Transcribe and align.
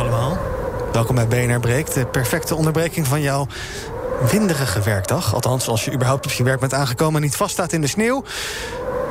Allemaal. 0.00 0.38
Welkom 0.92 1.14
bij 1.14 1.26
BNR 1.26 1.60
Breekt. 1.60 1.94
De 1.94 2.06
perfecte 2.06 2.54
onderbreking 2.54 3.06
van 3.06 3.20
jouw 3.20 3.46
winderige 4.30 4.82
werkdag. 4.82 5.34
Althans, 5.34 5.68
als 5.68 5.84
je 5.84 5.92
überhaupt 5.92 6.24
op 6.24 6.32
je 6.32 6.42
werk 6.42 6.60
bent 6.60 6.74
aangekomen 6.74 7.14
en 7.14 7.22
niet 7.22 7.36
vaststaat 7.36 7.72
in 7.72 7.80
de 7.80 7.86
sneeuw. 7.86 8.24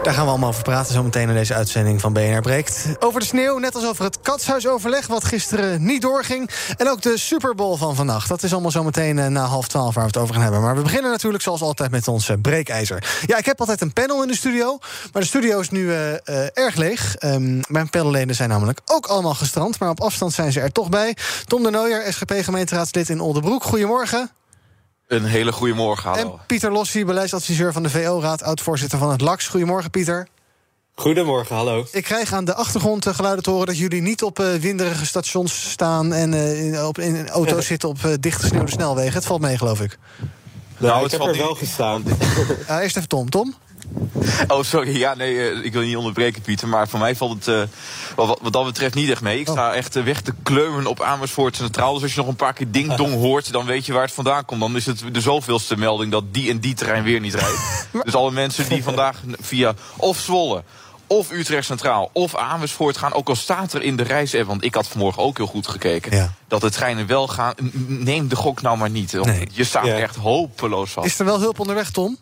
Daar 0.04 0.14
gaan 0.14 0.24
we 0.24 0.30
allemaal 0.30 0.50
over 0.50 0.64
praten 0.64 0.94
zo 0.94 1.04
meteen 1.04 1.30
in 1.30 1.34
deze 1.34 1.54
uitzending 1.54 2.02
van 2.02 2.14
BNR 2.14 2.42
Breekt. 2.42 2.86
Over 3.00 3.20
de 3.20 3.26
sneeuw, 3.26 3.58
net 3.58 3.76
als 3.76 3.86
over 3.86 4.04
het 4.04 4.22
katshuisoverleg... 4.22 5.08
wat 5.08 5.24
gisteren 5.24 5.86
niet 5.86 6.02
doorging. 6.02 6.50
En 6.78 6.90
ook 6.90 7.02
de 7.02 7.18
Super 7.18 7.56
Bowl 7.56 7.76
van 7.76 7.96
vannacht. 7.96 8.30
Dat 8.30 8.44
is 8.44 8.52
allemaal 8.52 8.72
zo 8.72 8.84
meteen 8.84 9.20
eh, 9.20 9.28
na 9.28 9.46
half 9.46 9.68
twaalf 9.68 9.94
waar 9.94 10.04
we 10.04 10.10
het 10.10 10.20
over 10.20 10.34
gaan 10.34 10.44
hebben. 10.44 10.62
Maar 10.62 10.76
we 10.76 10.82
beginnen 10.82 11.12
natuurlijk 11.12 11.44
zoals 11.44 11.62
altijd 11.62 11.92
met 11.92 12.08
ons 12.08 12.32
breekijzer. 12.42 13.22
Ja, 13.26 13.38
ik 13.38 13.46
heb 13.46 13.60
altijd 13.60 13.82
een 13.82 13.94
panel 13.94 14.22
in 14.22 14.28
de 14.28 14.36
studio. 14.36 14.78
Maar 15.12 15.22
de 15.22 15.28
studio 15.28 15.60
is 15.60 15.70
nu 15.70 15.82
uh, 15.82 16.12
uh, 16.12 16.18
erg 16.54 16.76
leeg. 16.76 17.16
Um, 17.20 17.62
mijn 17.68 17.90
panelleden 17.90 18.36
zijn 18.36 18.50
namelijk 18.50 18.80
ook 18.86 19.06
allemaal 19.06 19.34
gestrand. 19.36 19.80
Maar 19.80 19.90
op 19.90 20.02
afstand 20.02 20.34
zijn 20.34 20.52
ze 20.52 20.60
er 20.60 20.72
toch 20.72 20.90
bij. 20.90 21.16
Tom 21.46 21.64
de 21.64 21.70
Nooijer, 21.70 22.14
SGP-gemeenteraadslid 22.14 23.10
in 23.10 23.22
Oldenbroek. 23.22 23.64
Goedemorgen. 23.64 24.39
Een 25.10 25.26
hele 25.26 25.52
goede 25.52 25.74
morgen, 25.74 26.10
hallo. 26.10 26.32
En 26.34 26.40
Pieter 26.46 26.72
Lossie, 26.72 27.06
beleidsadviseur 27.06 27.74
van 27.74 27.84
de 27.84 27.90
VO-raad... 27.90 28.44
oud-voorzitter 28.44 29.00
van 29.00 29.12
het 29.12 29.22
LAX. 29.22 29.48
Goedemorgen, 29.48 29.90
Pieter. 29.90 30.28
Goedemorgen, 30.94 31.56
hallo. 31.56 31.86
Ik 31.92 32.04
krijg 32.04 32.34
aan 32.34 32.46
de 32.46 32.54
achtergrond 32.54 33.08
geluiden 33.08 33.44
te 33.44 33.50
horen... 33.50 33.66
dat 33.66 33.78
jullie 33.78 34.02
niet 34.02 34.24
op 34.24 34.40
uh, 34.40 34.54
winderige 34.54 35.06
stations 35.06 35.70
staan... 35.72 36.14
en 36.14 36.34
uh, 36.34 36.66
in, 36.66 36.84
op, 36.84 36.98
in 36.98 37.30
auto's 37.30 37.66
zitten 37.74 37.90
op 37.90 37.98
uh, 38.06 38.14
dicht 38.20 38.42
gesneeuwde 38.42 38.72
snelwegen. 38.72 39.14
Het 39.14 39.26
valt 39.26 39.42
mee, 39.42 39.58
geloof 39.58 39.82
ik. 39.82 39.98
Nou, 40.78 40.94
nou 40.94 41.06
ik 41.06 41.12
heb 41.12 41.22
er 41.22 41.38
wel 41.38 41.56
gestaan. 41.56 42.04
eerst 42.82 42.98
even 42.98 43.08
Tom. 43.08 43.30
Tom? 43.30 43.56
Oh, 44.48 44.64
sorry. 44.64 44.98
Ja, 44.98 45.16
nee, 45.16 45.34
uh, 45.34 45.66
ik 45.66 45.74
wil 45.74 45.82
niet 45.82 45.96
onderbreken, 45.96 46.42
Pieter. 46.42 46.68
Maar 46.68 46.88
voor 46.88 47.00
mij 47.00 47.16
valt 47.16 47.46
het 47.46 47.48
uh, 47.48 47.62
wat, 48.16 48.40
wat, 48.42 48.54
dat 48.54 48.66
betreft 48.66 48.96
niet 48.96 49.10
echt 49.10 49.22
mee. 49.22 49.40
Ik 49.40 49.48
sta 49.48 49.74
echt 49.74 49.96
uh, 49.96 50.04
weg 50.04 50.22
te 50.22 50.34
kleumen 50.44 50.86
op 50.86 51.02
Amersfoort 51.02 51.56
Centraal. 51.56 51.94
Dus 51.94 52.02
als 52.02 52.14
je 52.14 52.20
nog 52.20 52.28
een 52.28 52.36
paar 52.36 52.54
keer 52.54 52.72
ding-dong 52.72 53.14
hoort, 53.14 53.52
dan 53.52 53.66
weet 53.66 53.86
je 53.86 53.94
waar 53.94 54.02
het 54.02 54.12
vandaan 54.12 54.46
komt. 54.46 54.60
Dan 54.60 54.76
is 54.76 54.86
het 54.86 55.04
de 55.12 55.22
zoveelste 55.22 55.78
melding 55.78 56.12
dat 56.12 56.24
die 56.34 56.50
en 56.50 56.60
die 56.60 56.74
terrein 56.74 57.04
weer 57.04 57.20
niet 57.20 57.34
rijdt. 57.34 57.88
dus 58.04 58.16
alle 58.16 58.32
mensen 58.32 58.70
die 58.70 58.84
vandaag 58.84 59.22
via 59.40 59.74
of 59.98 60.20
Zwolle 60.20 60.64
of 61.08 61.32
Utrecht 61.32 61.66
Centraal 61.66 62.10
of 62.14 62.36
Amersfoort 62.36 62.98
gaan. 62.98 63.14
Ook 63.14 63.30
al 63.30 63.36
staat 63.36 63.74
er 63.74 63.82
in 63.82 63.96
de 63.96 64.04
reis 64.04 64.34
want 64.44 64.64
ik 64.64 64.76
had 64.76 64.88
vanmorgen 64.88 65.24
ook 65.24 65.38
heel 65.38 65.48
goed 65.48 65.68
gekeken... 65.68 66.16
Ja. 66.16 66.34
dat 66.48 66.62
de 66.62 66.70
treinen 66.70 67.08
wel 67.08 67.28
gaan. 67.28 67.54
Neem 67.88 68.28
de 68.28 68.36
gok 68.36 68.62
nou 68.62 68.78
maar 68.78 68.90
niet. 68.90 69.14
Nee. 69.14 69.48
Je 69.52 69.64
staat 69.64 69.86
ja. 69.86 69.98
echt 69.98 70.16
hopeloos 70.16 70.92
vast. 70.92 71.08
Is 71.08 71.20
er 71.20 71.26
wel 71.26 71.40
hulp 71.40 71.60
onderweg, 71.60 71.92
Tom? 71.92 72.18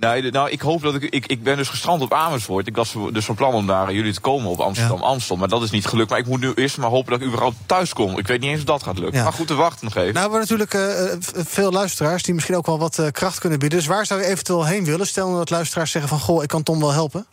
Nee, 0.00 0.30
nou, 0.30 0.50
ik 0.50 0.60
hoop 0.60 0.82
dat 0.82 0.94
ik, 0.94 1.02
ik. 1.02 1.26
Ik 1.26 1.42
ben 1.42 1.56
dus 1.56 1.68
gestrand 1.68 2.02
op 2.02 2.12
Amersfoort. 2.12 2.66
Ik 2.66 2.76
was 2.76 2.94
dus 3.12 3.24
van 3.24 3.34
plan 3.34 3.54
om 3.54 3.64
naar 3.64 3.92
jullie 3.92 4.12
te 4.12 4.20
komen 4.20 4.50
op 4.50 4.60
Amsterdam-Amstel. 4.60 5.36
Maar 5.36 5.48
dat 5.48 5.62
is 5.62 5.70
niet 5.70 5.86
gelukt. 5.86 6.10
Maar 6.10 6.18
ik 6.18 6.26
moet 6.26 6.40
nu 6.40 6.52
eerst 6.54 6.78
maar 6.78 6.90
hopen 6.90 7.10
dat 7.10 7.20
ik 7.20 7.26
überhaupt 7.26 7.56
thuis 7.66 7.92
kom. 7.92 8.18
Ik 8.18 8.26
weet 8.26 8.40
niet 8.40 8.50
eens 8.50 8.58
of 8.58 8.64
dat 8.64 8.82
gaat 8.82 8.98
lukken. 8.98 9.16
Ja. 9.18 9.22
Maar 9.22 9.32
goed, 9.32 9.46
te 9.46 9.54
wachten 9.54 9.84
nog 9.84 9.96
even. 9.96 10.14
Nou, 10.14 10.30
we 10.30 10.36
hebben 10.36 10.58
natuurlijk 10.58 10.74
uh, 10.74 11.44
veel 11.44 11.72
luisteraars 11.72 12.22
die 12.22 12.34
misschien 12.34 12.56
ook 12.56 12.66
wel 12.66 12.78
wat 12.78 12.98
uh, 12.98 13.06
kracht 13.10 13.38
kunnen 13.38 13.58
bieden. 13.58 13.78
Dus 13.78 13.86
waar 13.86 14.06
zou 14.06 14.20
je 14.20 14.26
eventueel 14.26 14.66
heen 14.66 14.84
willen? 14.84 15.06
Stel 15.06 15.36
dat 15.36 15.50
luisteraars 15.50 15.90
zeggen 15.90 16.10
van... 16.10 16.20
Goh, 16.20 16.42
ik 16.42 16.48
kan 16.48 16.62
Tom 16.62 16.80
wel 16.80 16.92
helpen. 16.92 17.26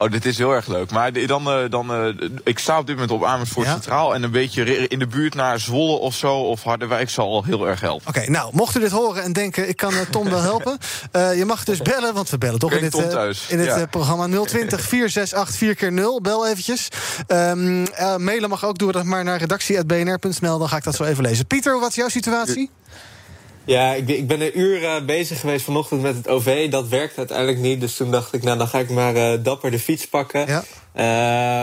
Oh, 0.00 0.10
dit 0.10 0.26
is 0.26 0.38
heel 0.38 0.52
erg 0.52 0.66
leuk. 0.66 0.90
Maar 0.90 1.26
dan, 1.26 1.62
uh, 1.62 1.70
dan 1.70 2.06
uh, 2.06 2.14
ik 2.44 2.58
sta 2.58 2.78
op 2.78 2.86
dit 2.86 2.94
moment 2.94 3.12
op 3.12 3.24
Amersfoort 3.24 3.66
ja? 3.66 3.72
Centraal. 3.72 4.14
En 4.14 4.22
een 4.22 4.30
beetje 4.30 4.88
in 4.88 4.98
de 4.98 5.06
buurt 5.06 5.34
naar 5.34 5.60
Zwolle 5.60 5.98
of 5.98 6.14
zo. 6.14 6.34
Of 6.34 6.62
Harderwijk 6.62 7.10
zal 7.10 7.32
al 7.32 7.44
heel 7.44 7.68
erg 7.68 7.80
helpen. 7.80 8.08
Oké, 8.08 8.18
okay, 8.18 8.30
nou, 8.30 8.50
mocht 8.54 8.76
u 8.76 8.80
dit 8.80 8.90
horen 8.90 9.22
en 9.22 9.32
denken, 9.32 9.68
ik 9.68 9.76
kan 9.76 9.92
uh, 9.92 10.00
Tom 10.10 10.30
wel 10.30 10.40
helpen. 10.52 10.78
je 11.12 11.44
mag 11.46 11.64
dus 11.64 11.82
bellen, 11.82 12.14
want 12.14 12.30
we 12.30 12.38
bellen 12.38 12.58
toch 12.58 12.72
in 12.72 12.80
dit, 12.80 12.94
in 13.48 13.56
dit 13.58 13.66
ja. 13.66 13.86
programma 13.86 14.26
020 14.26 14.80
468 14.80 15.56
4 15.56 15.74
keer 15.74 15.92
0 15.92 16.20
Bel 16.20 16.46
eventjes. 16.46 16.88
Um, 17.28 17.86
mailen 18.16 18.48
mag 18.48 18.64
ook, 18.64 18.78
doe 18.78 18.92
dat 18.92 19.04
maar 19.04 19.24
naar 19.24 19.38
redactie.bnr.nl. 19.38 20.58
Dan 20.58 20.68
ga 20.68 20.76
ik 20.76 20.84
dat 20.84 20.94
zo 20.94 21.04
even 21.04 21.22
lezen. 21.22 21.46
Pieter, 21.46 21.80
wat 21.80 21.88
is 21.88 21.94
jouw 21.94 22.08
situatie? 22.08 22.70
Ja, 22.72 22.88
ik, 23.68 24.08
ik 24.08 24.26
ben 24.26 24.40
een 24.40 24.58
uur 24.58 25.04
bezig 25.04 25.40
geweest 25.40 25.64
vanochtend 25.64 26.02
met 26.02 26.16
het 26.16 26.28
OV. 26.28 26.70
Dat 26.70 26.88
werkt 26.88 27.18
uiteindelijk 27.18 27.58
niet. 27.58 27.80
Dus 27.80 27.96
toen 27.96 28.10
dacht 28.10 28.32
ik, 28.32 28.42
nou, 28.42 28.58
dan 28.58 28.68
ga 28.68 28.78
ik 28.78 28.90
maar 28.90 29.16
uh, 29.16 29.32
dapper 29.42 29.70
de 29.70 29.78
fiets 29.78 30.08
pakken. 30.08 30.46
Ja. 30.46 30.64
Uh, 30.98 31.04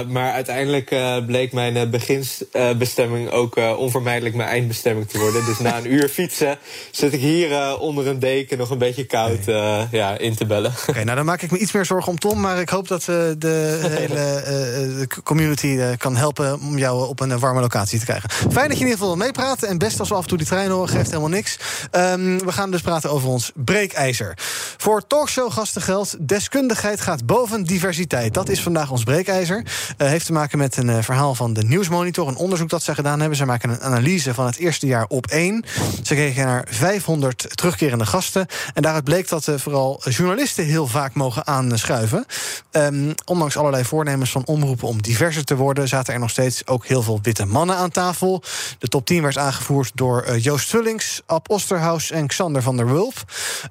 maar 0.07 0.31
uiteindelijk 0.31 0.91
uh, 0.91 1.25
bleek 1.25 1.53
mijn 1.53 1.89
beginsbestemming 1.89 3.29
ook 3.29 3.55
onvermijdelijk 3.77 4.35
mijn 4.35 4.49
eindbestemming 4.49 5.09
te 5.09 5.19
worden. 5.19 5.45
Dus 5.45 5.59
na 5.59 5.77
een 5.77 5.93
uur 5.93 6.09
fietsen 6.09 6.57
zit 6.91 7.13
ik 7.13 7.19
hier 7.19 7.79
onder 7.79 8.07
een 8.07 8.19
deken 8.19 8.57
nog 8.57 8.69
een 8.69 8.77
beetje 8.77 9.05
koud 9.05 9.45
nee. 9.45 9.87
ja, 9.91 10.17
in 10.17 10.35
te 10.35 10.45
bellen. 10.45 10.71
Oké, 10.71 10.89
okay, 10.89 11.03
nou 11.03 11.15
dan 11.15 11.25
maak 11.25 11.41
ik 11.41 11.51
me 11.51 11.57
iets 11.57 11.71
meer 11.71 11.85
zorgen 11.85 12.11
om 12.11 12.19
Tom. 12.19 12.39
Maar 12.39 12.59
ik 12.59 12.69
hoop 12.69 12.87
dat 12.87 13.03
de 13.03 13.79
hele 13.81 15.07
community 15.23 15.95
kan 15.97 16.15
helpen 16.15 16.59
om 16.59 16.77
jou 16.77 17.07
op 17.07 17.19
een 17.19 17.39
warme 17.39 17.61
locatie 17.61 17.99
te 17.99 18.05
krijgen. 18.05 18.29
Fijn 18.29 18.67
dat 18.67 18.77
je 18.77 18.83
in 18.83 18.89
ieder 18.89 18.91
geval 18.91 19.07
wil 19.07 19.25
meepraten. 19.25 19.67
En 19.67 19.77
best 19.77 19.99
als 19.99 20.09
we 20.09 20.15
af 20.15 20.21
en 20.21 20.27
toe 20.27 20.37
die 20.37 20.47
trein 20.47 20.69
horen, 20.69 20.89
geeft 20.89 21.09
helemaal 21.09 21.29
niks. 21.29 21.57
Um, 21.91 22.39
we 22.39 22.51
gaan 22.51 22.71
dus 22.71 22.81
praten 22.81 23.09
over 23.11 23.29
ons 23.29 23.51
breekijzer. 23.55 24.37
Voor 24.77 25.07
talkshowgasten 25.07 25.81
geldt, 25.81 26.27
deskundigheid 26.27 27.01
gaat 27.01 27.25
boven 27.25 27.63
diversiteit. 27.63 28.33
Dat 28.33 28.49
is 28.49 28.61
vandaag 28.61 28.91
ons 28.91 29.03
breekijzer. 29.25 29.63
Uh, 29.97 30.07
heeft 30.07 30.25
te 30.25 30.33
maken 30.33 30.57
met 30.57 30.77
een 30.77 30.87
uh, 30.87 30.97
verhaal 31.01 31.35
van 31.35 31.53
de 31.53 31.63
Nieuwsmonitor. 31.63 32.27
Een 32.27 32.35
onderzoek 32.35 32.69
dat 32.69 32.83
ze 32.83 32.95
gedaan 32.95 33.19
hebben. 33.19 33.37
Ze 33.37 33.45
maken 33.45 33.69
een 33.69 33.81
analyse 33.81 34.33
van 34.33 34.45
het 34.45 34.57
eerste 34.57 34.87
jaar 34.87 35.05
op 35.07 35.27
één. 35.27 35.65
Ze 36.03 36.13
kregen 36.13 36.45
naar 36.45 36.67
500 36.69 37.57
terugkerende 37.57 38.05
gasten. 38.05 38.45
En 38.73 38.81
daaruit 38.81 39.03
bleek 39.03 39.29
dat 39.29 39.47
uh, 39.47 39.55
vooral 39.57 40.01
journalisten 40.09 40.65
heel 40.65 40.87
vaak 40.87 41.13
mogen 41.13 41.47
aanschuiven. 41.47 42.25
Um, 42.71 43.13
ondanks 43.25 43.57
allerlei 43.57 43.85
voornemens 43.85 44.31
van 44.31 44.45
omroepen 44.45 44.87
om 44.87 45.01
diverser 45.01 45.43
te 45.43 45.55
worden... 45.55 45.87
zaten 45.87 46.13
er 46.13 46.19
nog 46.19 46.29
steeds 46.29 46.67
ook 46.67 46.85
heel 46.85 47.01
veel 47.01 47.19
witte 47.21 47.45
mannen 47.45 47.75
aan 47.75 47.89
tafel. 47.89 48.43
De 48.79 48.87
top 48.87 49.05
10 49.05 49.21
werd 49.21 49.37
aangevoerd 49.37 49.91
door 49.93 50.37
Joost 50.37 50.69
Vullings, 50.69 51.21
Ab 51.25 51.49
Osterhaus 51.49 52.11
en 52.11 52.27
Xander 52.27 52.61
van 52.61 52.77
der 52.77 52.87
Wulp. 52.87 53.13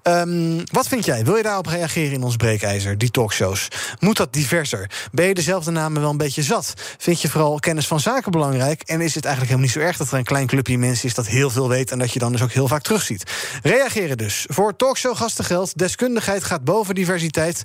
Um, 0.02 0.62
wat 0.72 0.88
vind 0.88 1.04
jij? 1.04 1.24
Wil 1.24 1.36
je 1.36 1.42
daarop 1.42 1.66
reageren 1.66 2.12
in 2.12 2.22
ons 2.22 2.36
breekijzer, 2.36 2.98
die 2.98 3.10
talkshows? 3.10 3.68
Moet 3.98 4.16
dat 4.16 4.32
diverser? 4.32 4.90
Ben 5.12 5.26
je 5.26 5.33
dezelfde 5.34 5.70
namen 5.70 6.00
wel 6.00 6.10
een 6.10 6.16
beetje 6.16 6.42
zat? 6.42 6.74
Vind 6.98 7.20
je 7.20 7.28
vooral 7.28 7.58
kennis 7.58 7.86
van 7.86 8.00
zaken 8.00 8.30
belangrijk? 8.30 8.82
En 8.82 9.00
is 9.00 9.14
het 9.14 9.24
eigenlijk 9.24 9.54
helemaal 9.54 9.58
niet 9.58 9.82
zo 9.82 9.88
erg 9.88 9.96
dat 9.96 10.10
er 10.10 10.18
een 10.18 10.24
klein 10.24 10.46
clubje 10.46 10.78
mensen 10.78 11.08
is 11.08 11.14
dat 11.14 11.26
heel 11.26 11.50
veel 11.50 11.68
weet 11.68 11.90
en 11.90 11.98
dat 11.98 12.12
je 12.12 12.18
dan 12.18 12.32
dus 12.32 12.42
ook 12.42 12.52
heel 12.52 12.68
vaak 12.68 12.82
terugziet? 12.82 13.30
Reageren 13.62 14.16
dus. 14.16 14.46
Voor 14.48 14.76
talkshow 14.76 15.16
gasten 15.16 15.44
geldt: 15.44 15.78
deskundigheid 15.78 16.44
gaat 16.44 16.64
boven 16.64 16.94
diversiteit. 16.94 17.62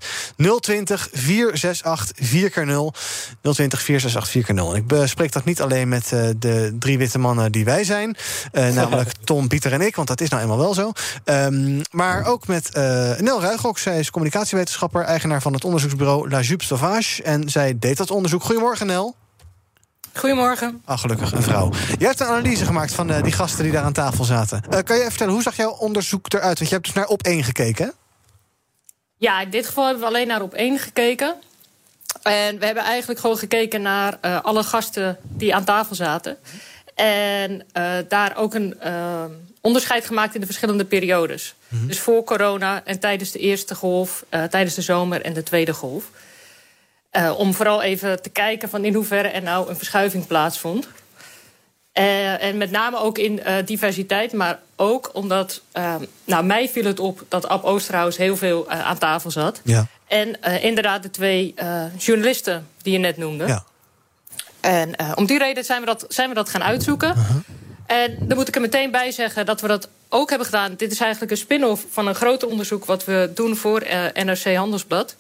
020 0.59 1.09
468 1.11 2.27
4 2.27 2.49
keer 2.49 2.65
0 2.65 2.94
020 3.41 3.81
468 3.81 4.29
4 4.29 4.44
keer 4.44 4.55
0 4.55 4.75
Ik 4.75 4.88
bespreek 4.88 5.31
dat 5.31 5.45
niet 5.45 5.61
alleen 5.61 5.88
met 5.88 6.11
uh, 6.13 6.29
de 6.38 6.75
drie 6.79 6.97
witte 6.97 7.19
mannen 7.19 7.51
die 7.51 7.65
wij 7.65 7.83
zijn, 7.83 8.17
uh, 8.53 8.69
namelijk 8.79 9.11
Tom, 9.23 9.47
Pieter 9.47 9.73
en 9.73 9.81
ik, 9.81 9.95
want 9.95 10.07
dat 10.07 10.21
is 10.21 10.29
nou 10.29 10.41
eenmaal 10.41 10.57
wel 10.57 10.73
zo. 10.73 10.91
Um, 11.25 11.81
maar 11.91 12.25
ook 12.25 12.47
met 12.47 12.69
uh, 12.77 13.17
Nel 13.17 13.41
Ruigrok. 13.41 13.77
Zij 13.77 13.99
is 13.99 14.09
communicatiewetenschapper, 14.09 15.03
eigenaar 15.03 15.41
van 15.41 15.53
het 15.53 15.65
onderzoeksbureau 15.65 16.29
La 16.29 16.41
Jupe 16.41 16.63
Sauvage. 16.63 17.23
En 17.23 17.49
zij 17.49 17.58
deed 17.79 17.97
dat 17.97 18.11
onderzoek. 18.11 18.44
Goedemorgen, 18.44 18.88
Nel. 18.88 19.15
Goedemorgen. 20.13 20.81
Ah, 20.85 21.00
gelukkig, 21.00 21.31
een 21.31 21.44
vrouw. 21.44 21.71
Jij 21.97 22.07
hebt 22.07 22.19
een 22.19 22.27
analyse 22.27 22.65
gemaakt 22.65 22.94
van 22.94 23.11
uh, 23.11 23.23
die 23.23 23.31
gasten 23.31 23.63
die 23.63 23.71
daar 23.71 23.83
aan 23.83 23.94
tafel 23.94 24.23
zaten. 24.23 24.63
Uh, 24.63 24.69
kan 24.69 24.95
je 24.95 25.01
even 25.01 25.09
vertellen, 25.09 25.33
hoe 25.33 25.41
zag 25.41 25.56
jouw 25.56 25.71
onderzoek 25.71 26.33
eruit? 26.33 26.57
Want 26.57 26.69
je 26.69 26.75
hebt 26.75 26.85
dus 26.85 26.95
naar 26.95 27.07
op 27.07 27.23
één 27.23 27.44
gekeken, 27.44 27.85
hè? 27.85 27.91
Ja, 29.17 29.41
in 29.41 29.50
dit 29.50 29.65
geval 29.65 29.83
hebben 29.85 30.03
we 30.03 30.09
alleen 30.09 30.27
naar 30.27 30.41
op 30.41 30.53
één 30.53 30.79
gekeken. 30.79 31.35
En 32.21 32.59
we 32.59 32.65
hebben 32.65 32.83
eigenlijk 32.83 33.19
gewoon 33.19 33.38
gekeken 33.38 33.81
naar 33.81 34.17
uh, 34.21 34.41
alle 34.41 34.63
gasten 34.63 35.17
die 35.21 35.56
aan 35.56 35.63
tafel 35.63 35.95
zaten. 35.95 36.38
En 36.95 37.65
daar 38.07 38.38
ook 38.38 38.53
een 38.53 38.77
onderscheid 39.61 40.06
gemaakt 40.06 40.33
in 40.33 40.39
de 40.39 40.45
verschillende 40.45 40.85
periodes. 40.85 41.56
Mhm. 41.67 41.88
Dus 41.88 42.00
voor 42.00 42.23
corona 42.23 42.85
en 42.85 43.00
tijdens 43.00 43.31
de 43.31 43.39
eerste 43.39 43.75
golf, 43.75 44.25
tijdens 44.29 44.73
de 44.75 44.81
zomer 44.81 45.21
en 45.21 45.33
de 45.33 45.44
tweede 45.44 45.73
golf. 45.73 46.03
Om 47.38 47.53
vooral 47.53 47.81
even 47.81 48.21
te 48.21 48.29
kijken 48.29 48.69
van 48.69 48.85
in 48.85 48.94
hoeverre 48.94 49.27
er 49.27 49.41
nou 49.41 49.69
een 49.69 49.77
verschuiving 49.77 50.27
plaatsvond. 50.27 50.88
Uh, 51.94 52.44
en 52.44 52.57
met 52.57 52.71
name 52.71 52.97
ook 52.97 53.17
in 53.17 53.41
uh, 53.47 53.56
diversiteit, 53.65 54.33
maar 54.33 54.59
ook 54.75 55.09
omdat... 55.13 55.61
Uh, 55.73 55.95
nou, 56.25 56.44
mij 56.44 56.69
viel 56.69 56.85
het 56.85 57.00
op 57.00 57.25
dat 57.27 57.47
Ab 57.47 57.63
Oosterhuis 57.63 58.17
heel 58.17 58.38
veel 58.38 58.69
aan 58.69 58.97
tafel 58.97 59.31
zat. 59.31 59.61
Ja. 59.63 59.88
En 60.07 60.41
inderdaad 60.61 61.03
de 61.03 61.09
twee 61.09 61.53
journalisten 61.97 62.67
die 62.81 62.94
je 62.94 63.00
net 63.00 63.17
noemde. 63.17 63.47
Ja. 63.47 63.63
En 64.59 65.15
om 65.15 65.25
die 65.25 65.38
reden 65.38 65.63
zijn 65.63 65.79
we 65.79 65.85
dat, 65.85 66.06
zijn 66.07 66.29
we 66.29 66.35
dat 66.35 66.50
gaan 66.50 66.63
uitzoeken. 66.63 67.13
-huh. 67.13 67.35
En 67.85 68.17
dan 68.19 68.38
moet 68.38 68.47
ik 68.47 68.56
er 68.56 68.61
meteen 68.61 68.91
bij 68.91 69.11
zeggen 69.11 69.45
dat 69.45 69.61
we 69.61 69.67
dat 69.67 69.89
ook 70.09 70.29
hebben 70.29 70.47
gedaan. 70.47 70.73
Dit 70.75 70.91
is 70.91 71.00
eigenlijk 71.00 71.31
een 71.31 71.38
spin-off 71.38 71.85
van 71.89 72.07
een 72.07 72.15
groter 72.15 72.47
onderzoek... 72.47 72.85
wat 72.85 73.06
we 73.06 73.31
doen 73.35 73.56
voor 73.56 73.83
uh, 73.83 74.23
NRC 74.23 74.56
Handelsblad. 74.56 75.15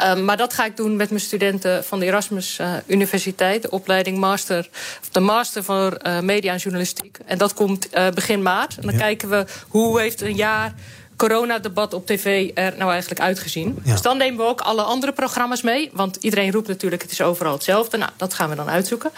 Uh, 0.00 0.16
maar 0.16 0.36
dat 0.36 0.52
ga 0.52 0.64
ik 0.64 0.76
doen 0.76 0.96
met 0.96 1.08
mijn 1.08 1.20
studenten 1.20 1.84
van 1.84 1.98
de 1.98 2.06
Erasmus 2.06 2.58
uh, 2.60 2.74
Universiteit... 2.86 3.62
de 3.62 3.70
opleiding 3.70 4.18
master, 4.18 4.68
of 5.00 5.08
de 5.08 5.20
master 5.20 5.64
voor 5.64 5.96
media 6.22 6.52
en 6.52 6.58
journalistiek. 6.58 7.18
En 7.26 7.38
dat 7.38 7.54
komt 7.54 7.88
begin 8.14 8.42
maart. 8.42 8.76
En 8.76 8.82
dan 8.82 8.92
ja. 8.92 8.98
kijken 8.98 9.28
we 9.28 9.44
hoe 9.68 10.00
heeft 10.00 10.20
een 10.20 10.36
jaar 10.36 10.74
coronadebat 11.16 11.94
op 11.94 12.06
tv 12.06 12.50
er 12.54 12.74
nou 12.76 12.90
eigenlijk 12.90 13.20
uitgezien. 13.20 13.78
Ja. 13.84 13.92
Dus 13.92 14.02
dan 14.02 14.16
nemen 14.16 14.38
we 14.38 14.50
ook 14.50 14.60
alle 14.60 14.82
andere 14.82 15.12
programma's 15.12 15.62
mee. 15.62 15.90
Want 15.92 16.16
iedereen 16.20 16.52
roept 16.52 16.68
natuurlijk, 16.68 17.02
het 17.02 17.10
is 17.10 17.20
overal 17.20 17.52
hetzelfde. 17.52 17.96
Nou, 17.96 18.10
dat 18.16 18.34
gaan 18.34 18.48
we 18.48 18.54
dan 18.54 18.68
uitzoeken. 18.68 19.10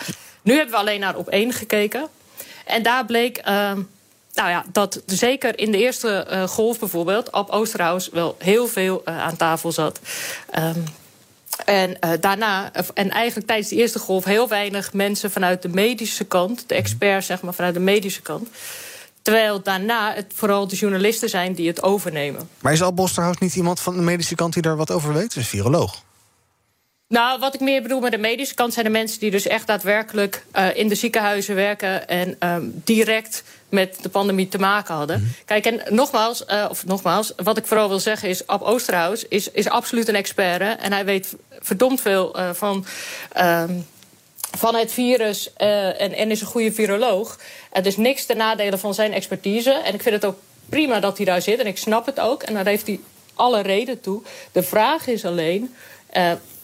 Nu 0.43 0.55
hebben 0.55 0.75
we 0.75 0.81
alleen 0.81 1.01
naar 1.01 1.17
op 1.17 1.29
één 1.29 1.53
gekeken... 1.53 2.09
En 2.65 2.83
daar 2.83 3.05
bleek 3.05 3.41
uh, 3.49 3.73
nou 4.35 4.49
ja, 4.49 4.65
dat 4.73 5.03
zeker 5.07 5.59
in 5.59 5.71
de 5.71 5.79
eerste 5.79 6.27
uh, 6.31 6.43
golf 6.43 6.79
bijvoorbeeld... 6.79 7.33
Ab 7.33 7.51
Oosterhuis 7.51 8.09
wel 8.09 8.37
heel 8.39 8.67
veel 8.67 9.03
uh, 9.05 9.21
aan 9.21 9.37
tafel 9.37 9.73
zat. 9.73 10.01
Um, 10.59 10.85
en 11.65 11.91
uh, 11.91 12.11
daarna, 12.21 12.73
en 12.95 13.11
eigenlijk 13.11 13.47
tijdens 13.47 13.69
de 13.69 13.77
eerste 13.77 13.99
golf... 13.99 14.25
heel 14.25 14.49
weinig 14.49 14.93
mensen 14.93 15.31
vanuit 15.31 15.63
de 15.63 15.69
medische 15.69 16.25
kant... 16.25 16.69
de 16.69 16.75
experts 16.75 17.27
zeg 17.27 17.43
maar 17.43 17.55
vanuit 17.55 17.75
de 17.75 17.81
medische 17.81 18.23
kant... 18.23 18.49
Terwijl 19.23 19.63
daarna 19.63 20.15
het 20.15 20.33
vooral 20.35 20.69
de 20.69 20.77
journalisten 20.77 21.29
zijn 21.29 21.55
die 21.55 21.69
het 21.69 21.83
overnemen. 21.83 22.49
Maar 22.61 22.73
is 22.73 22.83
Ab 22.83 23.01
Oosterhuis 23.01 23.39
niet 23.39 23.57
iemand 23.57 23.81
van 23.81 23.97
de 23.97 24.03
medische 24.03 24.35
kant 24.35 24.53
die 24.53 24.63
daar 24.63 24.77
wat 24.77 24.91
over 24.91 25.13
weet? 25.13 25.31
Is 25.31 25.37
een 25.37 25.45
viroloog. 25.45 26.03
Nou, 27.09 27.41
wat 27.41 27.55
ik 27.55 27.61
meer 27.61 27.83
bedoel 27.83 28.01
met 28.01 28.11
de 28.11 28.19
medische 28.19 28.55
kant 28.55 28.73
zijn 28.73 28.85
de 28.85 28.91
mensen 28.91 29.21
die 29.21 29.31
dus 29.31 29.47
echt 29.47 29.67
daadwerkelijk 29.67 30.45
uh, 30.55 30.77
in 30.77 30.89
de 30.89 30.95
ziekenhuizen 30.95 31.55
werken 31.55 32.09
en 32.09 32.37
um, 32.49 32.83
direct 32.85 33.43
met 33.75 33.99
de 34.03 34.09
pandemie 34.09 34.49
te 34.49 34.59
maken 34.59 34.95
hadden. 34.95 35.19
Mm 35.19 35.25
-hmm. 35.25 35.35
Kijk, 35.45 35.67
en 35.67 35.95
nogmaals, 35.95 36.45
uh, 36.49 36.67
of 36.71 36.87
nogmaals, 36.87 37.33
wat 37.37 37.57
ik 37.57 37.67
vooral 37.67 37.89
wil 37.89 37.99
zeggen 37.99 38.29
is... 38.29 38.47
Ab 38.47 38.63
Oosterhuis 38.63 39.29
is, 39.29 39.51
is 39.51 39.69
absoluut 39.69 40.09
een 40.09 40.15
expert. 40.15 40.61
Hè, 40.61 40.71
en 40.71 40.93
hij 40.93 41.05
weet 41.05 41.35
verdomd 41.61 42.01
veel 42.01 42.39
uh, 42.39 42.51
van, 42.53 42.87
um, 43.37 43.87
van 44.57 44.75
het 44.75 44.93
virus 44.93 45.51
uh, 45.59 46.01
en, 46.01 46.13
en 46.13 46.31
is 46.31 46.41
een 46.41 46.47
goede 46.47 46.73
viroloog. 46.73 47.39
Het 47.71 47.87
is 47.87 47.97
niks 47.97 48.27
ten 48.27 48.37
nadele 48.37 48.79
van 48.79 48.95
zijn 48.95 49.13
expertise. 49.13 49.73
En 49.73 49.95
ik 49.95 50.03
vind 50.03 50.15
het 50.15 50.25
ook 50.25 50.39
prima 50.69 51.01
dat 51.01 51.17
hij 51.17 51.27
daar 51.27 51.43
zit. 51.43 51.59
En 51.59 51.67
ik 51.67 51.79
snap 51.79 52.07
het 52.07 52.21
ook. 52.21 52.43
En 52.43 52.55
daar 52.55 52.67
heeft 52.67 52.87
hij 52.87 53.01
alle 53.35 53.61
reden 53.61 54.01
toe. 54.01 54.23
De 54.53 54.63
vraag 54.63 55.07
is 55.07 55.25
alleen 55.25 55.75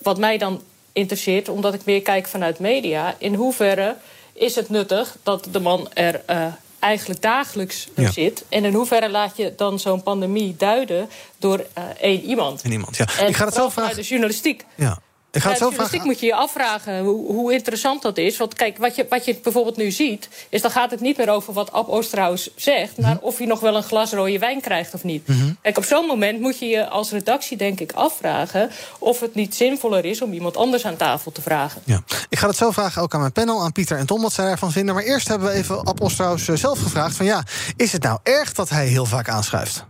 wat 0.02 0.18
mij 0.18 0.38
dan 0.38 0.62
interesseert, 0.92 1.48
omdat 1.48 1.74
ik 1.74 1.84
meer 1.84 2.02
kijk 2.02 2.26
vanuit 2.26 2.58
media... 2.58 3.14
in 3.18 3.34
hoeverre 3.34 3.96
is 4.32 4.54
het 4.54 4.68
nuttig 4.68 5.16
dat 5.22 5.48
de 5.50 5.60
man 5.60 5.88
er 5.94 6.22
uh, 6.30 6.46
eigenlijk 6.80 7.22
dagelijks 7.22 7.88
ja. 7.96 8.10
zit... 8.10 8.44
en 8.48 8.64
in 8.64 8.74
hoeverre 8.74 9.10
laat 9.10 9.36
je 9.36 9.52
dan 9.56 9.78
zo'n 9.78 10.02
pandemie 10.02 10.54
duiden 10.56 11.08
door 11.38 11.58
uh, 11.58 11.84
één 12.00 12.22
iemand? 12.22 12.62
En 12.62 12.72
iemand, 12.72 12.96
ja. 12.96 13.06
En 13.18 13.28
ik 13.28 13.36
ga 13.36 13.44
het 13.44 13.54
zelf 13.54 13.72
vragen. 13.72 13.96
de 13.96 14.02
journalistiek. 14.02 14.64
Ja. 14.74 15.00
Ik 15.32 15.42
ga 15.42 15.48
het 15.48 15.58
zo 15.58 15.70
vragen. 15.70 16.04
moet 16.04 16.20
je 16.20 16.26
je 16.26 16.34
afvragen 16.34 17.00
hoe, 17.00 17.32
hoe, 17.32 17.52
interessant 17.52 18.02
dat 18.02 18.18
is. 18.18 18.36
Want 18.36 18.54
kijk, 18.54 18.78
wat 18.78 18.96
je, 18.96 19.06
wat 19.08 19.24
je 19.24 19.38
bijvoorbeeld 19.42 19.76
nu 19.76 19.90
ziet... 19.90 20.28
is 20.48 20.62
dan 20.62 20.70
gaat 20.70 20.90
het 20.90 21.00
niet 21.00 21.16
meer 21.16 21.28
over 21.28 21.52
wat 21.52 21.72
Ab 21.72 21.88
Oosterhuis 21.88 22.50
zegt... 22.56 22.98
maar 22.98 23.18
of 23.20 23.38
hij 23.38 23.46
nog 23.46 23.60
wel 23.60 23.76
een 23.76 23.82
glas 23.82 24.12
rode 24.12 24.38
wijn 24.38 24.60
krijgt 24.60 24.94
of 24.94 25.04
niet. 25.04 25.28
Mm 25.28 25.40
-hmm. 25.40 25.56
Kijk, 25.62 25.76
op 25.76 25.84
zo'n 25.84 26.06
moment 26.06 26.40
moet 26.40 26.58
je 26.58 26.66
je 26.66 26.88
als 26.88 27.10
redactie 27.10 27.56
denk 27.56 27.80
ik 27.80 27.92
afvragen... 27.92 28.70
of 28.98 29.20
het 29.20 29.34
niet 29.34 29.54
zinvoller 29.54 30.04
is 30.04 30.22
om 30.22 30.32
iemand 30.32 30.56
anders 30.56 30.86
aan 30.86 30.96
tafel 30.96 31.32
te 31.32 31.42
vragen. 31.42 31.82
Ja. 31.84 32.02
Ik 32.28 32.38
ga 32.38 32.46
het 32.46 32.56
zo 32.56 32.70
vragen 32.70 33.02
ook 33.02 33.14
aan 33.14 33.20
mijn 33.20 33.32
panel, 33.32 33.62
aan 33.62 33.72
Pieter 33.72 33.98
en 33.98 34.06
Tom... 34.06 34.22
wat 34.22 34.32
zij 34.32 34.44
daarvan 34.44 34.72
vinden. 34.72 34.94
Maar 34.94 35.04
eerst 35.04 35.28
hebben 35.28 35.48
we 35.48 35.54
even 35.54 35.84
Ab 35.84 36.00
Oosterhuis 36.00 36.48
eh, 36.48 36.56
zelf 36.56 36.82
gevraagd... 36.82 37.16
van 37.16 37.26
ja, 37.26 37.44
is 37.76 37.92
het 37.92 38.02
nou 38.02 38.18
erg 38.22 38.52
dat 38.52 38.68
hij 38.68 38.86
heel 38.86 39.06
vaak 39.06 39.28
aanschuift? 39.28 39.84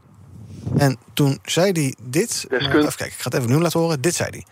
En 0.77 0.99
toen 1.15 1.39
zei 1.45 1.73
hij 1.73 1.95
dit... 2.03 2.47
Even 2.49 2.71
kijken, 2.71 3.07
ik 3.07 3.13
ga 3.13 3.25
het 3.25 3.35
even 3.35 3.51
nu 3.51 3.59
laten 3.59 3.81
horen. 3.81 4.01
Dit 4.01 4.15
zei 4.15 4.31
hij. 4.31 4.45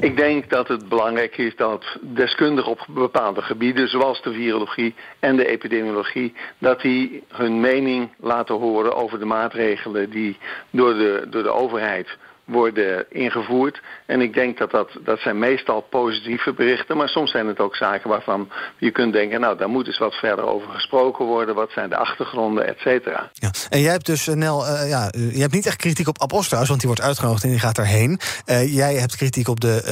Ik 0.00 0.16
denk 0.16 0.50
dat 0.50 0.68
het 0.68 0.88
belangrijk 0.88 1.36
is 1.36 1.56
dat 1.56 1.84
deskundigen 2.00 2.70
op 2.70 2.86
bepaalde 2.88 3.42
gebieden, 3.42 3.88
zoals 3.88 4.22
de 4.22 4.32
virologie 4.32 4.94
en 5.18 5.36
de 5.36 5.46
epidemiologie, 5.46 6.34
dat 6.58 6.80
die 6.80 7.24
hun 7.28 7.60
mening 7.60 8.10
laten 8.20 8.54
horen 8.54 8.96
over 8.96 9.18
de 9.18 9.24
maatregelen 9.24 10.10
die 10.10 10.36
door 10.70 10.94
de, 10.94 11.26
door 11.30 11.42
de 11.42 11.52
overheid 11.52 12.16
worden 12.48 13.06
ingevoerd. 13.10 13.80
En 14.06 14.20
ik 14.20 14.34
denk 14.34 14.58
dat, 14.58 14.70
dat 14.70 14.90
dat 15.04 15.18
zijn 15.18 15.38
meestal 15.38 15.80
positieve 15.80 16.52
berichten, 16.52 16.96
maar 16.96 17.08
soms 17.08 17.30
zijn 17.30 17.46
het 17.46 17.58
ook 17.58 17.76
zaken 17.76 18.08
waarvan 18.08 18.50
je 18.78 18.90
kunt 18.90 19.12
denken, 19.12 19.40
nou 19.40 19.58
daar 19.58 19.68
moet 19.68 19.86
eens 19.86 19.98
wat 19.98 20.14
verder 20.14 20.44
over 20.44 20.68
gesproken 20.68 21.24
worden. 21.24 21.54
Wat 21.54 21.70
zijn 21.70 21.88
de 21.88 21.96
achtergronden, 21.96 22.66
et 22.66 22.78
cetera. 22.78 23.30
Ja. 23.32 23.50
En 23.70 23.80
jij 23.80 23.92
hebt 23.92 24.06
dus, 24.06 24.26
Nel, 24.26 24.66
uh, 24.66 24.88
ja, 24.88 25.12
je 25.12 25.40
hebt 25.40 25.52
niet 25.52 25.66
echt 25.66 25.76
kritiek 25.76 26.08
op 26.08 26.20
Ab 26.20 26.32
Osterhaus, 26.32 26.68
want 26.68 26.80
die 26.80 26.88
wordt 26.88 27.04
uitgenodigd 27.04 27.42
en 27.44 27.50
die 27.50 27.58
gaat 27.58 27.76
daarheen. 27.76 28.20
Uh, 28.46 28.74
jij 28.74 28.94
hebt 28.94 29.16
kritiek 29.16 29.48
op 29.48 29.60
de 29.60 29.82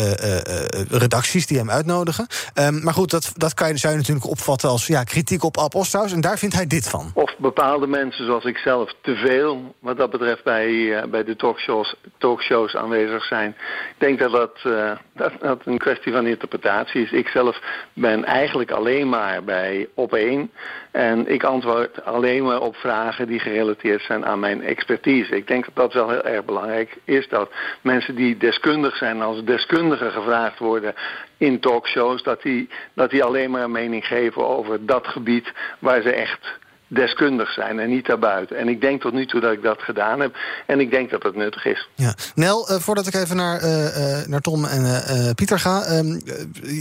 uh, 0.91 0.99
redacties 0.99 1.47
die 1.47 1.59
hem 1.59 1.71
uitnodigen. 1.71 2.27
Um, 2.55 2.83
maar 2.83 2.95
goed, 2.95 3.11
dat, 3.11 3.33
dat 3.35 3.55
kan 3.55 3.69
je, 3.69 3.77
zou 3.77 3.93
je 3.93 3.99
natuurlijk 3.99 4.27
opvatten 4.27 4.69
als 4.69 4.87
ja, 4.87 5.03
kritiek 5.05 5.45
op 5.45 5.59
Ab 5.59 5.75
Osterhaus. 5.75 6.13
En 6.13 6.21
daar 6.21 6.39
vindt 6.39 6.55
hij 6.55 6.67
dit 6.67 6.89
van. 6.89 7.11
Of 7.15 7.35
bepaalde 7.39 7.87
mensen 7.87 8.25
zoals 8.25 8.45
ik 8.45 8.57
zelf 8.57 8.95
te 9.03 9.15
veel, 9.15 9.75
wat 9.81 9.97
dat 9.97 10.11
betreft 10.11 10.45
bij, 10.45 11.05
bij 11.11 11.25
de 11.25 11.37
talkshows, 11.37 11.95
talkshows 12.19 12.45
shows 12.47 12.77
aanwezig 12.77 13.25
zijn. 13.25 13.51
Ik 13.89 13.95
denk 13.99 14.19
dat 14.19 14.33
dat, 14.33 14.63
uh, 14.67 14.91
dat 15.13 15.33
dat 15.41 15.61
een 15.65 15.79
kwestie 15.79 16.13
van 16.13 16.27
interpretatie 16.27 17.03
is. 17.03 17.13
Ik 17.13 17.29
zelf 17.29 17.61
ben 17.93 18.25
eigenlijk 18.25 18.71
alleen 18.71 19.09
maar 19.09 19.45
bij 19.45 19.89
op 19.95 20.15
één. 20.15 20.51
En 20.91 21.29
ik 21.29 21.45
antwoord 21.45 22.05
alleen 22.05 22.45
maar 22.45 22.61
op 22.61 22.77
vragen 22.77 23.27
die 23.27 23.39
gerelateerd 23.39 24.03
zijn 24.03 24.27
aan 24.27 24.41
mijn 24.41 24.63
expertise. 24.63 25.37
Ik 25.37 25.47
denk 25.47 25.65
dat 25.65 25.75
dat 25.75 25.93
wel 25.93 26.11
heel 26.11 26.25
erg 26.25 26.45
belangrijk 26.45 26.97
is. 27.05 27.29
Dat 27.29 27.51
mensen 27.81 28.15
die 28.15 28.37
deskundig 28.37 28.97
zijn 28.97 29.23
als 29.23 29.45
deskundigen 29.45 30.11
gevraagd 30.13 30.59
worden 30.59 30.95
in 31.37 31.61
talkshows... 31.61 32.23
dat 32.23 32.43
die, 32.43 32.69
dat 32.95 33.11
die 33.11 33.25
alleen 33.25 33.51
maar 33.51 33.63
een 33.63 33.71
mening 33.71 34.07
geven 34.07 34.47
over 34.47 34.87
dat 34.87 35.07
gebied 35.07 35.53
waar 35.79 36.03
ze 36.03 36.13
echt 36.13 36.59
deskundig 36.87 37.53
zijn 37.53 37.79
en 37.79 37.89
niet 37.89 38.07
daarbuiten. 38.07 38.57
En 38.57 38.69
ik 38.69 38.81
denk 38.81 39.01
tot 39.01 39.13
nu 39.13 39.27
toe 39.27 39.41
dat 39.41 39.53
ik 39.53 39.63
dat 39.63 39.83
gedaan 39.83 40.21
heb. 40.21 40.37
En 40.67 40.81
ik 40.81 40.91
denk 40.91 41.11
dat 41.11 41.23
dat 41.23 41.35
nuttig 41.35 41.65
is. 41.65 41.89
Ja. 41.95 42.15
Nel, 42.35 42.71
uh, 42.71 42.79
voordat 42.79 43.07
ik 43.07 43.15
even 43.15 43.37
naar, 43.37 43.63
uh, 43.63 44.27
naar 44.27 44.41
Tom 44.41 44.65
en 44.65 44.83
uh, 44.83 45.31
Pieter 45.35 45.59
ga... 45.59 45.97
Um, 45.99 46.21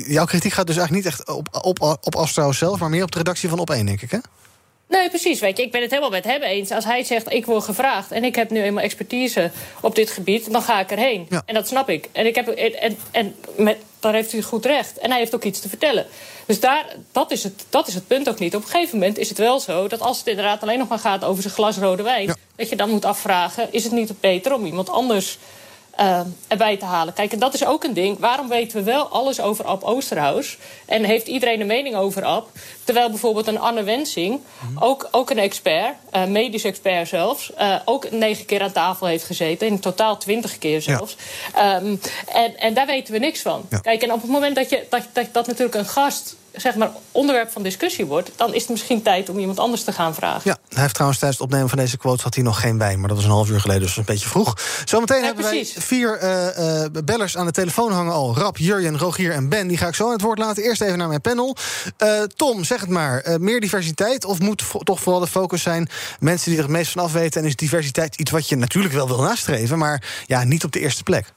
jouw 0.08 0.26
kritiek 0.26 0.54
gaat 0.54 0.68
dus 0.68 0.78
eigenlijk 0.78 1.06
niet 1.06 1.14
echt 1.14 1.30
op, 1.30 1.48
op, 1.62 1.98
op 2.02 2.16
Astro 2.16 2.52
zelf... 2.52 2.80
maar 2.80 2.90
meer 2.90 3.04
op 3.04 3.12
de 3.12 3.18
redactie 3.18 3.50
van 3.50 3.60
Op1, 3.60 3.86
denk 3.86 4.02
ik, 4.02 4.12
hè? 4.12 4.18
Nee, 4.88 5.10
precies. 5.10 5.40
Weet 5.40 5.58
je, 5.58 5.64
ik 5.64 5.72
ben 5.72 5.82
het 5.82 5.90
helemaal 5.90 6.12
met 6.12 6.24
hem 6.24 6.42
eens. 6.42 6.72
Als 6.72 6.86
hij 6.86 7.04
zegt, 7.04 7.34
ik 7.34 7.46
word 7.46 7.64
gevraagd 7.64 8.12
en 8.12 8.24
ik 8.24 8.36
heb 8.36 8.50
nu 8.50 8.62
eenmaal 8.62 8.84
expertise 8.84 9.52
op 9.80 9.96
dit 9.96 10.10
gebied... 10.10 10.52
dan 10.52 10.62
ga 10.62 10.80
ik 10.80 10.92
erheen. 10.92 11.26
Ja. 11.30 11.42
En 11.46 11.54
dat 11.54 11.68
snap 11.68 11.90
ik. 11.90 12.10
En, 12.12 12.26
ik 12.26 12.36
heb, 12.36 12.48
en, 12.48 12.98
en 13.12 13.36
met, 13.58 13.78
daar 14.00 14.14
heeft 14.14 14.32
hij 14.32 14.42
goed 14.42 14.66
recht. 14.66 14.98
En 14.98 15.10
hij 15.10 15.20
heeft 15.20 15.36
ook 15.36 15.44
iets 15.44 15.60
te 15.60 15.70
vertellen. 15.70 16.06
Dus 16.46 16.60
daar, 16.60 16.86
dat, 17.12 17.32
is 17.32 17.44
het, 17.44 17.66
dat 17.70 17.88
is 17.88 17.94
het 17.94 18.08
punt 18.08 18.30
ook 18.30 18.40
niet. 18.40 18.56
Op 18.56 18.62
een 18.62 18.70
gegeven 18.70 19.00
moment 19.00 19.18
is 19.18 19.30
het 19.30 19.38
wel 19.38 19.60
zo 19.60 19.88
dat 19.88 20.02
als 20.02 20.18
het 20.18 20.28
inderdaad 20.28 20.62
alleen 20.62 20.80
nog 20.80 20.88
maar 20.88 21.00
gaat 21.00 21.24
over 21.24 21.42
zijn 21.42 21.54
glas 21.54 21.78
rode 21.78 22.04
wijn... 22.04 22.25
Ja. 22.25 22.36
dat 22.56 22.70
je 22.70 22.75
dan 22.75 22.90
moet 22.90 23.06
afvragen, 23.06 23.68
is 23.72 23.84
het 23.84 23.92
niet 23.92 24.20
beter 24.20 24.54
om 24.54 24.66
iemand 24.66 24.90
anders 24.90 25.38
uh, 26.00 26.20
erbij 26.48 26.78
te 26.78 26.86
halen. 26.86 27.14
Kijk, 27.14 27.32
en 27.32 27.40
dat 27.40 27.54
is 27.54 27.66
ook 27.66 27.84
een 27.84 27.94
ding. 27.94 28.20
Waarom 28.20 28.48
weten 28.48 28.78
we 28.78 28.84
wel 28.84 29.08
alles 29.08 29.40
over 29.40 29.66
Ab 29.66 29.84
Oosterhuis? 29.84 30.58
En 30.86 31.04
heeft 31.04 31.28
iedereen 31.28 31.62
een 31.62 31.68
mening 31.68 31.96
over 31.96 32.24
Ab? 32.24 32.50
Terwijl 32.84 33.10
bijvoorbeeld 33.10 33.48
een 33.48 33.60
Anne 33.60 33.84
Wensing, 33.84 34.42
ook, 34.80 35.08
ook 35.12 35.30
een 35.30 35.38
expert, 35.38 35.96
uh, 36.16 36.25
medisch 36.25 36.64
expert 36.64 37.08
zelfs, 37.08 37.52
uh, 37.60 37.75
ook 37.86 38.12
negen 38.12 38.46
keer 38.46 38.62
aan 38.62 38.72
tafel 38.72 39.08
heeft 39.08 39.24
gezeten. 39.24 39.68
In 39.68 39.80
totaal 39.80 40.18
twintig 40.18 40.58
keer 40.58 40.82
zelfs. 40.82 41.16
Ja. 41.56 41.75
Um, 41.75 42.02
en, 42.34 42.58
en 42.58 42.74
daar 42.74 42.86
weten 42.86 43.14
we 43.14 43.20
niks 43.20 43.42
van. 43.42 43.66
Ja. 43.70 43.78
Kijk, 43.78 44.04
en 44.04 44.12
op 44.12 44.22
het 44.22 44.32
moment 44.32 44.56
dat, 44.56 44.70
je, 44.70 44.86
dat, 44.90 45.02
dat, 45.14 45.25
dat 45.32 45.48
natuurlijk 45.48 45.75
een 45.75 45.86
gast 45.86 46.36
zeg 46.56 46.76
maar, 46.76 46.90
onderwerp 47.12 47.52
van 47.52 47.64
discussie 47.64 48.06
wordt, 48.06 48.32
dan 48.36 48.54
is 48.54 48.62
het 48.62 48.70
misschien 48.70 49.02
tijd 49.02 49.30
om 49.30 49.40
iemand 49.40 49.60
anders 49.60 49.84
te 49.84 49.92
gaan 49.92 50.16
vragen. 50.16 50.42
Ja, 50.44 50.58
hij 50.70 50.82
heeft 50.82 50.94
trouwens 50.94 51.20
tijdens 51.20 51.42
het 51.42 51.50
opnemen 51.50 51.70
van 51.70 51.78
deze 51.78 51.98
quote 51.98 52.24
had 52.24 52.36
hij 52.36 52.44
nog 52.44 52.60
geen 52.60 52.78
wijn, 52.78 53.00
maar 53.00 53.08
dat 53.08 53.18
was 53.18 53.26
een 53.26 53.32
half 53.32 53.50
uur 53.50 53.60
geleden, 53.60 53.82
dus 53.82 53.98
een 53.98 54.04
beetje 54.06 54.28
vroeg. 54.28 54.58
Zometeen 54.86 55.24
hebben 55.24 55.44
wij 55.44 55.66
vier 55.76 56.24
uh, 56.24 56.84
uh, 56.84 56.86
bellers 57.06 57.38
aan 57.38 57.46
de 57.46 57.52
telefoon 57.52 57.92
hangen 57.92 58.14
al: 58.14 58.38
Rap, 58.38 58.58
Jurjen, 58.58 58.98
Rogier 58.98 59.32
en 59.32 59.50
Ben. 59.50 59.68
Die 59.68 59.78
ga 59.78 59.88
ik 59.88 59.96
zo 59.96 60.06
aan 60.06 60.12
het 60.12 60.22
woord 60.22 60.38
laten. 60.38 60.64
Eerst 60.64 60.82
even 60.82 60.98
naar 60.98 61.08
mijn 61.08 61.22
panel. 61.22 61.56
Uh, 62.04 62.22
Tom, 62.22 62.64
zeg 62.64 62.80
het 62.80 62.90
maar: 62.90 63.38
meer 63.40 63.60
diversiteit 63.60 64.26
of 64.26 64.40
moet 64.40 64.64
toch 64.84 65.00
vooral 65.00 65.22
de 65.22 65.28
focus 65.28 65.62
zijn 65.62 65.90
mensen 66.20 66.50
die 66.50 66.58
er 66.58 66.66
het 66.66 66.74
meest 66.74 66.92
van 66.92 67.04
af 67.04 67.12
weten? 67.12 67.42
En 67.42 67.48
is 67.48 67.56
diversiteit 67.56 68.16
iets 68.16 68.32
wat 68.32 68.50
je 68.50 68.56
natuurlijk 68.56 68.94
wel 68.94 69.08
wil 69.08 69.22
nastreven, 69.22 69.78
maar 69.78 70.24
ja, 70.26 70.44
niet 70.44 70.64
op 70.64 70.72
de 70.72 70.80
eerste 70.80 71.04
plek? 71.04 71.34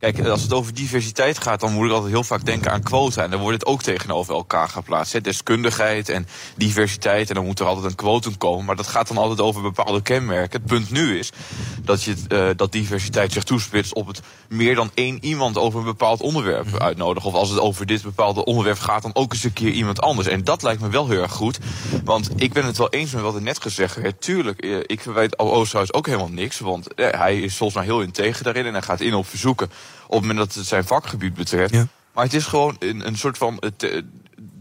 Kijk, 0.00 0.26
als 0.26 0.42
het 0.42 0.52
over 0.52 0.74
diversiteit 0.74 1.38
gaat, 1.38 1.60
dan 1.60 1.72
moet 1.72 1.86
ik 1.86 1.92
altijd 1.92 2.12
heel 2.12 2.24
vaak 2.24 2.44
denken 2.44 2.72
aan 2.72 2.82
quota. 2.82 3.22
En 3.22 3.30
dan 3.30 3.40
wordt 3.40 3.58
het 3.58 3.66
ook 3.66 3.82
tegenover 3.82 4.34
elkaar 4.34 4.68
geplaatst. 4.68 5.12
Hè. 5.12 5.20
Deskundigheid 5.20 6.08
en 6.08 6.26
diversiteit. 6.56 7.28
En 7.28 7.34
dan 7.34 7.44
moet 7.44 7.60
er 7.60 7.66
altijd 7.66 7.86
een 7.86 7.94
quotum 7.94 8.38
komen. 8.38 8.64
Maar 8.64 8.76
dat 8.76 8.86
gaat 8.86 9.08
dan 9.08 9.16
altijd 9.16 9.40
over 9.40 9.62
bepaalde 9.62 10.02
kenmerken. 10.02 10.60
Het 10.60 10.70
punt 10.70 10.90
nu 10.90 11.18
is 11.18 11.32
dat, 11.82 12.02
je, 12.02 12.14
uh, 12.28 12.48
dat 12.56 12.72
diversiteit 12.72 13.32
zich 13.32 13.44
toespitst 13.44 13.94
op 13.94 14.06
het 14.06 14.20
meer 14.48 14.74
dan 14.74 14.90
één 14.94 15.24
iemand 15.24 15.58
over 15.58 15.78
een 15.78 15.84
bepaald 15.84 16.20
onderwerp 16.20 16.66
mhm. 16.66 16.76
uitnodigen. 16.76 17.28
Of 17.28 17.34
als 17.34 17.50
het 17.50 17.60
over 17.60 17.86
dit 17.86 18.02
bepaalde 18.02 18.44
onderwerp 18.44 18.78
gaat, 18.78 19.02
dan 19.02 19.14
ook 19.14 19.32
eens 19.32 19.44
een 19.44 19.52
keer 19.52 19.72
iemand 19.72 20.00
anders. 20.00 20.28
En 20.28 20.44
dat 20.44 20.62
lijkt 20.62 20.80
me 20.80 20.88
wel 20.88 21.08
heel 21.08 21.22
erg 21.22 21.32
goed. 21.32 21.58
Want 22.04 22.30
ik 22.36 22.52
ben 22.52 22.64
het 22.64 22.78
wel 22.78 22.90
eens 22.90 23.10
met 23.10 23.22
wat 23.22 23.34
er 23.34 23.42
net 23.42 23.62
gezegd 23.62 23.96
werd. 23.96 24.20
Tuurlijk, 24.20 24.60
eh, 24.60 24.78
ik 24.86 25.00
verwijt 25.00 25.36
Al 25.36 25.52
Oosterhuis 25.52 25.92
ook 25.92 26.06
helemaal 26.06 26.28
niks. 26.28 26.58
Want 26.58 26.94
eh, 26.94 27.10
hij 27.10 27.40
is 27.40 27.56
volgens 27.56 27.78
mij 27.78 27.88
heel 27.88 28.02
integer 28.02 28.44
daarin. 28.44 28.66
En 28.66 28.72
hij 28.72 28.82
gaat 28.82 29.00
in 29.00 29.14
op 29.14 29.26
verzoeken 29.26 29.70
op 30.06 30.10
het 30.10 30.20
moment 30.20 30.38
dat 30.38 30.54
het 30.54 30.66
zijn 30.66 30.84
vakgebied 30.84 31.34
betreft. 31.34 31.72
Maar 32.14 32.24
het 32.24 32.34
is 32.34 32.46
gewoon 32.46 32.76
een, 32.78 33.06
een 33.06 33.16
soort 33.16 33.38
van. 33.38 33.56
Het, 33.60 33.82
eh, 33.82 34.02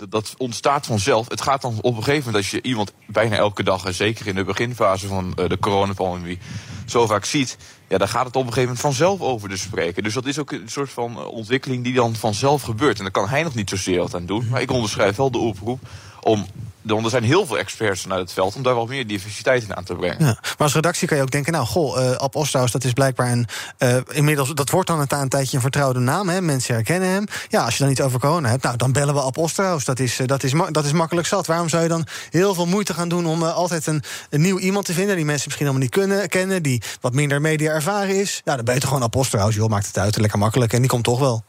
dat 0.09 0.35
ontstaat 0.37 0.85
vanzelf. 0.85 1.29
Het 1.29 1.41
gaat 1.41 1.61
dan 1.61 1.77
op 1.81 1.97
een 1.97 2.03
gegeven 2.03 2.25
moment 2.25 2.35
als 2.35 2.51
je 2.51 2.61
iemand 2.61 2.93
bijna 3.07 3.35
elke 3.35 3.63
dag, 3.63 3.85
en 3.85 3.93
zeker 3.93 4.27
in 4.27 4.35
de 4.35 4.43
beginfase 4.43 5.07
van 5.07 5.33
uh, 5.39 5.49
de 5.49 5.59
coronapandemie, 5.59 6.39
zo 6.85 7.05
vaak 7.07 7.25
ziet. 7.25 7.57
Ja, 7.87 7.97
dan 7.97 8.07
gaat 8.07 8.25
het 8.25 8.35
op 8.35 8.41
een 8.41 8.53
gegeven 8.53 8.75
moment 8.75 8.79
vanzelf 8.79 9.21
over 9.21 9.49
de 9.49 9.57
spreken. 9.57 10.03
Dus 10.03 10.13
dat 10.13 10.25
is 10.25 10.39
ook 10.39 10.51
een 10.51 10.69
soort 10.69 10.89
van 10.89 11.17
eh, 11.17 11.25
ontwikkeling 11.25 11.83
die 11.83 11.93
dan 11.93 12.15
vanzelf 12.15 12.61
gebeurt. 12.61 12.97
En 12.97 13.03
daar 13.03 13.11
kan 13.11 13.27
hij 13.27 13.43
nog 13.43 13.55
niet 13.55 13.69
zozeer 13.69 13.99
wat 13.99 14.15
aan 14.15 14.25
doen. 14.25 14.47
Maar 14.49 14.61
ik 14.61 14.71
onderschrijf 14.71 15.15
wel 15.15 15.31
de 15.31 15.37
oproep 15.37 15.79
om 16.21 16.45
want 16.93 17.05
er 17.05 17.09
zijn 17.09 17.23
heel 17.23 17.45
veel 17.45 17.57
experts 17.57 18.01
vanuit 18.01 18.21
het 18.21 18.33
veld 18.33 18.55
om 18.55 18.63
daar 18.63 18.75
wel 18.75 18.85
meer 18.85 19.07
diversiteit 19.07 19.63
in 19.63 19.75
aan 19.75 19.83
te 19.83 19.95
brengen. 19.95 20.17
Maar 20.19 20.55
als 20.57 20.73
redactie 20.73 21.07
kan 21.07 21.17
je 21.17 21.23
ook 21.23 21.31
denken, 21.31 21.53
nou, 21.53 21.65
goh, 21.65 22.01
uh, 22.01 22.11
Ab 22.11 22.33
dat 22.71 22.83
is 22.83 22.93
blijkbaar 22.93 23.31
een. 23.31 23.47
Uh, 23.79 23.97
inmiddels, 24.11 24.53
dat 24.53 24.69
wordt 24.69 24.87
dan 24.87 25.07
een, 25.09 25.29
tijdje 25.29 25.55
een 25.55 25.61
vertrouwde 25.61 25.99
naam. 25.99 26.29
Hè? 26.29 26.41
Mensen 26.41 26.73
herkennen 26.73 27.09
hem. 27.09 27.25
Ja, 27.49 27.63
als 27.63 27.73
je 27.73 27.79
dan 27.79 27.87
niet 27.87 28.01
over 28.01 28.19
corona 28.19 28.49
hebt, 28.49 28.63
nou, 28.63 28.77
dan 28.77 28.91
bellen 28.91 29.13
we 29.13 29.21
Ab. 29.21 29.35
Dat 29.83 29.99
is, 29.99 30.19
uh, 30.19 30.27
dat, 30.27 30.43
is 30.43 30.53
dat 30.71 30.85
is 30.85 30.91
makkelijk 30.91 31.27
zat. 31.27 31.47
Waarom 31.47 31.69
zou 31.69 31.83
je 31.83 31.89
dan 31.89 32.07
heel 32.29 32.53
veel 32.53 32.65
moeite 32.65 32.93
gaan 32.93 33.09
doen 33.09 33.25
om 33.25 33.43
altijd 33.43 33.87
een, 33.87 34.03
nieuw 34.29 34.59
iemand 34.59 34.85
te 34.85 34.93
vinden 34.93 35.15
die 35.15 35.25
mensen 35.25 35.45
misschien 35.45 35.67
helemaal 35.67 35.87
niet 35.87 35.97
kunnen 35.97 36.29
kennen, 36.29 36.63
die 36.63 36.81
wat 37.01 37.13
minder 37.13 37.41
media 37.41 37.71
ervaren 37.71 38.19
is? 38.19 38.41
Ja, 38.45 38.55
dan 38.55 38.65
ben 38.65 38.73
je 38.73 38.79
toch 38.79 38.89
gewoon 38.89 39.09
Ab. 39.11 39.51
Joh, 39.51 39.69
maakt 39.69 39.87
het 39.87 39.97
uit, 39.97 40.17
lekker 40.17 40.39
makkelijk 40.39 40.73
en 40.73 40.79
die 40.79 40.89
komt 40.89 41.03
toch 41.03 41.19
wel. 41.19 41.43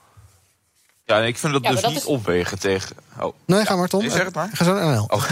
Ja, 1.11 1.19
ik 1.19 1.39
vind 1.39 1.53
dat 1.53 1.63
dus 1.65 1.87
niet 1.87 1.97
is... 1.97 2.05
opwegen 2.05 2.59
tegen. 2.59 2.97
Oh. 3.21 3.35
Nee, 3.45 3.67
ga 3.67 3.77
maar, 3.77 3.89
Tom. 3.89 4.01
Nee, 4.01 4.11
zeg 4.11 4.25
het 4.25 4.35
maar. 4.35 4.51
Ga 4.53 4.65
zo 4.65 4.75
naar 4.75 5.01
oh. 5.01 5.31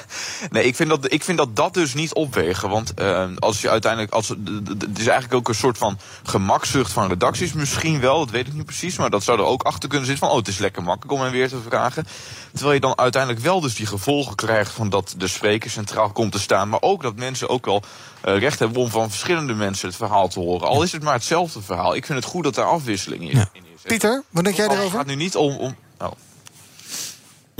nee, 0.50 0.64
ik 0.64 0.76
vind, 0.76 0.88
dat, 0.88 1.12
ik 1.12 1.24
vind 1.24 1.38
dat 1.38 1.56
dat 1.56 1.74
dus 1.74 1.94
niet 1.94 2.14
opwegen. 2.14 2.68
Want 2.68 2.92
uh, 3.00 3.24
als 3.38 3.60
je 3.60 3.70
uiteindelijk. 3.70 4.12
Als, 4.12 4.28
het 4.28 4.98
is 4.98 5.06
eigenlijk 5.06 5.34
ook 5.34 5.48
een 5.48 5.54
soort 5.54 5.78
van 5.78 5.98
gemakzucht 6.22 6.92
van 6.92 7.08
redacties. 7.08 7.52
Misschien 7.52 8.00
wel, 8.00 8.18
dat 8.18 8.30
weet 8.30 8.46
ik 8.46 8.52
niet 8.52 8.64
precies. 8.64 8.96
Maar 8.96 9.10
dat 9.10 9.22
zou 9.22 9.38
er 9.38 9.44
ook 9.44 9.62
achter 9.62 9.88
kunnen 9.88 10.06
zitten 10.06 10.26
van. 10.26 10.36
Oh, 10.36 10.40
het 10.40 10.48
is 10.48 10.58
lekker 10.58 10.82
makkelijk 10.82 11.12
om 11.12 11.24
hem 11.24 11.32
weer 11.32 11.48
te 11.48 11.60
vragen. 11.68 12.06
Terwijl 12.52 12.74
je 12.74 12.80
dan 12.80 12.98
uiteindelijk 12.98 13.42
wel 13.42 13.60
dus 13.60 13.74
die 13.74 13.86
gevolgen 13.86 14.34
krijgt 14.34 14.72
van 14.72 14.88
dat 14.88 15.14
de 15.16 15.28
spreker 15.28 15.70
centraal 15.70 16.10
komt 16.10 16.32
te 16.32 16.38
staan. 16.40 16.68
Maar 16.68 16.82
ook 16.82 17.02
dat 17.02 17.16
mensen 17.16 17.48
ook 17.48 17.64
wel 17.64 17.82
uh, 18.24 18.38
recht 18.38 18.58
hebben 18.58 18.82
om 18.82 18.90
van 18.90 19.10
verschillende 19.10 19.54
mensen 19.54 19.88
het 19.88 19.96
verhaal 19.96 20.28
te 20.28 20.38
horen. 20.38 20.68
Al 20.68 20.82
is 20.82 20.92
het 20.92 21.02
maar 21.02 21.14
hetzelfde 21.14 21.62
verhaal. 21.62 21.94
Ik 21.94 22.06
vind 22.06 22.18
het 22.18 22.28
goed 22.28 22.44
dat 22.44 22.56
er 22.56 22.64
afwisseling 22.64 23.30
is. 23.30 23.36
Ja. 23.36 23.48
Pieter, 23.82 24.22
wat 24.30 24.44
denk 24.44 24.56
jij 24.56 24.66
erover? 24.66 24.82
Het 24.82 24.92
gaat 24.92 25.06
nu 25.06 25.14
niet 25.14 25.36
om... 25.36 25.56
om 25.56 25.76
oh. 25.98 26.10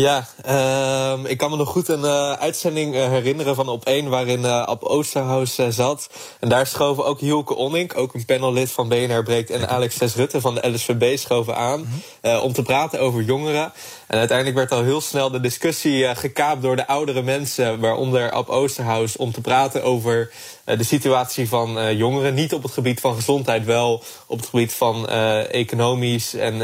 Ja, 0.00 0.26
uh, 0.46 1.30
ik 1.30 1.38
kan 1.38 1.50
me 1.50 1.56
nog 1.56 1.68
goed 1.68 1.88
een 1.88 2.00
uh, 2.00 2.32
uitzending 2.32 2.94
uh, 2.94 3.08
herinneren 3.08 3.54
van 3.54 3.68
op 3.68 3.84
1 3.84 4.08
waarin 4.08 4.40
uh, 4.40 4.62
Ab 4.62 4.82
Oosterhuis 4.82 5.58
zat. 5.68 6.10
En 6.38 6.48
daar 6.48 6.66
schoven 6.66 7.04
ook 7.04 7.20
Hielke 7.20 7.54
Onink, 7.54 7.96
ook 7.96 8.14
een 8.14 8.24
panellid 8.24 8.70
van 8.70 8.88
BNR 8.88 9.22
Breekt, 9.22 9.50
en 9.50 9.68
Alex 9.68 9.96
Ses 9.96 10.14
Rutte 10.14 10.40
van 10.40 10.54
de 10.54 10.68
LSVB 10.68 11.18
schoven 11.18 11.56
aan 11.56 11.88
mhm. 12.22 12.38
om 12.38 12.52
te 12.52 12.62
praten 12.62 13.00
over 13.00 13.22
jongeren. 13.22 13.72
En 14.06 14.18
uiteindelijk 14.18 14.56
werd 14.56 14.72
al 14.72 14.82
heel 14.82 15.00
snel 15.00 15.30
de 15.30 15.40
discussie 15.40 16.14
gekaapt 16.16 16.62
door 16.62 16.76
de 16.76 16.86
oudere 16.86 17.22
mensen, 17.22 17.80
waaronder 17.80 18.30
Ab 18.30 18.48
Oosterhuis, 18.48 19.16
om 19.16 19.32
te 19.32 19.40
praten 19.40 19.84
over 19.84 20.30
de 20.78 20.84
situatie 20.84 21.48
van 21.48 21.96
jongeren. 21.96 22.34
Niet 22.34 22.54
op 22.54 22.62
het 22.62 22.72
gebied 22.72 23.00
van 23.00 23.14
gezondheid, 23.14 23.64
wel 23.64 24.02
op 24.26 24.36
het 24.36 24.48
gebied 24.48 24.72
van 24.72 25.08
economisch 25.48 26.34
en 26.34 26.56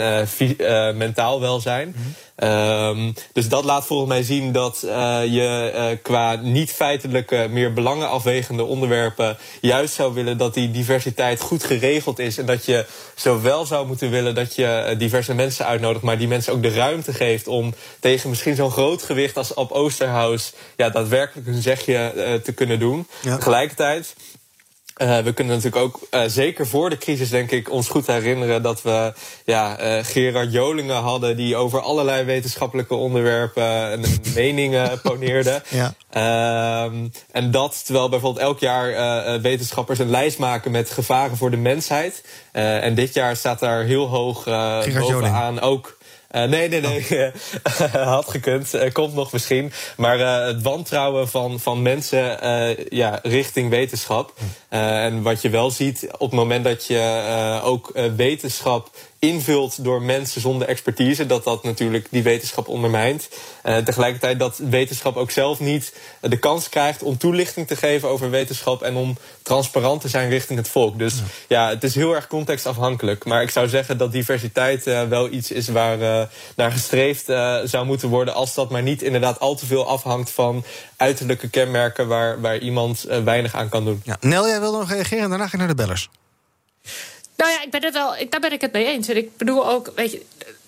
mentaal 0.96 1.40
welzijn. 1.40 1.94
Um, 2.38 3.14
dus 3.32 3.48
dat 3.48 3.64
laat 3.64 3.86
volgens 3.86 4.08
mij 4.08 4.22
zien 4.22 4.52
dat 4.52 4.78
je 5.28 5.98
qua 6.02 6.34
niet 6.34 6.70
feitelijke, 6.70 7.46
meer 7.50 7.72
belangenafwegende 7.72 8.64
onderwerpen 8.64 9.36
juist 9.60 9.94
zou 9.94 10.14
willen 10.14 10.38
dat 10.38 10.54
die 10.54 10.70
diversiteit 10.70 11.40
goed 11.40 11.64
geregeld 11.64 12.18
is. 12.18 12.38
En 12.38 12.46
dat 12.46 12.64
je 12.64 12.84
zowel 13.14 13.66
zou 13.66 13.86
moeten 13.86 14.10
willen 14.10 14.34
dat 14.34 14.54
je 14.54 14.66
eh, 14.66 14.98
diverse 14.98 15.34
mensen 15.34 15.66
uitnodigt, 15.66 16.04
maar 16.04 16.18
die 16.18 16.28
mensen 16.28 16.52
ook 16.52 16.62
de 16.62 16.74
ruimte 16.74 17.12
geeft 17.12 17.46
om 17.48 17.74
tegen 18.00 18.28
misschien 18.28 18.54
zo'n 18.54 18.70
groot 18.70 19.02
gewicht 19.02 19.36
als 19.36 19.54
op 19.54 19.72
Oosterhuis 19.72 20.52
ja, 20.76 20.90
daadwerkelijk 20.90 21.46
een 21.46 21.62
zegje 21.62 22.40
te 22.44 22.52
kunnen 22.52 22.78
doen. 22.78 23.06
Ja. 23.22 23.36
Tegelijkertijd 23.36 23.95
uh, 25.02 25.18
we 25.18 25.32
kunnen 25.32 25.54
natuurlijk 25.54 25.82
ook, 25.82 26.00
uh, 26.10 26.20
zeker 26.26 26.66
voor 26.66 26.90
de 26.90 26.98
crisis, 26.98 27.28
denk 27.28 27.50
ik, 27.50 27.70
ons 27.70 27.88
goed 27.88 28.06
herinneren 28.06 28.62
dat 28.62 28.82
we 28.82 29.12
ja, 29.44 29.80
uh, 29.80 30.04
Gerard 30.04 30.52
Jolingen 30.52 30.96
hadden 30.96 31.36
die 31.36 31.56
over 31.56 31.80
allerlei 31.80 32.24
wetenschappelijke 32.24 32.94
onderwerpen 32.94 34.00
meningen 34.34 35.00
poneerde. 35.02 35.62
Ja. 35.68 35.94
Ehm, 36.10 37.08
en 37.32 37.50
dat 37.50 37.84
terwijl 37.84 38.08
bijvoorbeeld 38.08 38.44
elk 38.44 38.58
jaar 38.58 39.40
wetenschappers 39.40 39.98
een 39.98 40.10
lijst 40.10 40.38
maken 40.38 40.70
met 40.70 40.90
gevaren 40.90 41.36
voor 41.36 41.50
de 41.50 41.56
mensheid. 41.56 42.24
en 42.52 42.94
dit 42.94 43.14
jaar 43.14 43.36
staat 43.36 43.58
daar 43.58 43.84
heel 43.84 44.06
hoog 44.06 44.44
bovenaan 44.98 45.60
ook 45.60 45.96
uh, 46.30 46.44
nee, 46.44 46.68
nee, 46.68 46.80
nee. 46.80 47.32
Oh. 47.64 47.94
Had 48.14 48.28
gekund. 48.28 48.74
Uh, 48.74 48.92
komt 48.92 49.14
nog 49.14 49.32
misschien. 49.32 49.72
Maar 49.96 50.18
uh, 50.18 50.46
het 50.46 50.62
wantrouwen 50.62 51.28
van, 51.28 51.60
van 51.60 51.82
mensen 51.82 52.38
ja, 52.88 53.18
richting 53.22 53.70
wetenschap. 53.70 54.32
en 54.68 55.22
wat 55.22 55.42
je 55.42 55.50
wel 55.50 55.70
ziet 55.70 56.06
op 56.12 56.30
het 56.30 56.38
moment 56.38 56.64
dat 56.64 56.86
je 56.86 57.60
ook 57.64 57.92
wetenschap 58.16 58.90
invult 59.18 59.84
door 59.84 60.02
mensen 60.02 60.40
zonder 60.40 60.68
expertise, 60.68 61.26
dat 61.26 61.44
dat 61.44 61.62
natuurlijk 61.62 62.06
die 62.10 62.22
wetenschap 62.22 62.68
ondermijnt. 62.68 63.28
Uh, 63.64 63.76
tegelijkertijd 63.76 64.38
dat 64.38 64.58
wetenschap 64.58 65.16
ook 65.16 65.30
zelf 65.30 65.60
niet 65.60 65.92
de 66.20 66.38
kans 66.38 66.68
krijgt 66.68 67.02
om 67.02 67.18
toelichting 67.18 67.66
te 67.66 67.76
geven 67.76 68.08
over 68.08 68.30
wetenschap 68.30 68.82
en 68.82 68.96
om 68.96 69.16
transparant 69.42 70.00
te 70.00 70.08
zijn 70.08 70.28
richting 70.28 70.58
het 70.58 70.68
volk. 70.68 70.98
Dus 70.98 71.14
ja, 71.48 71.68
het 71.68 71.84
is 71.84 71.94
heel 71.94 72.14
erg 72.14 72.26
contextafhankelijk. 72.26 73.24
Maar 73.24 73.42
ik 73.42 73.50
zou 73.50 73.68
zeggen 73.68 73.98
dat 73.98 74.12
diversiteit 74.12 74.86
uh, 74.86 75.02
wel 75.02 75.30
iets 75.30 75.50
is 75.50 75.68
waar 75.68 76.00
uh, 76.00 76.22
naar 76.56 76.72
gestreefd 76.72 77.24
zou 77.64 77.86
moeten 77.86 78.08
worden, 78.08 78.34
als 78.34 78.54
dat 78.54 78.70
maar 78.70 78.82
niet 78.82 79.02
inderdaad 79.02 79.40
al 79.40 79.54
te 79.54 79.66
veel 79.66 79.88
afhangt 79.88 80.30
van 80.30 80.64
uiterlijke 80.96 81.48
kenmerken 81.48 82.08
waar, 82.08 82.40
waar 82.40 82.58
iemand 82.58 83.06
weinig 83.24 83.54
aan 83.54 83.68
kan 83.68 83.84
doen. 83.84 84.00
Ja. 84.04 84.16
Nel, 84.20 84.46
jij 84.46 84.60
wilde 84.60 84.78
nog 84.78 84.90
reageren 84.90 85.24
en 85.24 85.28
daarna 85.28 85.46
ga 85.46 85.52
ik 85.52 85.58
naar 85.58 85.68
de 85.68 85.74
bellers. 85.74 86.08
Nou 87.36 87.50
ja, 87.50 87.62
ik 87.62 87.70
ben 87.70 87.84
het 87.84 87.92
wel, 87.92 88.14
daar 88.28 88.40
ben 88.40 88.52
ik 88.52 88.60
het 88.60 88.72
mee 88.72 88.86
eens. 88.86 89.08
En 89.08 89.16
ik 89.16 89.36
bedoel 89.36 89.68
ook, 89.68 89.92
weet 89.94 90.12
je, 90.12 90.22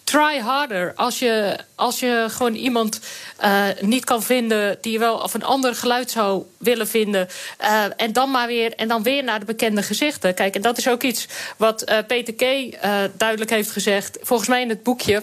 try 0.05 0.39
harder. 0.39 0.93
Als 0.95 1.19
je, 1.19 1.59
als 1.75 2.01
je 2.01 2.27
gewoon 2.29 2.55
iemand 2.55 3.01
uh, 3.45 3.65
niet 3.81 4.05
kan 4.05 4.23
vinden 4.23 4.79
die 4.81 4.93
je 4.93 4.99
wel 4.99 5.17
of 5.17 5.35
een 5.35 5.45
ander 5.45 5.75
geluid 5.75 6.11
zou 6.11 6.45
willen 6.59 6.89
vinden. 6.89 7.29
Uh, 7.61 7.85
en 7.97 8.13
dan 8.13 8.31
maar 8.31 8.47
weer 8.47 8.75
en 8.75 8.89
dan 8.89 9.03
weer 9.03 9.25
naar 9.25 9.41
de 9.41 9.45
bekende 9.45 9.83
gezichten. 9.83 10.35
Kijk, 10.35 10.55
en 10.55 10.63
dat 10.63 10.79
is 10.79 10.89
ook 10.89 11.03
iets 11.03 11.27
wat 11.57 11.91
uh, 11.91 11.99
Peter 12.07 12.35
K. 12.35 12.75
duidelijk 13.17 13.51
heeft 13.51 13.71
gezegd. 13.71 14.19
Volgens 14.23 14.49
mij 14.49 14.63
in 14.63 14.69
het 14.69 14.83
boekje. 14.83 15.23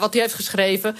wat 0.00 0.12
hij 0.12 0.22
heeft 0.22 0.34
geschreven. 0.34 0.96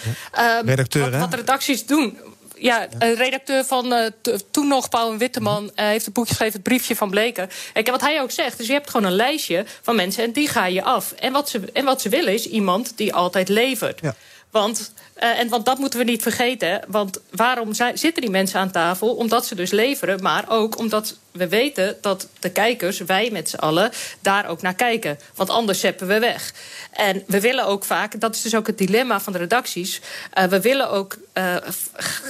Redacteur, 0.64 1.10
wat, 1.10 1.20
wat 1.20 1.34
redacties 1.34 1.86
doen 1.86 2.18
ja, 2.58 2.88
een 2.98 3.14
redacteur 3.14 3.64
van 3.64 3.92
uh, 3.92 4.06
toen 4.50 4.68
nog 4.68 4.88
Pauw 4.88 5.12
en 5.12 5.18
Witteman 5.18 5.64
uh, 5.64 5.70
heeft 5.74 6.06
een 6.06 6.12
boekje 6.12 6.30
geschreven, 6.30 6.54
het 6.54 6.62
briefje 6.62 6.96
van 6.96 7.10
Bleken. 7.10 7.50
Kijk, 7.72 7.90
wat 7.90 8.00
hij 8.00 8.20
ook 8.20 8.30
zegt, 8.30 8.58
dus 8.58 8.66
je 8.66 8.72
hebt 8.72 8.90
gewoon 8.90 9.06
een 9.06 9.16
lijstje 9.16 9.64
van 9.82 9.96
mensen 9.96 10.24
en 10.24 10.32
die 10.32 10.48
ga 10.48 10.66
je 10.66 10.82
af. 10.82 11.12
En 11.12 11.32
wat 11.32 11.48
ze, 11.48 11.60
en 11.72 11.84
wat 11.84 12.00
ze 12.00 12.08
willen 12.08 12.32
is 12.32 12.46
iemand 12.46 12.92
die 12.96 13.14
altijd 13.14 13.48
levert. 13.48 14.00
Ja. 14.00 14.14
Want 14.50 14.92
Uh, 15.22 15.38
en 15.38 15.48
want 15.48 15.64
dat 15.64 15.78
moeten 15.78 15.98
we 15.98 16.04
niet 16.04 16.22
vergeten. 16.22 16.80
Want 16.88 17.20
waarom 17.30 17.72
zitten 17.74 18.20
die 18.20 18.30
mensen 18.30 18.60
aan 18.60 18.70
tafel? 18.70 19.14
Omdat 19.14 19.46
ze 19.46 19.54
dus 19.54 19.70
leveren, 19.70 20.22
maar 20.22 20.44
ook 20.48 20.78
omdat 20.78 21.16
we 21.36 21.48
weten 21.48 21.96
dat 22.00 22.28
de 22.40 22.50
kijkers, 22.50 22.98
wij 22.98 23.28
met 23.32 23.48
z'n 23.48 23.56
allen, 23.56 23.90
daar 24.20 24.48
ook 24.48 24.62
naar 24.62 24.74
kijken. 24.74 25.18
Want 25.34 25.50
anders 25.50 25.80
zeppen 25.80 26.06
we 26.06 26.18
weg. 26.18 26.52
En 26.92 27.22
we 27.26 27.40
willen 27.40 27.66
ook 27.66 27.84
vaak, 27.84 28.20
dat 28.20 28.34
is 28.34 28.42
dus 28.42 28.54
ook 28.54 28.66
het 28.66 28.78
dilemma 28.78 29.20
van 29.20 29.32
de 29.32 29.38
redacties. 29.38 30.00
Uh, 30.38 30.44
we 30.44 30.60
willen 30.60 30.90
ook 30.90 31.16
uh, 31.34 31.56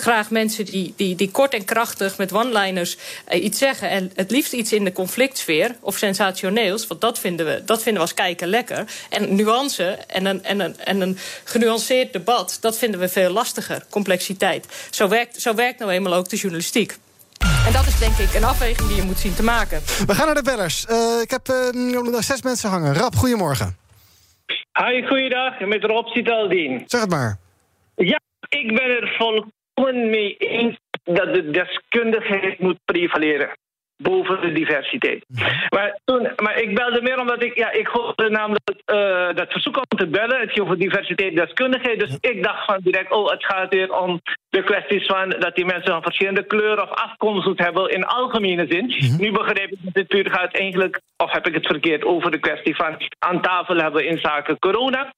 graag 0.00 0.30
mensen 0.30 0.64
die, 0.64 0.94
die, 0.96 1.16
die 1.16 1.30
kort 1.30 1.54
en 1.54 1.64
krachtig 1.64 2.16
met 2.16 2.32
one-liners 2.32 2.96
iets 3.30 3.58
zeggen. 3.58 3.88
En 3.88 4.12
het 4.14 4.30
liefst 4.30 4.52
iets 4.52 4.72
in 4.72 4.84
de 4.84 4.92
conflictsfeer 4.92 5.76
of 5.80 5.96
sensationeels. 5.96 6.86
Want 6.86 7.00
dat 7.00 7.18
vinden 7.18 7.46
we, 7.46 7.62
dat 7.64 7.82
vinden 7.82 8.02
we 8.02 8.08
als 8.08 8.14
kijker 8.16 8.46
lekker. 8.46 8.84
En 9.08 9.34
nuance 9.34 9.84
en 10.06 10.24
een, 10.26 10.44
en 10.44 10.60
een, 10.60 10.78
en 10.78 11.00
een 11.00 11.18
genuanceerd 11.44 12.12
debat, 12.12 12.58
dat 12.60 12.75
vinden 12.78 13.00
we 13.00 13.08
veel 13.08 13.30
lastiger. 13.30 13.84
Complexiteit. 13.90 14.88
Zo 14.90 15.08
werkt, 15.08 15.40
zo 15.40 15.54
werkt 15.54 15.78
nou 15.78 15.90
eenmaal 15.90 16.14
ook 16.14 16.28
de 16.28 16.36
journalistiek. 16.36 16.96
En 17.66 17.72
dat 17.72 17.86
is 17.86 17.98
denk 17.98 18.16
ik 18.16 18.34
een 18.34 18.44
afweging 18.44 18.88
die 18.88 18.96
je 18.96 19.02
moet 19.02 19.18
zien 19.18 19.34
te 19.34 19.42
maken. 19.42 19.80
We 20.06 20.14
gaan 20.14 20.26
naar 20.26 20.34
de 20.34 20.42
bellers. 20.42 20.86
Uh, 20.90 21.20
ik 21.22 21.30
heb 21.30 21.48
uh, 21.48 22.20
zes 22.20 22.42
mensen 22.42 22.70
hangen. 22.70 22.94
Rap, 22.94 23.14
goedemorgen. 23.14 23.76
Hi, 24.72 25.06
goeiedag. 25.06 25.60
Met 25.60 25.84
Rob 25.84 26.06
Citaldien. 26.06 26.82
Zeg 26.86 27.00
het 27.00 27.10
maar. 27.10 27.38
Ja, 27.96 28.20
ik 28.48 28.66
ben 28.66 28.90
er 28.90 29.14
volkomen 29.18 30.10
mee 30.10 30.36
eens 30.36 30.78
dat 31.04 31.34
de 31.34 31.50
deskundigheid 31.50 32.58
moet 32.58 32.78
prevaleren 32.84 33.50
boven 33.96 34.40
de 34.40 34.52
diversiteit. 34.52 35.24
Maar, 35.68 35.98
toen, 36.04 36.28
maar 36.36 36.60
ik 36.60 36.74
belde 36.74 37.02
meer 37.02 37.20
omdat 37.20 37.42
ik, 37.42 37.56
ja, 37.56 37.72
ik 37.72 37.86
hoorde 37.86 38.30
namelijk 38.30 38.82
uh, 38.86 39.34
dat 39.34 39.52
verzoek 39.52 39.76
om 39.76 39.98
te 39.98 40.06
bellen. 40.06 40.40
Het 40.40 40.52
ging 40.52 40.64
over 40.64 40.78
diversiteit 40.78 41.28
en 41.28 41.46
deskundigheid. 41.46 42.00
Dus 42.00 42.18
ik 42.20 42.42
dacht 42.42 42.64
van 42.64 42.80
direct, 42.82 43.12
oh, 43.12 43.30
het 43.30 43.44
gaat 43.44 43.74
weer 43.74 43.92
om 43.92 44.20
de 44.48 44.62
kwesties 44.62 45.06
van 45.06 45.30
dat 45.38 45.54
die 45.54 45.64
mensen 45.64 45.94
een 45.94 46.02
verschillende 46.02 46.46
kleur 46.46 46.82
of 46.82 46.90
afkomst 46.90 47.46
moeten 47.46 47.64
hebben 47.64 47.90
in 47.90 48.04
algemene 48.04 48.66
zin. 48.68 48.84
Mm-hmm. 48.84 49.20
Nu 49.20 49.32
begrijp 49.32 49.70
ik 49.70 49.78
dat 49.82 49.94
dit 49.94 50.06
puur 50.06 50.30
gaat 50.30 50.54
eigenlijk, 50.54 51.00
of 51.16 51.32
heb 51.32 51.46
ik 51.46 51.54
het 51.54 51.66
verkeerd, 51.66 52.04
over 52.04 52.30
de 52.30 52.38
kwestie 52.38 52.76
van 52.76 52.96
aan 53.18 53.40
tafel 53.40 53.76
hebben 53.76 54.06
in 54.06 54.18
zaken 54.18 54.58
corona. 54.58 55.12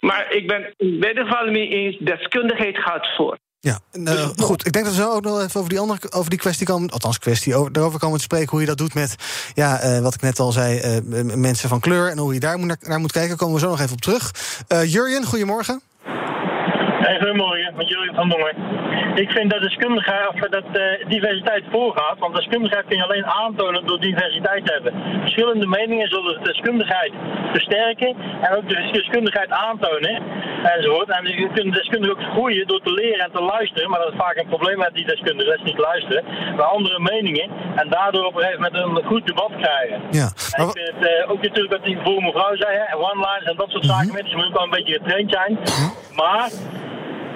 Maar 0.00 0.32
ik 0.32 0.46
ben 0.46 0.74
in 0.76 0.92
ieder 0.92 1.26
geval 1.26 1.50
mee 1.50 1.68
eens, 1.68 1.96
deskundigheid 1.98 2.78
gaat 2.78 3.06
voor. 3.16 3.38
Ja, 3.64 3.78
uh, 3.92 4.28
goed. 4.36 4.66
Ik 4.66 4.72
denk 4.72 4.84
dat 4.84 4.94
we 4.94 5.00
zo 5.00 5.10
ook 5.10 5.24
nog 5.24 5.42
even 5.42 5.56
over 5.56 5.70
die, 5.70 5.78
andere, 5.78 6.12
over 6.12 6.30
die 6.30 6.38
kwestie 6.38 6.66
komen. 6.66 6.90
Althans, 6.90 7.18
kwestie. 7.18 7.54
Over, 7.54 7.72
daarover 7.72 7.98
komen 7.98 8.18
te 8.18 8.24
spreken 8.24 8.50
hoe 8.50 8.60
je 8.60 8.66
dat 8.66 8.78
doet 8.78 8.94
met, 8.94 9.14
ja, 9.54 9.84
uh, 9.84 9.98
wat 9.98 10.14
ik 10.14 10.20
net 10.20 10.38
al 10.38 10.52
zei, 10.52 11.00
uh, 11.06 11.34
mensen 11.34 11.68
van 11.68 11.80
kleur. 11.80 12.10
En 12.10 12.18
hoe 12.18 12.34
je 12.34 12.40
daar 12.40 12.58
moet 12.58 12.66
naar, 12.66 12.76
naar, 12.80 13.00
moet 13.00 13.12
kijken. 13.12 13.36
Komen 13.36 13.54
we 13.54 13.60
zo 13.60 13.68
nog 13.68 13.80
even 13.80 13.92
op 13.92 14.00
terug. 14.00 14.30
Jurjen, 14.68 15.24
goedemorgen. 15.24 15.82
Hey, 17.04 17.18
goedemorgen, 17.18 17.72
met 17.76 17.88
Jurjen 17.88 18.14
van 18.14 18.28
Dongen. 18.28 18.54
Ik 19.14 19.30
vind 19.30 19.50
dat 19.50 19.60
deskundigheid, 19.60 20.28
of 20.28 20.40
dat 20.40 20.64
uh, 20.72 21.08
diversiteit 21.08 21.64
voorgaat. 21.70 22.18
Want 22.18 22.34
deskundigheid 22.34 22.86
kun 22.86 22.96
je 22.96 23.04
alleen 23.04 23.26
aantonen 23.26 23.86
door 23.86 24.00
diversiteit 24.00 24.66
te 24.66 24.72
hebben. 24.72 24.92
Verschillende 25.20 25.66
meningen 25.66 26.08
zullen 26.08 26.34
de 26.34 26.52
deskundigheid 26.52 27.12
versterken 27.52 28.16
en 28.40 28.56
ook 28.56 28.68
de 28.68 28.90
deskundigheid 28.92 29.50
aantonen. 29.50 30.22
Enzovoort. 30.62 31.08
En 31.08 31.24
je 31.24 31.50
kunt 31.54 31.74
deskundigen 31.74 32.16
ook 32.16 32.32
groeien 32.32 32.66
door 32.66 32.80
te 32.80 32.92
leren 32.92 33.24
en 33.24 33.32
te 33.32 33.42
luisteren. 33.42 33.90
Maar 33.90 34.00
dat 34.00 34.12
is 34.12 34.18
vaak 34.18 34.36
een 34.36 34.54
probleem 34.54 34.78
met 34.78 34.94
die 34.94 35.06
deskundigen, 35.06 35.50
dat 35.50 35.58
is 35.64 35.72
niet 35.72 35.78
luisteren. 35.78 36.24
Naar 36.56 36.66
andere 36.66 37.00
meningen. 37.00 37.50
En 37.74 37.88
daardoor 37.88 38.24
op 38.24 38.34
een 38.34 38.42
gegeven 38.42 38.62
moment 38.62 38.98
een 38.98 39.06
goed 39.06 39.26
debat 39.26 39.52
krijgen. 39.60 40.02
Ja. 40.10 40.28
En 40.56 40.64
ik 40.64 40.70
vind 40.72 40.90
het 40.92 41.10
uh, 41.10 41.30
ook 41.30 41.42
natuurlijk 41.42 41.72
wat 41.72 41.84
die 41.84 41.98
voor 42.04 42.22
mevrouw 42.22 42.56
zei, 42.56 42.72
one-liners 42.94 43.44
en 43.44 43.56
dat 43.56 43.70
soort 43.70 43.84
zaken. 43.84 44.06
Mm 44.06 44.14
-hmm. 44.14 44.22
Dus 44.22 44.30
je 44.30 44.36
moet 44.36 44.46
ook 44.46 44.54
wel 44.54 44.62
een 44.62 44.78
beetje 44.78 44.98
getraind 44.98 45.30
zijn. 45.30 45.58
Maar 46.20 46.50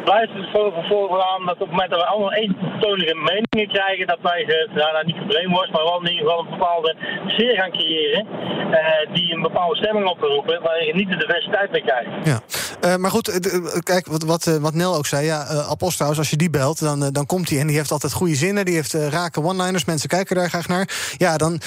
blijft 0.04 0.32
het 0.32 0.48
voor 0.52 0.72
vervolgens 0.72 1.24
aan 1.24 1.46
dat 1.46 1.54
op 1.54 1.60
het 1.60 1.70
moment 1.70 1.90
dat 1.90 2.00
we 2.00 2.06
allemaal 2.06 2.32
eentonige 2.32 3.14
meningen 3.14 3.68
krijgen, 3.76 4.06
dat 4.06 4.18
wij 4.22 4.42
uh, 4.46 4.74
nou, 4.74 5.06
niet 5.06 5.16
gebrainwashed, 5.16 5.72
maar 5.72 5.84
wel 5.84 6.00
in 6.00 6.10
ieder 6.10 6.24
geval 6.24 6.40
een 6.44 6.50
bepaalde 6.50 6.96
sfeer 7.26 7.54
gaan 7.60 7.70
creëren 7.70 8.26
uh, 8.70 9.14
die 9.14 9.34
een 9.34 9.42
bepaalde 9.42 9.76
stemming 9.76 10.06
oproepen, 10.08 10.62
waar 10.62 10.84
je 10.84 10.94
niet 10.94 11.08
de 11.08 11.16
diversiteit 11.16 11.70
mee 11.70 11.82
krijgt. 11.82 12.08
Ja. 12.24 12.40
Uh, 12.84 12.96
maar 12.96 13.10
goed, 13.10 13.38
kijk, 13.82 14.06
wat, 14.06 14.22
wat, 14.60 14.74
Nel 14.74 14.94
ook 14.94 15.06
zei, 15.06 15.24
ja, 15.24 15.46
uh, 15.50 16.16
als 16.18 16.30
je 16.30 16.36
die 16.36 16.50
belt, 16.50 16.80
dan, 16.80 17.12
dan 17.12 17.26
komt 17.26 17.48
hij 17.48 17.58
en 17.58 17.66
die 17.66 17.76
heeft 17.76 17.90
altijd 17.90 18.12
goede 18.12 18.34
zinnen, 18.34 18.64
die 18.64 18.74
heeft 18.74 18.92
rake 18.92 19.42
one-liners, 19.42 19.84
mensen 19.84 20.08
kijken 20.08 20.36
daar 20.36 20.48
graag 20.48 20.68
naar. 20.68 20.88
Ja, 21.16 21.36
dan 21.36 21.60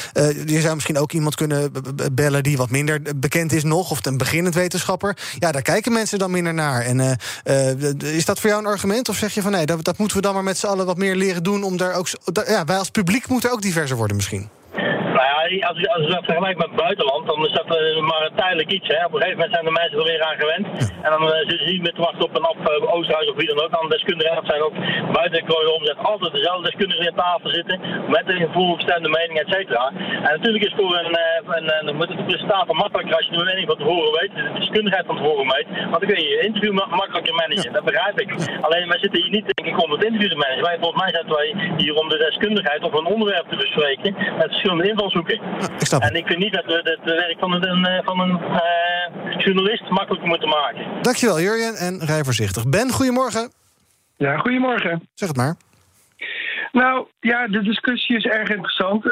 je 0.45 0.59
zou 0.61 0.73
misschien 0.73 0.97
ook 0.97 1.11
iemand 1.11 1.35
kunnen 1.35 1.71
bellen 2.11 2.43
die 2.43 2.57
wat 2.57 2.69
minder 2.69 3.01
bekend 3.15 3.51
is 3.51 3.63
nog, 3.63 3.91
of 3.91 4.05
een 4.05 4.17
beginnend 4.17 4.55
wetenschapper. 4.55 5.17
Ja, 5.39 5.51
daar 5.51 5.61
kijken 5.61 5.91
mensen 5.93 6.19
dan 6.19 6.31
minder 6.31 6.53
naar. 6.53 6.81
En 6.81 7.17
is 8.21 8.27
dat 8.27 8.39
voor 8.39 8.49
jou 8.49 8.61
een 8.61 8.69
argument? 8.69 9.09
Of 9.09 9.15
zeg 9.15 9.33
je 9.33 9.41
van 9.41 9.51
nee, 9.51 9.65
dat, 9.65 9.83
dat 9.83 9.97
moeten 9.97 10.17
we 10.17 10.23
dan 10.23 10.33
maar 10.33 10.43
met 10.43 10.57
z'n 10.57 10.67
allen 10.67 10.85
wat 10.85 10.97
meer 10.97 11.15
leren 11.15 11.43
doen 11.43 11.63
om 11.63 11.77
daar 11.77 11.93
ook. 11.93 12.07
Ja, 12.45 12.65
wij 12.65 12.77
als 12.77 12.89
publiek 12.89 13.27
moeten 13.27 13.51
ook 13.51 13.61
diverser 13.61 13.97
worden 13.97 14.15
misschien. 14.15 14.49
Nou 15.13 15.40
als 15.41 15.79
je, 15.79 15.93
als 15.93 16.03
je 16.05 16.13
dat 16.17 16.25
vergelijkt 16.25 16.59
met 16.59 16.67
het 16.67 16.83
buitenland, 16.85 17.27
dan 17.27 17.45
is 17.45 17.51
dat 17.59 17.69
uh, 17.77 18.01
maar 18.09 18.21
een 18.25 18.35
tijdelijk 18.35 18.71
iets. 18.71 18.87
Hè. 18.87 19.05
Op 19.05 19.13
een 19.13 19.21
gegeven 19.21 19.37
moment 19.37 19.53
zijn 19.53 19.65
de 19.65 19.79
mensen 19.79 19.97
er 19.97 20.11
weer 20.11 20.23
aan 20.23 20.41
gewend. 20.43 20.65
En 21.05 21.09
dan 21.15 21.23
uh, 21.23 21.29
ze 21.49 21.55
zien 21.65 21.81
met 21.81 21.97
wachten 21.97 22.23
op 22.23 22.35
een 22.35 22.49
op 22.53 22.61
uh, 22.69 22.93
Oosterhuis 22.93 23.29
of 23.29 23.35
wie 23.35 23.47
dan 23.47 23.63
ook. 23.63 23.71
Dan 23.71 23.89
deskundigen, 23.89 24.35
dat 24.35 24.45
zijn 24.45 24.61
ook 24.61 24.75
buiten 25.11 25.45
de 25.45 25.71
omzet 25.77 25.97
altijd 26.11 26.33
dezelfde 26.33 26.69
deskundigen 26.69 27.07
aan 27.07 27.23
tafel 27.25 27.49
zitten. 27.49 27.79
Met 28.07 28.25
een 28.25 28.49
voorbestemde 28.53 29.09
mening, 29.09 29.39
et 29.39 29.49
cetera. 29.53 29.91
En 30.27 30.31
natuurlijk 30.37 30.63
is 30.63 30.73
voor 30.77 30.95
een, 30.97 31.17
een, 31.57 31.67
een, 31.79 32.01
een 32.01 32.25
presentator 32.25 32.75
makkelijker 32.75 33.15
als 33.15 33.25
je 33.25 33.31
de 33.31 33.43
mening 33.43 33.67
van 33.67 33.77
tevoren 33.77 34.11
weet. 34.19 34.31
De 34.35 34.59
deskundigheid 34.59 35.05
van 35.05 35.17
tevoren 35.17 35.47
weet. 35.55 35.67
Want 35.89 35.99
dan 36.01 36.09
kun 36.09 36.21
je 36.23 36.29
je 36.29 36.45
interview 36.47 36.73
makkelijker 36.73 37.33
managen. 37.33 37.73
Dat 37.73 37.83
begrijp 37.83 38.19
ik. 38.19 38.29
Alleen 38.61 38.87
wij 38.87 38.99
zitten 38.99 39.21
hier 39.21 39.31
niet 39.31 39.45
denk 39.53 39.69
ik 39.73 39.83
om 39.83 39.91
het 39.91 40.03
interview 40.03 40.29
te 40.29 40.41
managen. 40.43 40.63
Wij, 40.63 40.77
volgens 40.79 41.01
mij 41.01 41.11
zijn 41.11 41.27
wij 41.27 41.73
hier 41.77 41.95
om 41.95 42.09
de 42.09 42.17
deskundigheid 42.17 42.83
of 42.83 42.93
een 42.93 43.13
onderwerp 43.15 43.47
te 43.49 43.55
bespreken. 43.55 44.15
Met 44.37 44.47
verschillende 44.47 44.89
invalshoeken. 44.89 45.30
Ik 45.79 45.85
snap 45.85 46.01
en 46.01 46.15
ik 46.15 46.27
vind 46.27 46.39
niet 46.39 46.53
dat 46.53 46.65
we 46.65 46.81
het 46.83 47.03
werk 47.03 47.39
van 47.39 47.51
een, 47.51 48.03
van 48.03 48.19
een 48.19 48.39
uh, 48.39 49.37
journalist 49.37 49.89
makkelijker 49.89 50.27
moeten 50.27 50.49
maken. 50.49 50.85
Dankjewel, 51.01 51.39
Jurjen. 51.39 51.75
En 51.75 51.99
rij 52.05 52.23
voorzichtig. 52.23 52.69
Ben, 52.69 52.89
goedemorgen. 52.89 53.51
Ja, 54.17 54.37
goedemorgen. 54.37 55.07
Zeg 55.13 55.27
het 55.27 55.37
maar. 55.37 55.55
Nou 56.71 57.07
ja, 57.19 57.47
de 57.47 57.61
discussie 57.61 58.15
is 58.15 58.25
erg 58.25 58.49
interessant. 58.49 59.05
Uh, 59.05 59.11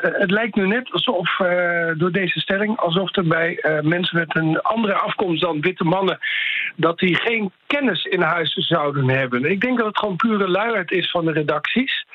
het 0.00 0.30
lijkt 0.30 0.54
nu 0.54 0.66
net 0.66 0.92
alsof, 0.92 1.38
uh, 1.38 1.90
door 1.96 2.12
deze 2.12 2.40
stelling, 2.40 2.78
alsof 2.78 3.16
er 3.16 3.26
bij 3.26 3.58
uh, 3.62 3.80
mensen 3.80 4.18
met 4.18 4.36
een 4.36 4.60
andere 4.60 4.94
afkomst 4.94 5.42
dan 5.42 5.60
witte 5.60 5.84
mannen, 5.84 6.18
dat 6.76 6.98
die 6.98 7.14
geen 7.14 7.52
kennis 7.66 8.04
in 8.04 8.20
huis 8.20 8.52
zouden 8.52 9.08
hebben. 9.08 9.44
Ik 9.44 9.60
denk 9.60 9.78
dat 9.78 9.86
het 9.86 9.98
gewoon 9.98 10.16
pure 10.16 10.48
luiheid 10.48 10.90
is 10.90 11.10
van 11.10 11.24
de 11.24 11.32
redacties 11.32 12.06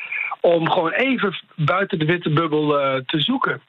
om 0.46 0.72
gewoon 0.72 0.92
even 0.92 1.36
buiten 1.56 2.00
de 2.00 2.06
witte 2.06 2.30
bubbel 2.30 2.68
te 3.06 3.20
zoeken. 3.20 3.62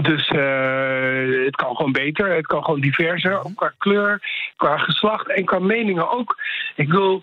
Dus 0.00 0.30
uh, 0.30 1.44
het 1.44 1.56
kan 1.56 1.76
gewoon 1.76 1.92
beter, 1.92 2.34
het 2.34 2.46
kan 2.46 2.64
gewoon 2.64 2.80
diverser, 2.80 3.42
qua 3.54 3.72
kleur, 3.78 4.22
qua 4.56 4.78
geslacht 4.78 5.28
en 5.28 5.44
qua 5.44 5.58
meningen 5.58 6.10
ook. 6.10 6.36
Ik 6.74 6.92
wil, 6.92 7.22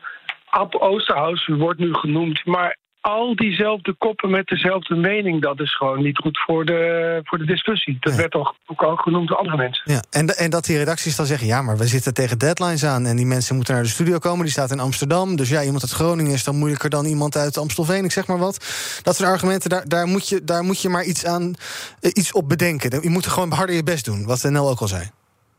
Ab 0.49 0.75
Oosterhuis 0.75 1.47
wordt 1.47 1.79
nu 1.79 1.93
genoemd, 1.93 2.45
maar 2.45 2.77
al 3.01 3.35
diezelfde 3.35 3.93
koppen 3.97 4.29
met 4.29 4.47
dezelfde 4.47 4.95
mening, 4.95 5.41
dat 5.41 5.59
is 5.59 5.75
gewoon 5.75 6.03
niet 6.03 6.17
goed 6.17 6.39
voor 6.45 6.65
de, 6.65 7.19
voor 7.23 7.37
de 7.37 7.45
discussie. 7.45 7.97
Dat 7.99 8.15
werd 8.15 8.31
toch 8.31 8.55
ook 8.65 8.81
al 8.81 8.95
genoemd 8.95 9.27
door 9.27 9.37
andere 9.37 9.57
mensen. 9.57 9.91
Ja, 9.91 10.03
en, 10.09 10.27
en 10.37 10.49
dat 10.49 10.65
die 10.65 10.77
redacties 10.77 11.15
dan 11.15 11.25
zeggen, 11.25 11.47
ja, 11.47 11.61
maar 11.61 11.77
we 11.77 11.87
zitten 11.87 12.13
tegen 12.13 12.37
deadlines 12.37 12.85
aan 12.85 13.05
en 13.05 13.15
die 13.15 13.25
mensen 13.25 13.55
moeten 13.55 13.73
naar 13.73 13.83
de 13.83 13.89
studio 13.89 14.17
komen, 14.17 14.43
die 14.43 14.51
staat 14.51 14.71
in 14.71 14.79
Amsterdam. 14.79 15.35
Dus 15.35 15.49
ja, 15.49 15.63
iemand 15.63 15.81
uit 15.81 15.91
Groningen 15.91 16.33
is 16.33 16.43
dan 16.43 16.57
moeilijker 16.57 16.89
dan 16.89 17.05
iemand 17.05 17.37
uit 17.37 17.57
Amstelveen, 17.57 18.03
ik 18.03 18.11
zeg 18.11 18.27
maar 18.27 18.37
wat. 18.37 18.65
Dat 19.03 19.15
soort 19.15 19.29
argumenten, 19.29 19.69
daar, 19.69 19.87
daar, 19.87 20.07
moet, 20.07 20.29
je, 20.29 20.43
daar 20.43 20.63
moet 20.63 20.81
je 20.81 20.89
maar 20.89 21.03
iets, 21.03 21.25
aan, 21.25 21.53
iets 21.99 22.31
op 22.31 22.49
bedenken. 22.49 23.01
Je 23.01 23.09
moet 23.09 23.27
gewoon 23.27 23.51
harder 23.51 23.75
je 23.75 23.83
best 23.83 24.05
doen, 24.05 24.25
wat 24.25 24.43
Nel 24.43 24.69
ook 24.69 24.79
al 24.79 24.87
zei. 24.87 25.09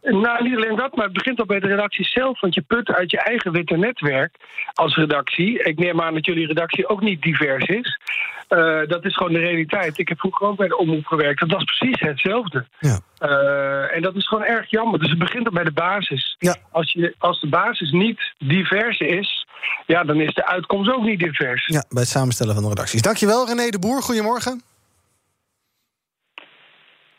Nou, 0.03 0.43
niet 0.43 0.57
alleen 0.57 0.77
dat, 0.77 0.97
maar 0.97 1.05
het 1.05 1.15
begint 1.15 1.39
al 1.39 1.47
bij 1.47 1.61
de 1.61 1.67
redactie 1.67 2.05
zelf. 2.05 2.41
Want 2.41 2.55
je 2.55 2.63
put 2.63 2.89
uit 2.89 3.11
je 3.11 3.19
eigen 3.19 3.53
witte 3.53 3.77
netwerk 3.77 4.37
als 4.73 4.97
redactie. 4.97 5.63
Ik 5.63 5.79
neem 5.79 6.01
aan 6.01 6.15
dat 6.15 6.27
jullie 6.27 6.47
redactie 6.47 6.89
ook 6.89 7.01
niet 7.01 7.23
divers 7.23 7.65
is. 7.65 8.01
Uh, 8.49 8.87
dat 8.87 9.05
is 9.05 9.17
gewoon 9.17 9.33
de 9.33 9.39
realiteit. 9.39 9.99
Ik 9.99 10.09
heb 10.09 10.19
vroeger 10.19 10.47
ook 10.47 10.57
bij 10.57 10.69
de 10.69 10.77
omroep 10.77 11.07
gewerkt. 11.07 11.41
Dat 11.41 11.51
was 11.51 11.65
precies 11.65 12.01
hetzelfde. 12.01 12.67
Ja. 12.79 13.01
Uh, 13.21 13.97
en 13.97 14.03
dat 14.03 14.15
is 14.15 14.29
gewoon 14.29 14.45
erg 14.45 14.71
jammer. 14.71 14.99
Dus 14.99 15.11
het 15.11 15.19
begint 15.19 15.47
al 15.47 15.53
bij 15.53 15.65
de 15.65 15.73
basis. 15.73 16.37
Ja. 16.39 16.57
Als, 16.71 16.93
je, 16.93 17.15
als 17.19 17.41
de 17.41 17.49
basis 17.49 17.91
niet 17.91 18.35
divers 18.39 18.99
is, 18.99 19.47
ja, 19.87 20.05
dan 20.05 20.21
is 20.21 20.35
de 20.35 20.47
uitkomst 20.47 20.93
ook 20.93 21.03
niet 21.05 21.19
divers. 21.19 21.67
Ja, 21.67 21.85
bij 21.89 22.03
het 22.03 22.11
samenstellen 22.11 22.55
van 22.55 22.63
de 22.63 22.69
redacties. 22.69 23.03
Dankjewel, 23.03 23.47
René 23.47 23.71
de 23.71 23.79
Boer. 23.79 24.03
Goedemorgen. 24.03 24.63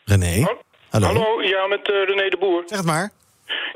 René. 0.04 0.40
Oh. 0.40 0.62
Hallo. 0.94 1.06
Hallo, 1.06 1.42
ja, 1.42 1.66
met 1.66 1.88
uh, 1.88 2.04
René 2.04 2.28
de 2.28 2.36
Boer. 2.36 2.62
Zeg 2.66 2.78
het 2.78 2.86
maar. 2.86 3.10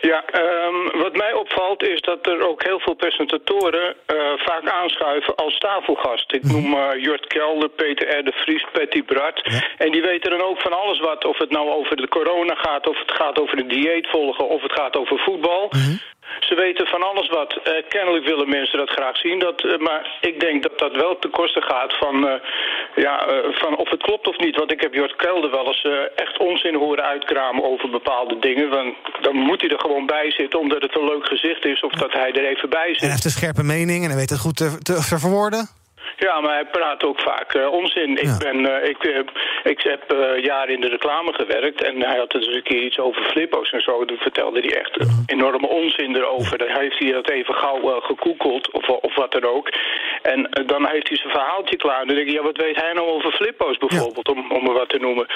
Ja, 0.00 0.24
um, 0.66 1.00
wat 1.00 1.16
mij 1.16 1.32
opvalt 1.32 1.82
is 1.82 2.00
dat 2.00 2.26
er 2.26 2.48
ook 2.48 2.62
heel 2.62 2.80
veel 2.80 2.94
presentatoren 2.94 3.86
uh, 4.06 4.32
vaak 4.36 4.68
aanschuiven 4.68 5.34
als 5.34 5.58
tafelgast. 5.58 6.32
Ik 6.32 6.42
noem 6.42 6.74
uh, 6.74 7.02
Jort 7.02 7.26
Kelder, 7.26 7.68
Peter 7.68 8.18
R. 8.18 8.24
de 8.24 8.32
Vries, 8.32 8.66
Patty 8.72 9.04
Bart. 9.04 9.40
Ja. 9.42 9.60
En 9.78 9.90
die 9.92 10.02
weten 10.02 10.30
dan 10.30 10.42
ook 10.42 10.60
van 10.60 10.72
alles 10.72 11.00
wat. 11.00 11.24
Of 11.24 11.38
het 11.38 11.50
nou 11.50 11.68
over 11.70 11.96
de 11.96 12.08
corona 12.08 12.54
gaat, 12.54 12.88
of 12.88 12.98
het 12.98 13.12
gaat 13.12 13.38
over 13.38 13.56
de 13.56 13.66
dieet 13.66 14.08
volgen, 14.08 14.48
of 14.48 14.62
het 14.62 14.72
gaat 14.72 14.96
over 14.96 15.18
voetbal. 15.18 15.66
Mhm. 15.70 15.96
Ze 16.40 16.54
weten 16.54 16.86
van 16.86 17.02
alles 17.02 17.28
wat. 17.28 17.50
Uh, 17.56 17.72
kennelijk 17.88 18.24
willen 18.24 18.48
mensen 18.48 18.78
dat 18.78 18.90
graag 18.90 19.16
zien. 19.16 19.38
Dat, 19.38 19.64
uh, 19.64 19.76
maar 19.78 20.18
ik 20.20 20.40
denk 20.40 20.62
dat 20.62 20.78
dat 20.78 20.96
wel 20.96 21.18
ten 21.18 21.30
koste 21.30 21.62
gaat 21.62 21.96
van, 21.98 22.14
uh, 22.28 22.32
ja, 22.96 23.26
van 23.52 23.76
of 23.76 23.90
het 23.90 24.02
klopt 24.02 24.26
of 24.28 24.38
niet. 24.38 24.56
Want 24.56 24.72
ik 24.72 24.80
heb 24.80 24.94
Jort 24.94 25.16
Kelder 25.16 25.50
wel 25.50 25.66
eens 25.66 25.86
echt 26.14 26.38
onzin 26.38 26.74
horen 26.74 27.04
uitkramen 27.04 27.64
over 27.64 27.90
bepaalde 27.90 28.38
dingen. 28.38 28.68
Want 28.68 28.94
dan 29.20 29.36
moet 29.36 29.60
hij 29.60 29.70
er 29.70 29.80
gewoon 29.80 30.06
bij 30.06 30.30
zitten 30.30 30.58
omdat 30.58 30.82
het 30.82 30.96
een 30.96 31.04
leuk 31.04 31.26
gezicht 31.26 31.64
is. 31.64 31.80
Of 31.80 31.92
dat 31.92 32.12
hij 32.12 32.32
er 32.32 32.44
even 32.44 32.68
bij 32.68 32.88
zit. 32.88 32.96
En 32.96 33.02
hij 33.02 33.10
heeft 33.10 33.24
een 33.24 33.30
scherpe 33.30 33.62
mening 33.62 34.02
en 34.02 34.08
hij 34.08 34.18
weet 34.18 34.30
het 34.30 34.38
goed 34.38 34.56
te 34.56 35.02
verwoorden. 35.02 35.77
Ja, 36.18 36.40
maar 36.40 36.54
hij 36.54 36.64
praat 36.64 37.04
ook 37.04 37.20
vaak 37.20 37.54
uh, 37.54 37.72
onzin. 37.72 38.16
Ik, 38.16 38.38
ben, 38.38 38.56
uh, 38.56 38.84
ik, 38.84 39.04
uh, 39.04 39.18
ik 39.62 39.80
heb 39.80 40.02
jaren 40.40 40.74
in 40.74 40.80
de 40.80 40.88
reclame 40.88 41.32
gewerkt 41.32 41.82
en 41.82 42.02
hij 42.02 42.18
had 42.18 42.30
dus 42.30 42.46
een 42.46 42.62
keer 42.62 42.82
iets 42.82 42.98
over 42.98 43.22
flippo's 43.22 43.70
en 43.70 43.80
zo. 43.80 44.04
Toen 44.04 44.16
vertelde 44.16 44.60
hij 44.60 44.78
echt 44.78 44.98
enorme 45.26 45.68
onzin 45.68 46.16
erover. 46.16 46.58
Dan 46.58 46.68
heeft 46.68 46.98
hij 46.98 47.12
dat 47.12 47.30
even 47.30 47.54
gauw 47.54 48.00
gegoogeld 48.00 48.70
of, 48.70 48.88
of 48.88 49.14
wat 49.14 49.32
dan 49.32 49.44
ook. 49.44 49.68
En 50.22 50.50
dan 50.66 50.88
heeft 50.88 51.08
hij 51.08 51.16
zijn 51.16 51.32
verhaaltje 51.32 51.76
klaar. 51.76 52.06
Dan 52.06 52.14
denk 52.14 52.28
ik, 52.28 52.34
ja, 52.34 52.42
wat 52.42 52.56
weet 52.56 52.80
hij 52.80 52.92
nou 52.92 53.06
over 53.06 53.32
flippo's 53.32 53.78
bijvoorbeeld, 53.78 54.28
om, 54.28 54.52
om 54.52 54.66
er 54.66 54.72
wat 54.72 54.88
te 54.88 54.98
noemen. 54.98 55.26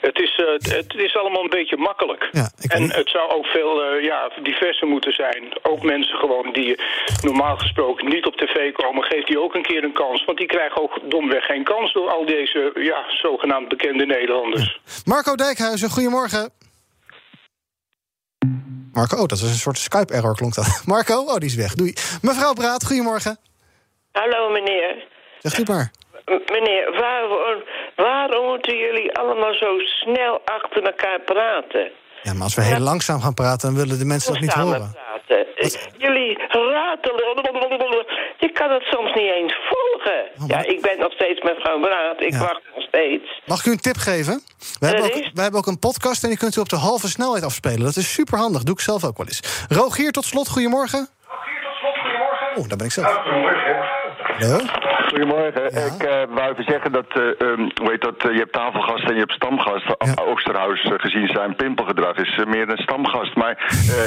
Het 0.00 0.20
is, 0.20 0.40
het 0.74 0.94
is 0.94 1.16
allemaal 1.16 1.42
een 1.42 1.58
beetje 1.58 1.76
makkelijk. 1.76 2.28
Ja, 2.32 2.50
en 2.68 2.82
het 2.90 3.10
zou 3.10 3.30
ook 3.30 3.46
veel 3.46 3.96
ja, 3.96 4.30
diverser 4.42 4.88
moeten 4.88 5.12
zijn. 5.12 5.42
Ook 5.62 5.82
mensen 5.82 6.16
gewoon 6.18 6.52
die 6.52 6.78
normaal 7.22 7.56
gesproken 7.56 8.08
niet 8.08 8.26
op 8.26 8.36
tv 8.36 8.72
komen, 8.72 9.04
geeft 9.04 9.26
die 9.26 9.40
ook 9.40 9.54
een 9.54 9.62
keer 9.62 9.84
een 9.84 9.92
kans 9.92 10.15
want 10.24 10.38
die 10.38 10.46
krijgen 10.46 10.82
ook 10.82 11.10
domweg 11.10 11.44
geen 11.44 11.64
kans 11.64 11.92
door 11.92 12.10
al 12.10 12.26
deze 12.26 12.70
ja, 12.74 13.04
zogenaamd 13.08 13.68
bekende 13.68 14.06
Nederlanders. 14.06 14.80
Marco 15.04 15.34
Dijkhuizen, 15.34 15.90
goedemorgen. 15.90 16.50
Marco, 18.92 19.16
oh, 19.16 19.26
dat 19.26 19.40
was 19.40 19.50
een 19.50 19.64
soort 19.66 19.78
Skype-error, 19.78 20.34
klonk 20.34 20.54
dat. 20.54 20.82
Marco, 20.92 21.14
oh, 21.14 21.34
die 21.34 21.48
is 21.48 21.54
weg. 21.54 21.74
Doei. 21.74 21.92
Mevrouw 22.22 22.52
Braat, 22.52 22.86
goedemorgen. 22.86 23.38
Hallo, 24.12 24.50
meneer. 24.50 25.06
Zeg 25.38 25.58
u 25.58 25.62
maar. 25.72 25.90
meneer, 26.52 26.92
waarom, 27.00 27.62
waarom 27.96 28.46
moeten 28.46 28.76
jullie 28.76 29.18
allemaal 29.18 29.54
zo 29.54 29.78
snel 29.78 30.40
achter 30.44 30.82
elkaar 30.82 31.20
praten? 31.20 31.90
Ja, 32.22 32.32
maar 32.32 32.42
als 32.42 32.54
we 32.54 32.62
heel 32.62 32.78
langzaam 32.78 33.20
gaan 33.20 33.34
praten, 33.34 33.68
dan 33.68 33.78
willen 33.82 33.98
de 33.98 34.04
mensen 34.04 34.32
dat 34.32 34.42
niet 34.42 34.52
horen. 34.52 34.92
Praten. 34.92 35.46
Jullie 35.98 36.38
ratelen. 36.48 37.26
Ik 38.56 38.62
kan 38.62 38.70
het 38.70 38.82
soms 38.82 39.12
niet 39.14 39.32
eens 39.38 39.54
volgen. 39.70 40.22
Oh, 40.40 40.48
ja, 40.48 40.58
ik 40.64 40.80
ben 40.80 40.98
nog 40.98 41.12
steeds 41.12 41.42
met 41.42 41.54
mevrouw 41.54 41.80
Braat. 41.80 42.20
Ik 42.20 42.34
wacht 42.34 42.62
nog 42.74 42.84
steeds. 42.84 43.40
Mag 43.46 43.58
ik 43.58 43.66
u 43.66 43.70
een 43.70 43.80
tip 43.80 43.96
geven? 43.96 44.42
We 44.80 44.86
hebben, 44.86 45.04
ook, 45.04 45.14
we 45.34 45.40
hebben 45.42 45.60
ook 45.60 45.66
een 45.66 45.78
podcast 45.78 46.22
en 46.22 46.28
die 46.28 46.38
kunt 46.38 46.56
u 46.56 46.60
op 46.60 46.68
de 46.68 46.76
halve 46.76 47.08
snelheid 47.08 47.44
afspelen. 47.44 47.84
Dat 47.84 47.96
is 47.96 48.12
super 48.12 48.38
handig. 48.38 48.62
Doe 48.62 48.74
ik 48.74 48.80
zelf 48.80 49.04
ook 49.04 49.16
wel 49.16 49.26
eens. 49.26 49.66
Rogier, 49.68 50.12
tot 50.12 50.24
slot, 50.24 50.48
goedemorgen. 50.48 51.08
Rogier, 51.28 51.62
tot 51.62 51.74
slot, 51.74 51.96
goedemorgen. 51.96 52.56
Oh, 52.56 52.68
daar 52.68 52.76
ben 52.76 52.86
ik 52.86 52.92
zelf. 52.92 53.14
Goedemorgen. 55.08 55.64
Ik 55.64 56.02
uh, 56.02 56.34
wou 56.36 56.52
even 56.52 56.64
zeggen 56.64 56.92
dat, 56.92 57.06
uh, 57.16 57.48
um, 57.48 57.70
hoe 57.80 57.90
heet 57.90 58.00
dat, 58.00 58.24
uh, 58.24 58.32
je 58.32 58.38
hebt 58.38 58.52
tafelgasten 58.52 59.08
en 59.08 59.14
je 59.14 59.20
hebt 59.20 59.32
stamgasten. 59.32 59.96
Ja. 59.98 60.14
Oosterhuis 60.22 60.90
gezien 60.96 61.28
zijn 61.28 61.56
pimpelgedrag 61.56 62.16
is 62.16 62.44
meer 62.46 62.68
een 62.68 62.78
stamgast. 62.78 63.34
Maar 63.36 63.54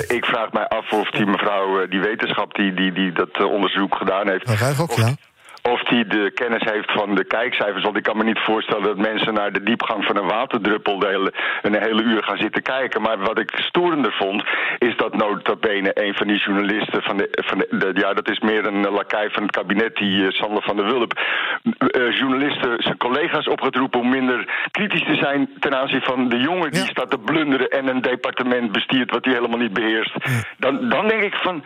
ik 0.07 0.25
vraag 0.25 0.51
mij 0.51 0.67
af 0.67 0.91
of 0.91 1.09
die 1.09 1.25
mevrouw, 1.25 1.87
die 1.87 1.99
wetenschap 1.99 2.55
die, 2.55 2.73
die, 2.73 2.91
die 2.91 3.11
dat 3.11 3.43
onderzoek 3.43 3.95
gedaan 3.95 4.29
heeft... 4.29 4.47
Dat 4.47 4.81
ook, 4.81 4.91
ja 4.91 5.13
of 5.61 5.81
hij 5.83 6.07
de 6.07 6.31
kennis 6.33 6.63
heeft 6.71 6.91
van 6.91 7.15
de 7.15 7.23
kijkcijfers. 7.23 7.83
Want 7.83 7.97
ik 7.97 8.03
kan 8.03 8.17
me 8.17 8.23
niet 8.23 8.39
voorstellen 8.39 8.83
dat 8.83 8.97
mensen 8.97 9.33
naar 9.33 9.51
de 9.51 9.63
diepgang 9.63 10.05
van 10.05 10.17
een 10.17 10.27
waterdruppel 10.27 10.99
de 10.99 11.07
hele, 11.07 11.33
een 11.61 11.81
hele 11.81 12.03
uur 12.03 12.23
gaan 12.23 12.37
zitten 12.37 12.61
kijken. 12.61 13.01
Maar 13.01 13.19
wat 13.19 13.39
ik 13.39 13.51
storender 13.55 14.13
vond, 14.13 14.43
is 14.77 14.97
dat 14.97 15.15
notabene 15.15 15.91
een 15.93 16.13
van 16.13 16.27
die 16.27 16.37
journalisten 16.37 17.01
van 17.01 17.17
de, 17.17 17.27
van 17.31 17.57
de, 17.57 17.91
ja, 17.93 18.13
dat 18.13 18.29
is 18.29 18.39
meer 18.39 18.65
een 18.65 18.89
lakai 18.89 19.29
van 19.29 19.43
het 19.43 19.51
kabinet, 19.51 19.95
die 19.95 20.21
uh, 20.21 20.29
Sander 20.29 20.63
van 20.63 20.75
der 20.75 20.85
Wulp, 20.85 21.19
uh, 21.63 22.17
journalisten 22.17 22.83
zijn 22.83 22.97
collega's 22.97 23.47
opgeroepen 23.47 23.99
om 23.99 24.09
minder 24.09 24.67
kritisch 24.71 25.03
te 25.03 25.15
zijn 25.15 25.49
ten 25.59 25.77
aanzien 25.77 26.01
van 26.01 26.29
de 26.29 26.37
jongen 26.37 26.71
die 26.71 26.85
staat 26.85 27.09
te 27.09 27.17
blunderen 27.17 27.69
en 27.69 27.87
een 27.87 28.01
departement 28.01 28.71
bestiert 28.71 29.11
wat 29.11 29.25
hij 29.25 29.33
helemaal 29.33 29.59
niet 29.59 29.73
beheerst. 29.73 30.15
Dan, 30.57 30.89
dan 30.89 31.07
denk 31.07 31.23
ik 31.23 31.35
van, 31.35 31.63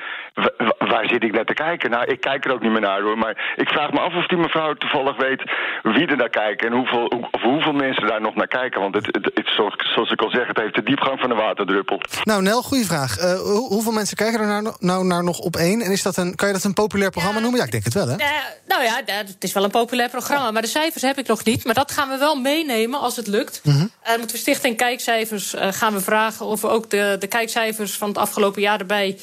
waar 0.78 1.08
zit 1.08 1.24
ik 1.24 1.32
naar 1.32 1.46
te 1.46 1.54
kijken? 1.54 1.90
Nou, 1.90 2.06
ik 2.06 2.20
kijk 2.20 2.46
er 2.46 2.54
ook 2.54 2.62
niet 2.62 2.72
meer 2.72 2.82
naar 2.82 3.02
hoor, 3.02 3.18
maar 3.18 3.54
ik 3.56 3.70
vraag 3.70 3.83
me 3.92 4.00
af 4.00 4.16
of 4.16 4.28
die 4.28 4.38
mevrouw 4.38 4.74
toevallig 4.74 5.18
weet 5.18 5.44
wie 5.84 6.08
er 6.08 6.18
naar 6.18 6.30
kijkt 6.30 6.66
en 6.66 6.72
hoeveel, 6.72 7.06
of 7.32 7.42
hoeveel 7.42 7.74
mensen 7.74 8.08
daar 8.08 8.22
nog 8.22 8.36
naar 8.36 8.48
kijken. 8.48 8.82
Want 8.82 8.96
het, 8.96 9.06
het, 9.06 9.32
het, 9.34 9.48
zoals 9.94 10.12
ik 10.12 10.22
al 10.22 10.30
zeg, 10.30 10.48
het 10.48 10.58
heeft 10.58 10.76
de 10.76 10.84
diepgang 10.84 11.20
van 11.20 11.30
de 11.30 11.36
waterdruppel. 11.36 12.02
Nou, 12.24 12.42
Nel, 12.42 12.62
goede 12.62 12.86
vraag. 12.86 13.20
Uh, 13.20 13.40
hoeveel 13.40 13.92
mensen 13.92 14.18
kijken 14.18 14.40
er 14.40 14.62
nou, 14.62 14.76
nou 14.80 15.06
naar 15.06 15.24
nog 15.24 15.40
op 15.40 15.56
één? 15.56 15.82
En 15.82 15.92
is 15.92 16.02
dat 16.02 16.18
een, 16.18 16.36
kan 16.36 16.48
je 16.48 16.54
dat 16.54 16.64
een 16.64 16.74
populair 16.74 17.12
programma 17.12 17.40
noemen? 17.40 17.60
Ja, 17.60 17.66
ik 17.66 17.72
denk 17.72 17.84
het 17.84 17.94
wel, 17.94 18.08
hè? 18.08 18.16
Uh, 18.16 18.28
nou 18.68 18.84
ja, 18.84 19.02
het 19.06 19.44
is 19.44 19.54
wel 19.54 19.64
een 19.64 19.72
populair 19.72 20.10
programma. 20.10 20.52
Maar 20.52 20.62
de 20.62 20.68
cijfers 20.68 21.04
heb 21.04 21.18
ik 21.18 21.28
nog 21.28 21.44
niet. 21.44 21.66
Maar 21.66 21.74
dat 21.74 21.92
gaan 21.92 22.10
we 22.10 22.18
wel 22.18 22.36
meenemen 22.36 23.00
als 23.00 23.16
het 23.16 23.28
lukt. 23.28 23.62
Mm 23.64 23.74
-hmm. 23.74 23.92
uh, 24.04 24.10
moeten 24.10 24.36
we 24.36 24.42
Stichting 24.42 24.78
Kijkcijfers 24.78 25.56
gaan 25.58 25.94
we 25.94 26.02
vragen 26.02 26.46
of 26.46 26.62
we 26.62 26.68
ook 26.68 26.90
de, 26.90 27.16
de 27.20 27.28
kijkcijfers 27.28 27.98
van 27.98 28.08
het 28.08 28.18
afgelopen 28.18 28.62
jaar 28.62 28.80
erbij 28.80 29.18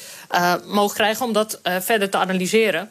mogen 0.65 0.95
krijgen 0.95 1.25
om 1.25 1.33
dat 1.33 1.59
verder 1.63 2.09
te 2.09 2.17
analyseren. 2.17 2.89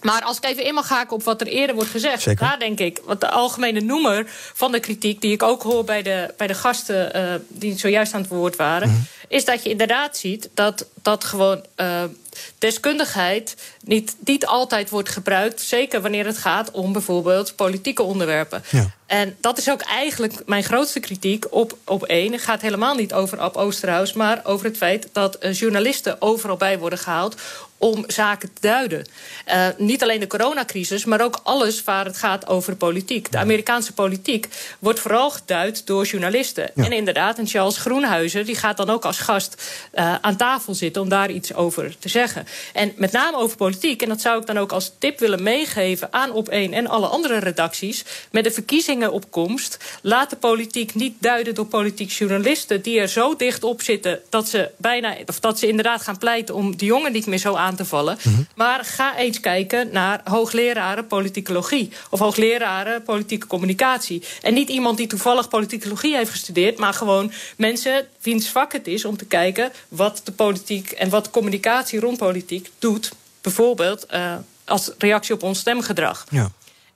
Maar 0.00 0.22
als 0.22 0.36
ik 0.36 0.44
even 0.44 0.64
in 0.64 0.74
mag 0.74 0.88
haken 0.88 1.16
op 1.16 1.22
wat 1.22 1.40
er 1.40 1.46
eerder 1.46 1.74
wordt 1.74 1.90
gezegd, 1.90 2.22
Zeker. 2.22 2.48
daar 2.48 2.58
denk 2.58 2.78
ik, 2.78 3.00
wat 3.04 3.20
de 3.20 3.30
algemene 3.30 3.80
noemer 3.80 4.24
van 4.54 4.72
de 4.72 4.80
kritiek, 4.80 5.20
die 5.20 5.32
ik 5.32 5.42
ook 5.42 5.62
hoor 5.62 5.84
bij 5.84 6.02
de, 6.02 6.34
bij 6.36 6.46
de 6.46 6.54
gasten 6.54 7.16
uh, 7.16 7.34
die 7.48 7.78
zojuist 7.78 8.14
aan 8.14 8.20
het 8.20 8.30
woord 8.30 8.56
waren, 8.56 8.88
mm 8.88 8.94
-hmm. 8.94 9.06
is 9.28 9.44
dat 9.44 9.62
je 9.62 9.70
inderdaad 9.70 10.16
ziet 10.16 10.48
dat, 10.54 10.86
dat 11.02 11.24
gewoon 11.24 11.64
uh, 11.76 12.02
deskundigheid 12.58 13.56
niet, 13.84 14.16
niet 14.24 14.46
altijd 14.46 14.90
wordt 14.90 15.08
gebruikt. 15.08 15.60
Zeker 15.60 16.00
wanneer 16.00 16.26
het 16.26 16.38
gaat 16.38 16.70
om 16.70 16.92
bijvoorbeeld 16.92 17.56
politieke 17.56 18.02
onderwerpen. 18.02 18.62
Ja. 18.70 18.90
En 19.06 19.36
dat 19.40 19.58
is 19.58 19.70
ook 19.70 19.80
eigenlijk 19.80 20.42
mijn 20.46 20.64
grootste 20.64 21.00
kritiek 21.00 21.46
op, 21.50 21.76
op 21.84 22.04
één. 22.04 22.32
Het 22.32 22.42
gaat 22.42 22.60
helemaal 22.60 22.94
niet 22.94 23.12
over 23.12 23.38
Ab 23.38 23.56
Oosterhuis, 23.56 24.12
maar 24.12 24.40
over 24.44 24.66
het 24.66 24.76
feit 24.76 25.08
dat 25.12 25.44
uh, 25.44 25.52
journalisten 25.52 26.22
overal 26.22 26.56
bij 26.56 26.78
worden 26.78 26.98
gehaald 26.98 27.40
om 27.80 28.04
zaken 28.06 28.52
te 28.52 28.60
duiden. 28.60 29.06
Uh, 29.48 29.66
niet 29.76 30.02
alleen 30.02 30.20
de 30.20 30.26
coronacrisis, 30.26 31.04
maar 31.04 31.20
ook 31.20 31.40
alles 31.42 31.84
waar 31.84 32.04
het 32.04 32.16
gaat 32.16 32.46
over 32.46 32.76
politiek. 32.76 33.32
De 33.32 33.38
Amerikaanse 33.38 33.92
politiek 33.92 34.48
wordt 34.78 35.00
vooral 35.00 35.30
geduid 35.30 35.86
door 35.86 36.04
journalisten. 36.04 36.70
Ja. 36.74 36.84
En 36.84 36.92
inderdaad, 36.92 37.38
en 37.38 37.46
Charles 37.46 37.76
Groenhuizen 37.76 38.46
die 38.46 38.54
gaat 38.54 38.76
dan 38.76 38.90
ook 38.90 39.04
als 39.04 39.18
gast 39.18 39.62
uh, 39.94 40.14
aan 40.20 40.36
tafel 40.36 40.74
zitten 40.74 41.02
om 41.02 41.08
daar 41.08 41.30
iets 41.30 41.54
over 41.54 41.96
te 41.98 42.08
zeggen. 42.08 42.46
En 42.72 42.92
met 42.96 43.12
name 43.12 43.36
over 43.36 43.56
politiek, 43.56 44.02
en 44.02 44.08
dat 44.08 44.20
zou 44.20 44.40
ik 44.40 44.46
dan 44.46 44.58
ook 44.58 44.72
als 44.72 44.92
tip 44.98 45.18
willen 45.18 45.42
meegeven 45.42 46.12
aan 46.12 46.44
Op1 46.44 46.50
en 46.50 46.86
alle 46.86 47.06
andere 47.06 47.38
redacties. 47.38 48.04
Met 48.30 48.44
de 48.44 48.50
verkiezingen 48.50 49.12
op 49.12 49.30
komst, 49.30 49.98
laat 50.02 50.30
de 50.30 50.36
politiek 50.36 50.94
niet 50.94 51.14
duiden 51.18 51.54
door 51.54 51.66
politiek 51.66 52.10
journalisten 52.10 52.82
die 52.82 53.00
er 53.00 53.08
zo 53.08 53.36
dicht 53.36 53.64
op 53.64 53.82
zitten 53.82 54.20
dat 54.28 54.48
ze 54.48 54.70
bijna, 54.76 55.16
of 55.26 55.40
dat 55.40 55.58
ze 55.58 55.66
inderdaad 55.66 56.02
gaan 56.02 56.18
pleiten 56.18 56.54
om 56.54 56.76
de 56.76 56.84
jongen 56.84 57.12
niet 57.12 57.26
meer 57.26 57.38
zo 57.38 57.54
aan 57.54 57.68
te 57.76 57.84
vallen. 57.84 58.18
Maar 58.54 58.84
ga 58.84 59.16
eens 59.16 59.40
kijken 59.40 59.88
naar 59.92 60.20
hoogleraren 60.24 61.06
politicologie 61.06 61.92
of 62.10 62.18
hoogleraren 62.18 63.02
politieke 63.02 63.46
communicatie. 63.46 64.22
En 64.42 64.54
niet 64.54 64.68
iemand 64.68 64.96
die 64.96 65.06
toevallig 65.06 65.48
politicologie 65.48 66.16
heeft 66.16 66.30
gestudeerd, 66.30 66.78
maar 66.78 66.94
gewoon 66.94 67.32
mensen 67.56 68.06
wiens 68.22 68.48
vak 68.48 68.72
het 68.72 68.86
is 68.86 69.04
om 69.04 69.16
te 69.16 69.24
kijken 69.24 69.72
wat 69.88 70.20
de 70.24 70.32
politiek 70.32 70.90
en 70.90 71.08
wat 71.08 71.30
communicatie 71.30 72.00
rond 72.00 72.18
politiek 72.18 72.70
doet. 72.78 73.12
Bijvoorbeeld 73.40 74.06
uh, 74.14 74.34
als 74.64 74.90
reactie 74.98 75.34
op 75.34 75.42
ons 75.42 75.58
stemgedrag. 75.58 76.26
Ja. 76.30 76.50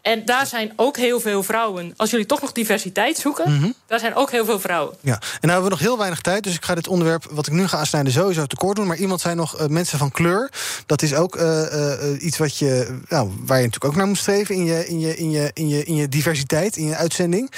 En 0.04 0.24
daar 0.24 0.46
zijn 0.46 0.72
ook 0.76 0.96
heel 0.96 1.20
veel 1.20 1.42
vrouwen. 1.42 1.94
Als 1.96 2.10
jullie 2.10 2.26
toch 2.26 2.40
nog 2.40 2.52
diversiteit 2.52 3.18
zoeken, 3.18 3.50
mm 3.50 3.58
-hmm. 3.58 3.74
daar 3.86 3.98
zijn 3.98 4.14
ook 4.14 4.30
heel 4.30 4.44
veel 4.44 4.60
vrouwen. 4.60 4.96
Ja, 5.00 5.12
en 5.12 5.20
nou 5.20 5.52
hebben 5.52 5.62
we 5.62 5.70
nog 5.70 5.78
heel 5.78 5.98
weinig 5.98 6.20
tijd, 6.20 6.42
dus 6.42 6.54
ik 6.54 6.64
ga 6.64 6.74
dit 6.74 6.88
onderwerp 6.88 7.26
wat 7.30 7.46
ik 7.46 7.52
nu 7.52 7.66
ga 7.66 7.78
aansnijden 7.78 8.12
sowieso 8.12 8.46
tekort 8.46 8.76
doen. 8.76 8.86
Maar 8.86 8.96
iemand 8.96 9.20
zei 9.20 9.34
nog 9.34 9.60
uh, 9.60 9.66
mensen 9.66 9.98
van 9.98 10.10
kleur. 10.10 10.52
Dat 10.86 11.02
is 11.02 11.14
ook 11.14 11.36
uh, 11.36 11.42
uh, 11.42 12.22
iets 12.22 12.38
wat 12.38 12.58
je, 12.58 12.98
nou, 13.08 13.30
waar 13.38 13.58
je 13.58 13.64
natuurlijk 13.64 13.84
ook 13.84 13.96
naar 13.96 14.06
moet 14.06 14.18
streven 14.18 14.54
in 14.54 14.64
je, 14.64 14.86
in 14.86 15.00
je, 15.00 15.16
in 15.16 15.30
je, 15.30 15.50
in 15.52 15.68
je, 15.68 15.84
in 15.84 15.94
je 15.94 16.08
diversiteit, 16.08 16.76
in 16.76 16.86
je 16.86 16.96
uitzending. 16.96 17.52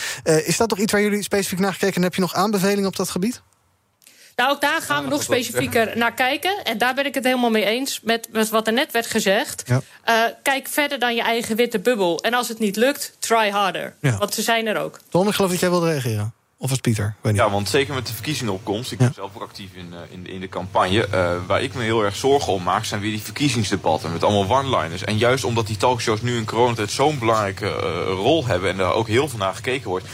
is 0.44 0.56
dat 0.56 0.68
toch 0.68 0.78
iets 0.78 0.92
waar 0.92 1.02
jullie 1.02 1.22
specifiek 1.22 1.58
naar 1.58 1.72
gekeken 1.72 1.96
en 1.96 2.02
heb 2.02 2.14
je 2.14 2.20
nog 2.20 2.34
aanbevelingen 2.34 2.88
op 2.88 2.96
dat 2.96 3.10
gebied? 3.10 3.42
Nou, 4.36 4.50
ook 4.50 4.60
daar 4.60 4.82
gaan 4.82 5.04
we 5.04 5.10
nog 5.10 5.22
specifieker 5.22 5.98
naar 5.98 6.14
kijken. 6.14 6.64
En 6.64 6.78
daar 6.78 6.94
ben 6.94 7.06
ik 7.06 7.14
het 7.14 7.24
helemaal 7.24 7.50
mee 7.50 7.64
eens 7.64 8.00
met, 8.02 8.28
met 8.32 8.48
wat 8.48 8.66
er 8.66 8.72
net 8.72 8.92
werd 8.92 9.06
gezegd. 9.06 9.62
Ja. 9.66 9.80
Uh, 10.08 10.34
kijk 10.42 10.68
verder 10.68 10.98
dan 10.98 11.14
je 11.14 11.22
eigen 11.22 11.56
witte 11.56 11.78
bubbel. 11.78 12.20
En 12.20 12.34
als 12.34 12.48
het 12.48 12.58
niet 12.58 12.76
lukt, 12.76 13.16
try 13.18 13.50
harder. 13.50 13.94
Ja. 14.00 14.18
Want 14.18 14.34
ze 14.34 14.42
zijn 14.42 14.66
er 14.66 14.76
ook. 14.76 15.00
Tom, 15.08 15.28
ik 15.28 15.34
geloof 15.34 15.50
dat 15.50 15.60
jij 15.60 15.70
wilde 15.70 15.90
reageren. 15.90 16.34
Of 16.58 16.70
was 16.70 16.78
Pieter? 16.78 17.14
Ja, 17.22 17.50
want 17.50 17.68
zeker 17.68 17.94
met 17.94 18.06
de 18.06 18.12
verkiezingenopkomst. 18.12 18.92
Ik 18.92 18.98
ben 18.98 19.12
zelf 19.14 19.30
ook 19.34 19.42
actief 19.42 19.70
in, 19.74 19.88
uh, 19.92 19.98
in, 20.10 20.26
in, 20.26 20.40
de 20.40 20.48
campagne. 20.48 21.06
Uh, 21.14 21.30
waar 21.46 21.62
ik 21.62 21.74
me 21.74 21.82
heel 21.82 22.04
erg 22.04 22.16
zorgen 22.16 22.52
om 22.52 22.62
maak, 22.62 22.84
zijn 22.84 23.00
weer 23.00 23.10
die 23.10 23.22
verkiezingsdebatten. 23.22 24.12
Met 24.12 24.24
allemaal 24.24 24.58
one-liners. 24.58 25.04
En 25.04 25.18
juist 25.18 25.44
omdat 25.44 25.66
die 25.66 25.76
talkshows 25.76 26.22
nu 26.22 26.36
in 26.36 26.44
coronatijd 26.44 26.90
zo'n 26.90 27.18
belangrijke 27.18 27.64
uh, 27.64 27.72
rol 28.06 28.46
hebben. 28.46 28.70
En 28.70 28.76
daar 28.76 28.92
ook 28.92 29.08
heel 29.08 29.28
veel 29.28 29.38
naar 29.38 29.54
gekeken 29.54 29.88
wordt. 29.88 30.06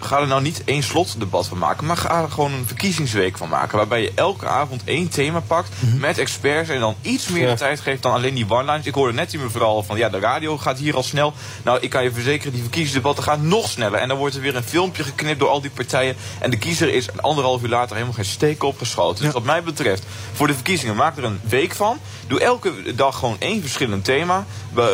Ga 0.00 0.20
er 0.20 0.26
nou 0.26 0.42
niet 0.42 0.62
één 0.64 0.82
slotdebat 0.82 1.46
van 1.46 1.58
maken. 1.58 1.86
Maar 1.86 1.96
ga 1.96 2.22
er 2.22 2.30
gewoon 2.30 2.52
een 2.52 2.66
verkiezingsweek 2.66 3.36
van 3.36 3.48
maken. 3.48 3.76
Waarbij 3.76 4.02
je 4.02 4.12
elke 4.14 4.46
avond 4.46 4.82
één 4.84 5.08
thema 5.08 5.40
pakt. 5.40 5.68
Mm 5.78 5.90
-hmm. 5.90 6.00
Met 6.00 6.18
experts. 6.18 6.68
En 6.68 6.80
dan 6.80 6.96
iets 7.00 7.28
meer 7.28 7.48
ja. 7.48 7.54
tijd 7.54 7.80
geeft 7.80 8.02
dan 8.02 8.12
alleen 8.12 8.34
die 8.34 8.46
one-liners. 8.48 8.86
Ik 8.86 8.94
hoorde 8.94 9.12
net 9.12 9.30
die 9.30 9.40
mevrouw 9.40 9.82
van 9.82 9.96
ja, 9.96 10.08
de 10.08 10.18
radio 10.18 10.58
gaat 10.58 10.78
hier 10.78 10.96
al 10.96 11.02
snel. 11.02 11.32
Nou, 11.62 11.78
ik 11.80 11.90
kan 11.90 12.02
je 12.02 12.12
verzekeren, 12.12 12.52
die 12.52 12.60
verkiezingsdebatten 12.60 13.24
gaan 13.24 13.48
nog 13.48 13.68
sneller. 13.68 13.98
En 13.98 14.08
dan 14.08 14.18
wordt 14.18 14.34
er 14.34 14.40
weer 14.40 14.56
een 14.56 14.62
filmpje 14.62 15.04
geknipt 15.04 15.38
door 15.38 15.48
al 15.48 15.60
die 15.60 15.70
partijen. 15.70 16.16
En 16.40 16.50
de 16.50 16.58
kiezer 16.58 16.94
is 16.94 17.20
anderhalf 17.20 17.62
uur 17.62 17.68
later 17.68 17.94
helemaal 17.94 18.14
geen 18.14 18.24
steek 18.24 18.62
opgeschoten. 18.62 19.24
Dus 19.24 19.32
wat 19.32 19.44
mij 19.44 19.62
betreft, 19.62 20.04
voor 20.32 20.46
de 20.46 20.54
verkiezingen, 20.54 20.96
maak 20.96 21.16
er 21.16 21.24
een 21.24 21.40
week 21.48 21.74
van. 21.74 21.98
Doe 22.26 22.40
elke 22.40 22.94
dag 22.94 23.18
gewoon 23.18 23.36
één 23.38 23.60
verschillend 23.60 24.04
thema. 24.04 24.46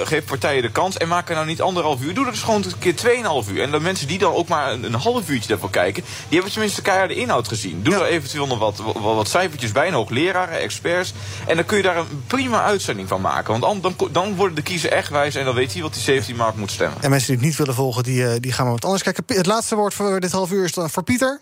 Geef 0.05 0.25
partijen 0.25 0.63
de 0.63 0.71
kans. 0.71 0.97
En 0.97 1.09
maak 1.09 1.29
er 1.29 1.35
nou 1.35 1.47
niet 1.47 1.63
anderhalf 1.63 2.01
uur. 2.01 2.15
Doe 2.15 2.25
er 2.25 2.31
dus 2.31 2.43
gewoon 2.43 2.65
een 2.65 2.79
keer 2.79 2.97
tweeënhalf 2.97 3.51
uur. 3.51 3.63
En 3.63 3.71
de 3.71 3.81
mensen 3.81 4.07
die 4.07 4.19
dan 4.19 4.35
ook 4.35 4.49
maar 4.49 4.60
een, 4.69 4.85
een 4.85 4.95
half 4.95 5.29
uurtje 5.29 5.49
daarvoor 5.49 5.71
kijken... 5.71 6.03
die 6.03 6.35
hebben 6.35 6.53
tenminste 6.53 6.83
keiharde 6.83 7.15
inhoud 7.15 7.49
gezien. 7.49 7.83
Doe 7.83 7.95
er 7.95 8.05
eventueel 8.05 8.47
nog 8.47 8.59
wat, 8.59 8.77
wat, 8.77 8.95
wat 8.95 9.29
cijfertjes 9.29 9.73
bij. 9.73 9.91
Nog 9.91 10.11
leraren, 10.11 10.61
experts. 10.61 11.13
En 11.47 11.57
dan 11.57 11.65
kun 11.65 11.77
je 11.77 11.83
daar 11.83 11.97
een 11.97 12.23
prima 12.27 12.63
uitzending 12.63 13.09
van 13.09 13.21
maken. 13.21 13.61
Want 13.61 13.83
dan, 13.83 13.95
dan, 13.97 14.09
dan 14.13 14.35
worden 14.35 14.57
de 14.57 14.63
kiezer 14.63 14.91
echt 14.91 15.09
wijs. 15.11 15.35
En 15.35 15.45
dan 15.45 15.55
weet 15.55 15.73
hij 15.73 15.83
wat 15.83 15.93
die 15.93 16.03
17 16.03 16.37
maart 16.37 16.57
moet 16.57 16.71
stemmen. 16.71 17.03
En 17.03 17.11
mensen 17.11 17.29
die 17.29 17.37
het 17.37 17.47
niet 17.47 17.57
willen 17.57 17.75
volgen, 17.75 18.03
die, 18.03 18.41
die 18.41 18.53
gaan 18.53 18.65
maar 18.65 18.75
wat 18.75 18.85
anders 18.85 19.03
kijken. 19.03 19.25
Het 19.27 19.47
laatste 19.47 19.77
woord 19.77 19.95
voor 19.95 20.21
dit 20.21 20.33
half 20.33 20.51
uur 20.51 20.65
is 20.65 20.73
dan 20.73 20.91
voor 20.91 21.03
Pieter. 21.03 21.41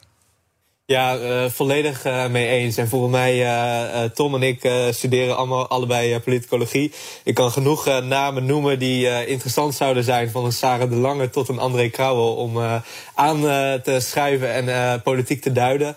Ja, 0.91 1.19
uh, 1.19 1.51
volledig 1.51 2.07
uh, 2.07 2.27
mee 2.27 2.49
eens. 2.49 2.77
En 2.77 2.89
volgens 2.89 3.13
mij, 3.13 3.43
uh, 3.43 4.03
Tom 4.05 4.35
en 4.35 4.43
ik 4.43 4.71
studeren 4.91 5.37
allemaal, 5.37 5.69
allebei 5.69 6.19
politicologie. 6.21 6.93
Ik 7.25 7.35
kan 7.35 7.51
genoeg 7.51 8.03
namen 8.03 8.47
noemen 8.47 8.79
die 8.79 9.27
interessant 9.27 9.75
zouden 9.75 10.05
zijn... 10.05 10.31
van 10.31 10.45
een 10.45 10.53
Sarah 10.53 10.91
de 10.91 10.97
Lange 10.97 11.31
tot 11.31 11.49
een 11.49 11.59
André 11.59 11.89
Krauwel... 11.89 12.35
om 12.35 12.59
aan 13.15 13.41
te 13.83 13.97
schrijven 14.01 14.69
en 14.69 15.03
politiek 15.03 15.43
te 15.43 15.53
duiden. 15.53 15.97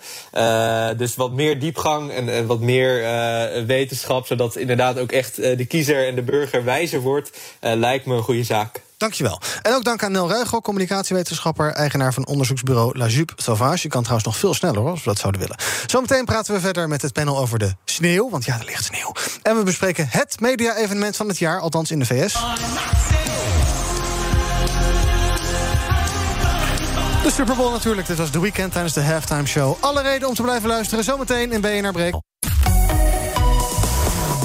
dus 0.97 1.15
wat 1.15 1.31
meer 1.31 1.59
diepgang 1.59 2.11
en, 2.11 2.29
en 2.29 2.45
wat 2.45 2.59
meer 2.59 3.03
wetenschap... 3.65 4.25
zodat 4.25 4.55
inderdaad 4.55 4.99
ook 4.99 5.11
echt 5.11 5.35
de 5.35 5.65
kiezer 5.65 6.07
en 6.07 6.15
de 6.15 6.23
burger 6.23 6.63
wijzer 6.63 7.01
wordt... 7.01 7.31
lijkt 7.59 8.05
me 8.05 8.15
een 8.15 8.23
goede 8.23 8.43
zaak. 8.43 8.81
Dankjewel. 9.01 9.39
En 9.61 9.73
ook 9.73 9.83
dank 9.83 10.03
aan 10.03 10.11
Nel 10.11 10.29
Ruigel, 10.29 10.61
communicatiewetenschapper... 10.61 11.71
eigenaar 11.71 12.13
van 12.13 12.25
onderzoeksbureau 12.25 12.97
La 12.97 13.07
Jupe 13.07 13.33
Sauvage. 13.35 13.79
Je 13.81 13.87
kan 13.87 14.01
trouwens 14.01 14.27
nog 14.27 14.37
veel 14.37 14.53
sneller, 14.53 14.89
als 14.89 14.99
we 14.99 15.09
dat 15.09 15.19
zouden 15.19 15.41
willen. 15.41 15.57
Zometeen 15.85 16.25
praten 16.25 16.53
we 16.53 16.59
verder 16.59 16.87
met 16.87 17.01
het 17.01 17.13
panel 17.13 17.37
over 17.37 17.59
de 17.59 17.73
sneeuw. 17.85 18.29
Want 18.29 18.45
ja, 18.45 18.59
er 18.59 18.65
ligt 18.65 18.83
sneeuw. 18.83 19.13
En 19.41 19.57
we 19.57 19.63
bespreken 19.63 20.07
het 20.09 20.39
media-evenement 20.39 21.15
van 21.15 21.27
het 21.27 21.37
jaar, 21.37 21.59
althans 21.59 21.91
in 21.91 21.99
de 21.99 22.05
VS. 22.05 22.33
De 27.23 27.31
Super 27.31 27.55
Bowl 27.55 27.71
natuurlijk. 27.71 28.07
Dit 28.07 28.17
was 28.17 28.31
de 28.31 28.39
weekend 28.39 28.71
tijdens 28.71 28.93
de 28.93 29.01
halftime 29.01 29.45
show. 29.45 29.75
Alle 29.79 30.01
reden 30.01 30.27
om 30.27 30.33
te 30.33 30.41
blijven 30.41 30.69
luisteren. 30.69 31.03
Zometeen 31.03 31.51
in 31.51 31.61
BNR 31.61 31.91
Break. 31.91 32.13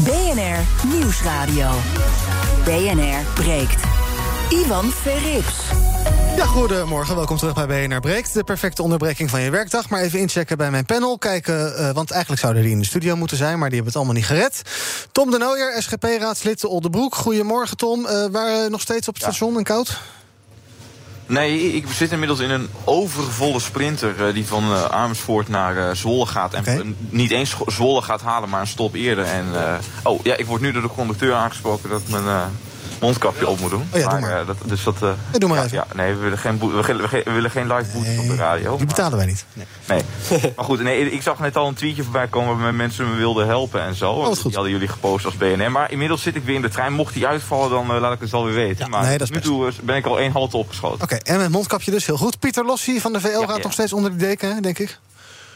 BNR 0.05 0.89
Nieuwsradio. 0.93 1.71
BNR 2.65 3.25
breekt. 3.35 3.96
Ivan 4.49 4.91
Verrips. 4.91 5.55
Ja, 6.37 6.45
goedemorgen. 6.45 7.17
Welkom 7.17 7.37
terug 7.37 7.67
bij 7.67 7.89
BNR 7.89 8.01
Breekt. 8.01 8.35
De 8.35 8.45
perfecte 8.45 8.83
onderbreking 8.83 9.31
van 9.31 9.41
je 9.41 9.51
werkdag. 9.51 9.89
Maar 9.89 10.01
even 10.01 10.19
inchecken 10.19 10.57
bij 10.57 10.71
mijn 10.71 10.85
panel. 10.85 11.19
Kijken, 11.19 11.73
uh, 11.79 11.91
want 11.91 12.11
eigenlijk 12.11 12.41
zouden 12.41 12.63
die 12.63 12.73
in 12.73 12.79
de 12.79 12.85
studio 12.85 13.17
moeten 13.17 13.37
zijn... 13.37 13.59
maar 13.59 13.69
die 13.69 13.81
hebben 13.81 13.87
het 13.87 13.97
allemaal 13.97 14.15
niet 14.15 14.27
gered. 14.27 14.63
Tom 15.13 15.31
de 15.31 15.39
Nooijer, 15.39 15.83
SGP-raadslid 15.83 16.59
te 16.59 16.69
Oldebroek. 16.69 17.15
Goedemorgen, 17.15 17.77
Tom. 17.77 18.01
Uh, 18.01 18.27
waren 18.33 18.71
nog 18.71 18.81
steeds 18.81 19.09
op 19.09 19.15
het 19.15 19.23
ja. 19.23 19.31
station 19.31 19.57
en 19.57 19.65
koud? 19.65 20.01
Nee, 21.27 21.73
ik 21.73 21.87
zit 21.93 22.13
inmiddels 22.13 22.41
in 22.41 22.51
een 22.51 22.69
overvolle 22.85 23.61
sprinter... 23.61 24.27
Uh, 24.27 24.35
die 24.35 24.47
van 24.47 24.73
uh, 24.73 24.85
Amersfoort 24.85 25.49
naar 25.49 25.77
uh, 25.77 25.91
Zwolle 25.93 26.27
gaat. 26.27 26.55
En 26.55 26.61
okay. 26.61 26.95
niet 27.09 27.31
eens 27.31 27.57
Zwolle 27.67 28.03
gaat 28.03 28.23
halen, 28.23 28.49
maar 28.49 28.61
een 28.61 28.67
stop 28.67 28.95
eerder. 28.95 29.25
En, 29.25 29.47
oh, 30.03 30.21
ja, 30.23 30.37
ik 30.37 30.47
word 30.47 30.61
nu 30.61 30.73
door 30.73 30.83
de 30.83 30.89
conducteur 30.89 31.35
aangesproken... 31.35 31.91
dat 31.91 32.03
mijn 32.09 32.51
mondkapje 33.01 33.49
op 33.49 33.61
moet 33.61 33.71
doen. 33.71 33.89
Oh 33.93 34.01
ja, 34.01 34.09
doe 34.09 34.21
maar. 34.21 34.41
Uh, 34.41 34.47
dat, 34.47 34.57
dus 34.65 34.85
dat, 34.85 34.95
uh, 35.03 35.11
ja, 35.33 35.39
doe 35.39 35.49
maar 35.49 35.59
ja, 35.59 35.65
even. 35.65 35.77
Ja, 35.77 35.87
nee, 35.95 36.15
we 36.15 36.21
willen 36.21 36.39
geen, 36.39 36.59
we 36.59 36.83
willen, 36.83 37.11
we 37.11 37.33
willen 37.33 37.51
geen 37.51 37.73
live 37.73 37.93
boetes 37.93 38.17
nee, 38.17 38.21
op 38.21 38.27
de 38.27 38.37
radio. 38.37 38.77
Die 38.77 38.87
betalen 38.87 39.17
wij 39.17 39.27
niet. 39.27 39.45
Nee. 39.53 39.67
nee. 39.89 40.53
maar 40.57 40.65
goed, 40.65 40.81
nee, 40.81 41.11
ik 41.11 41.23
zag 41.23 41.39
net 41.39 41.57
al 41.57 41.69
een 41.69 41.75
tweetje 41.75 42.03
voorbij 42.03 42.27
komen... 42.27 42.59
waar 42.59 42.75
mensen 42.75 43.11
me 43.11 43.17
wilden 43.17 43.47
helpen 43.47 43.83
en 43.83 43.95
zo. 43.95 44.13
Oh, 44.13 44.33
die 44.43 44.55
hadden 44.55 44.71
jullie 44.71 44.89
gepost 44.89 45.25
als 45.25 45.37
BNR. 45.37 45.71
Maar 45.71 45.91
inmiddels 45.91 46.23
zit 46.23 46.37
ik 46.37 46.45
weer 46.45 46.55
in 46.55 46.63
de 46.63 46.69
trein. 46.69 46.93
Mocht 46.93 47.15
die 47.15 47.27
uitvallen, 47.27 47.71
dan 47.71 47.95
uh, 47.95 48.01
laat 48.01 48.13
ik 48.13 48.21
het 48.21 48.33
alweer 48.33 48.55
weten. 48.55 48.85
Ja, 48.85 48.91
maar 48.91 49.03
nee, 49.03 49.19
dat 49.19 49.31
nu 49.31 49.41
toe 49.41 49.73
ben 49.83 49.97
ik 49.97 50.07
al 50.07 50.19
één 50.19 50.33
halte 50.33 50.57
opgeschoten. 50.57 51.03
Oké, 51.03 51.15
okay, 51.15 51.35
en 51.35 51.39
met 51.39 51.51
mondkapje 51.51 51.91
dus 51.91 52.07
heel 52.07 52.17
goed. 52.17 52.39
Pieter 52.39 52.65
Lossie 52.65 53.01
van 53.01 53.13
de 53.13 53.21
VL 53.21 53.47
gaat 53.47 53.63
nog 53.63 53.73
steeds 53.73 53.93
onder 53.93 54.11
de 54.11 54.17
deken, 54.17 54.63
denk 54.63 54.79
ik. 54.79 54.99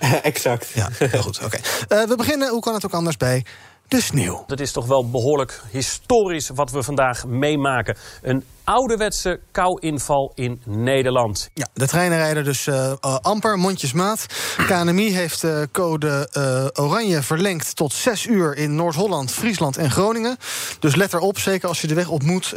exact. 0.22 0.70
Ja, 0.74 0.88
heel 0.98 1.22
goed. 1.22 1.40
Oké. 1.42 1.58
Okay. 1.86 2.06
we 2.06 2.16
beginnen, 2.16 2.48
hoe 2.48 2.60
kan 2.60 2.74
het 2.74 2.84
ook 2.84 2.92
anders, 2.92 3.16
bij 3.16 3.44
de 3.90 4.00
sneeuw. 4.00 4.44
Dat 4.46 4.60
is 4.60 4.72
toch 4.72 4.86
wel 4.86 5.10
behoorlijk 5.10 5.62
historisch 5.70 6.48
wat 6.54 6.70
we 6.70 6.82
vandaag 6.82 7.26
meemaken. 7.26 7.96
Een 8.22 8.44
ouderwetse 8.70 9.40
kou-inval 9.52 10.32
in 10.34 10.60
Nederland. 10.64 11.50
Ja, 11.54 11.66
de 11.72 11.86
treinen 11.86 12.18
rijden 12.18 12.44
dus 12.44 12.66
uh, 12.66 12.92
amper, 13.20 13.58
mondjesmaat. 13.58 14.26
KNMI 14.66 15.12
heeft 15.12 15.42
uh, 15.42 15.62
code 15.72 16.28
oranje 16.74 17.22
verlengd 17.22 17.76
tot 17.76 17.92
6 17.92 18.26
uur 18.26 18.56
in 18.56 18.74
Noord-Holland, 18.74 19.32
Friesland 19.32 19.76
en 19.76 19.90
Groningen. 19.90 20.36
Dus 20.78 20.94
let 20.94 21.12
erop, 21.12 21.38
zeker 21.38 21.68
als 21.68 21.80
je 21.80 21.86
de 21.86 21.94
weg 21.94 22.08
op 22.08 22.22
moet. 22.22 22.54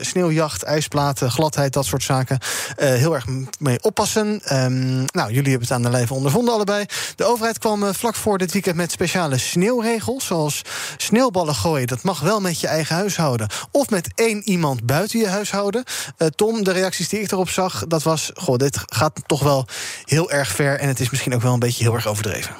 sneeuwjacht, 0.00 0.62
ijsplaten, 0.62 1.30
gladheid, 1.30 1.72
dat 1.72 1.84
soort 1.84 2.02
zaken. 2.02 2.38
heel 2.76 3.14
erg 3.14 3.26
mee 3.58 3.82
oppassen. 3.82 4.40
Um, 4.52 5.04
nou, 5.06 5.32
jullie 5.32 5.50
hebben 5.50 5.60
het 5.60 5.70
aan 5.70 5.82
de 5.82 5.90
lijve 5.90 6.14
ondervonden 6.14 6.54
allebei. 6.54 6.84
De 7.16 7.24
overheid 7.24 7.58
kwam 7.58 7.94
vlak 7.94 8.14
voor 8.14 8.38
dit 8.38 8.52
weekend 8.52 8.76
met 8.76 8.90
speciale 8.90 9.38
sneeuwregels. 9.38 10.26
Zoals 10.26 10.62
sneeuwballen 10.96 11.54
gooien, 11.54 11.86
dat 11.86 12.02
mag 12.02 12.20
wel 12.20 12.40
met 12.40 12.60
je 12.60 12.66
eigen 12.66 12.96
huishouden. 12.96 13.48
Of 13.70 13.90
met 13.90 14.10
één 14.14 14.48
iemand 14.48 14.86
buiten 14.86 15.18
je 15.18 15.26
huishouden. 15.40 15.84
Uh, 16.18 16.28
Tom, 16.28 16.64
de 16.64 16.72
reacties 16.72 17.08
die 17.08 17.20
ik 17.20 17.32
erop 17.32 17.48
zag, 17.48 17.84
dat 17.86 18.02
was... 18.02 18.30
goh, 18.34 18.56
dit 18.56 18.78
gaat 18.86 19.20
toch 19.26 19.42
wel 19.42 19.66
heel 20.04 20.30
erg 20.30 20.48
ver... 20.48 20.78
en 20.78 20.88
het 20.88 21.00
is 21.00 21.10
misschien 21.10 21.34
ook 21.34 21.42
wel 21.42 21.52
een 21.52 21.58
beetje 21.58 21.84
heel 21.84 21.94
erg 21.94 22.06
overdreven. 22.06 22.54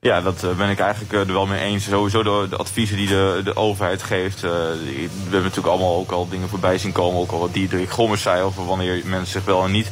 Ja, 0.00 0.20
dat 0.20 0.44
uh, 0.44 0.56
ben 0.56 0.70
ik 0.70 0.78
eigenlijk 0.78 1.12
uh, 1.12 1.20
er 1.20 1.32
wel 1.32 1.46
mee 1.46 1.60
eens. 1.60 1.84
Sowieso 1.84 2.22
de, 2.22 2.46
de 2.50 2.56
adviezen 2.56 2.96
die 2.96 3.08
de, 3.08 3.40
de 3.44 3.56
overheid 3.56 4.02
geeft. 4.02 4.40
We 4.40 4.48
hebben 5.22 5.42
natuurlijk 5.42 5.66
allemaal 5.66 5.96
ook 5.96 6.10
al 6.10 6.28
dingen 6.28 6.48
voorbij 6.48 6.78
zien 6.78 6.92
komen. 6.92 7.20
Ook 7.20 7.32
al 7.32 7.38
wat 7.38 7.52
Diederik 7.52 7.90
Gommers 7.90 8.22
zei 8.22 8.42
over 8.42 8.66
wanneer 8.66 9.02
mensen 9.04 9.32
zich 9.32 9.44
wel 9.44 9.64
en 9.64 9.70
niet 9.70 9.90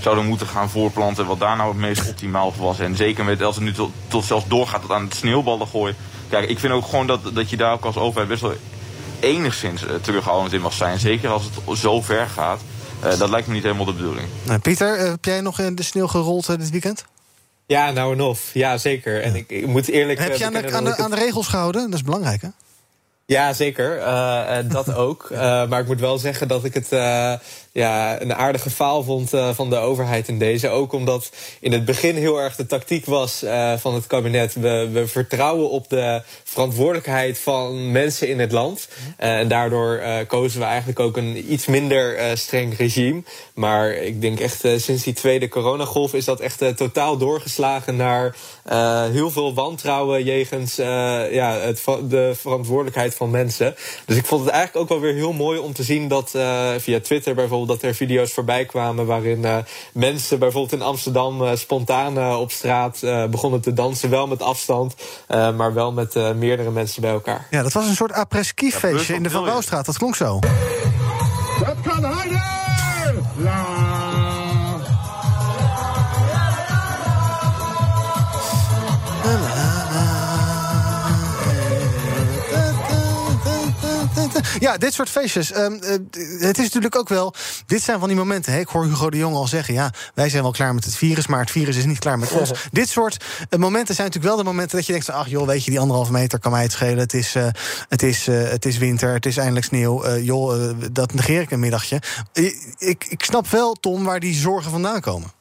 zouden 0.00 0.26
moeten 0.26 0.46
gaan 0.46 0.70
voorplanten. 0.70 1.26
Wat 1.26 1.38
daar 1.40 1.56
nou 1.56 1.68
het 1.68 1.78
meest 1.78 2.08
optimaal 2.08 2.52
voor 2.52 2.64
was. 2.64 2.78
En 2.78 2.96
zeker 2.96 3.24
met, 3.24 3.42
als 3.42 3.54
het 3.54 3.64
nu 3.64 3.72
tot, 3.72 3.92
tot 4.08 4.24
zelfs 4.24 4.48
doorgaat 4.48 4.80
tot 4.80 4.90
aan 4.90 5.04
het 5.04 5.14
sneeuwballen 5.14 5.66
gooien. 5.66 5.96
Kijk, 6.28 6.48
ik 6.48 6.58
vind 6.58 6.72
ook 6.72 6.84
gewoon 6.84 7.06
dat, 7.06 7.20
dat 7.32 7.50
je 7.50 7.56
daar 7.56 7.72
ook 7.72 7.84
als 7.84 7.96
overheid 7.96 8.28
best 8.28 8.42
wel 8.42 8.54
enigszins 9.20 9.82
uh, 9.82 9.94
terughoudend 9.94 10.52
in 10.52 10.60
mag 10.60 10.72
zijn. 10.72 10.98
Zeker 10.98 11.30
als 11.30 11.42
het 11.44 11.78
zo 11.78 12.00
ver 12.02 12.26
gaat. 12.26 12.60
Uh, 13.04 13.18
dat 13.18 13.30
lijkt 13.30 13.46
me 13.46 13.54
niet 13.54 13.62
helemaal 13.62 13.84
de 13.84 13.92
bedoeling. 13.92 14.26
Nou, 14.42 14.58
Pieter, 14.58 15.00
uh, 15.00 15.08
heb 15.08 15.24
jij 15.24 15.40
nog 15.40 15.58
in 15.58 15.74
de 15.74 15.82
sneeuw 15.82 16.06
gerold 16.06 16.46
dit 16.46 16.70
weekend? 16.70 17.04
Ja, 17.66 17.90
nou 17.90 18.12
en 18.12 18.20
of. 18.20 18.50
Ja, 18.52 18.78
zeker. 18.78 19.22
En 19.22 19.34
ik, 19.34 19.50
ik 19.50 19.66
moet 19.66 19.88
eerlijk... 19.88 20.18
Heb 20.18 20.36
je 20.36 20.44
aan 20.44 20.52
de, 20.52 20.72
aan, 20.72 20.84
de, 20.84 20.96
aan 20.96 21.10
de 21.10 21.16
regels 21.16 21.48
gehouden? 21.48 21.84
Dat 21.84 21.94
is 21.94 22.04
belangrijk, 22.04 22.42
hè? 22.42 22.48
Ja, 23.30 23.52
zeker. 23.52 23.98
Uh, 23.98 24.56
dat 24.64 24.94
ook. 24.94 25.28
Uh, 25.32 25.38
maar 25.68 25.80
ik 25.80 25.86
moet 25.86 26.00
wel 26.00 26.18
zeggen 26.18 26.48
dat 26.48 26.64
ik 26.64 26.74
het 26.74 26.92
uh, 26.92 27.34
ja, 27.72 28.20
een 28.20 28.34
aardige 28.34 28.70
faal 28.70 29.02
vond 29.02 29.30
van 29.52 29.70
de 29.70 29.76
overheid 29.76 30.28
in 30.28 30.38
deze. 30.38 30.68
Ook 30.68 30.92
omdat 30.92 31.30
in 31.60 31.72
het 31.72 31.84
begin 31.84 32.16
heel 32.16 32.40
erg 32.40 32.56
de 32.56 32.66
tactiek 32.66 33.06
was 33.06 33.44
van 33.76 33.94
het 33.94 34.06
kabinet. 34.06 34.54
We, 34.54 34.88
we 34.92 35.06
vertrouwen 35.06 35.70
op 35.70 35.88
de 35.88 36.22
verantwoordelijkheid 36.44 37.38
van 37.38 37.92
mensen 37.92 38.28
in 38.28 38.40
het 38.40 38.52
land. 38.52 38.88
en 39.16 39.48
daardoor 39.48 40.02
kozen 40.26 40.60
we 40.60 40.66
eigenlijk 40.66 41.00
ook 41.00 41.16
een 41.16 41.52
iets 41.52 41.66
minder 41.66 42.36
streng 42.38 42.76
regime. 42.76 43.22
Maar 43.54 43.92
ik 43.92 44.20
denk 44.20 44.40
echt 44.40 44.60
sinds 44.76 45.02
die 45.02 45.14
tweede 45.14 45.48
coronagolf 45.48 46.14
is 46.14 46.24
dat 46.24 46.40
echt 46.40 46.76
totaal 46.76 47.16
doorgeslagen 47.16 47.96
naar 47.96 48.36
heel 49.12 49.30
veel 49.30 49.54
wantrouwen 49.54 50.24
jegens 50.24 50.76
ja, 50.76 51.58
het, 51.58 51.84
de 52.08 52.32
verantwoordelijkheid 52.34 53.14
van 53.14 53.30
mensen. 53.30 53.74
Dus 54.06 54.16
ik 54.16 54.26
vond 54.26 54.44
het 54.44 54.50
eigenlijk 54.50 54.82
ook 54.82 54.98
wel 54.98 55.08
weer 55.08 55.18
heel 55.18 55.32
mooi 55.32 55.58
om 55.58 55.72
te 55.72 55.82
zien 55.82 56.08
dat 56.08 56.30
via 56.78 57.00
Twitter 57.00 57.34
bijvoorbeeld 57.34 57.58
dat 57.66 57.82
er 57.82 57.94
video's 57.94 58.32
voorbij 58.32 58.64
kwamen 58.64 59.06
waarin 59.06 59.38
uh, 59.38 59.56
mensen 59.92 60.38
bijvoorbeeld 60.38 60.80
in 60.80 60.86
Amsterdam 60.86 61.42
uh, 61.42 61.50
spontaan 61.54 62.36
op 62.36 62.50
straat 62.50 63.00
begonnen 63.30 63.60
te 63.60 63.72
dansen. 63.72 64.10
Wel 64.10 64.26
met 64.26 64.42
afstand, 64.42 64.94
maar 65.28 65.74
wel 65.74 65.92
met 65.92 66.14
meerdere 66.36 66.70
mensen 66.70 67.02
bij 67.02 67.10
elkaar. 67.10 67.46
Ja, 67.50 67.62
dat 67.62 67.72
was 67.72 67.86
een 67.86 67.94
soort 67.94 68.12
après-ski 68.12 68.72
feestje 68.72 69.14
in 69.14 69.22
de 69.22 69.30
Van 69.30 69.44
Bouwstraat. 69.44 69.86
Dat 69.86 69.98
klonk 69.98 70.16
zo. 70.16 70.38
Dat 71.64 71.76
kan 71.82 72.04
harder! 72.04 72.42
La. 73.36 73.89
Ja, 84.58 84.76
dit 84.76 84.94
soort 84.94 85.08
feestjes. 85.10 85.52
Ehm, 85.52 85.72
eh, 85.72 85.90
het 86.38 86.58
is 86.58 86.64
natuurlijk 86.64 86.96
ook 86.96 87.08
wel. 87.08 87.34
Dit 87.66 87.82
zijn 87.82 87.98
van 87.98 88.08
die 88.08 88.16
momenten. 88.16 88.52
Hè? 88.52 88.58
Ik 88.58 88.68
hoor 88.68 88.84
Hugo 88.84 89.10
de 89.10 89.16
Jong 89.16 89.34
al 89.34 89.46
zeggen: 89.46 89.74
ja, 89.74 89.92
wij 90.14 90.28
zijn 90.28 90.42
wel 90.42 90.52
klaar 90.52 90.74
met 90.74 90.84
het 90.84 90.96
virus, 90.96 91.26
maar 91.26 91.40
het 91.40 91.50
virus 91.50 91.76
is 91.76 91.84
niet 91.84 91.98
klaar 91.98 92.18
met 92.18 92.32
ons. 92.32 92.50
dit 92.72 92.88
soort 92.88 93.24
eh, 93.48 93.58
momenten 93.58 93.94
zijn 93.94 94.06
natuurlijk 94.06 94.34
wel 94.34 94.44
de 94.44 94.50
momenten 94.50 94.76
dat 94.76 94.86
je 94.86 94.92
denkt: 94.92 95.10
ach 95.10 95.28
joh, 95.28 95.46
weet 95.46 95.64
je, 95.64 95.70
die 95.70 95.80
anderhalve 95.80 96.12
meter 96.12 96.38
kan 96.38 96.52
mij 96.52 96.62
het 96.62 96.72
schelen. 96.72 96.98
Het 96.98 97.14
is, 97.14 97.34
eh, 97.34 97.46
het 97.88 98.02
is, 98.02 98.26
het 98.26 98.64
is 98.64 98.78
winter, 98.78 99.12
het 99.12 99.26
is 99.26 99.36
eindelijk 99.36 99.66
sneeuw. 99.66 100.18
Joh, 100.18 100.74
dat 100.92 101.14
negeer 101.14 101.40
ik 101.40 101.50
een 101.50 101.60
middagje. 101.60 102.02
Ik, 102.78 103.04
ik 103.08 103.24
snap 103.24 103.48
wel, 103.48 103.72
Tom, 103.72 104.04
waar 104.04 104.20
die 104.20 104.34
zorgen 104.34 104.70
vandaan 104.70 105.00
komen. 105.00 105.39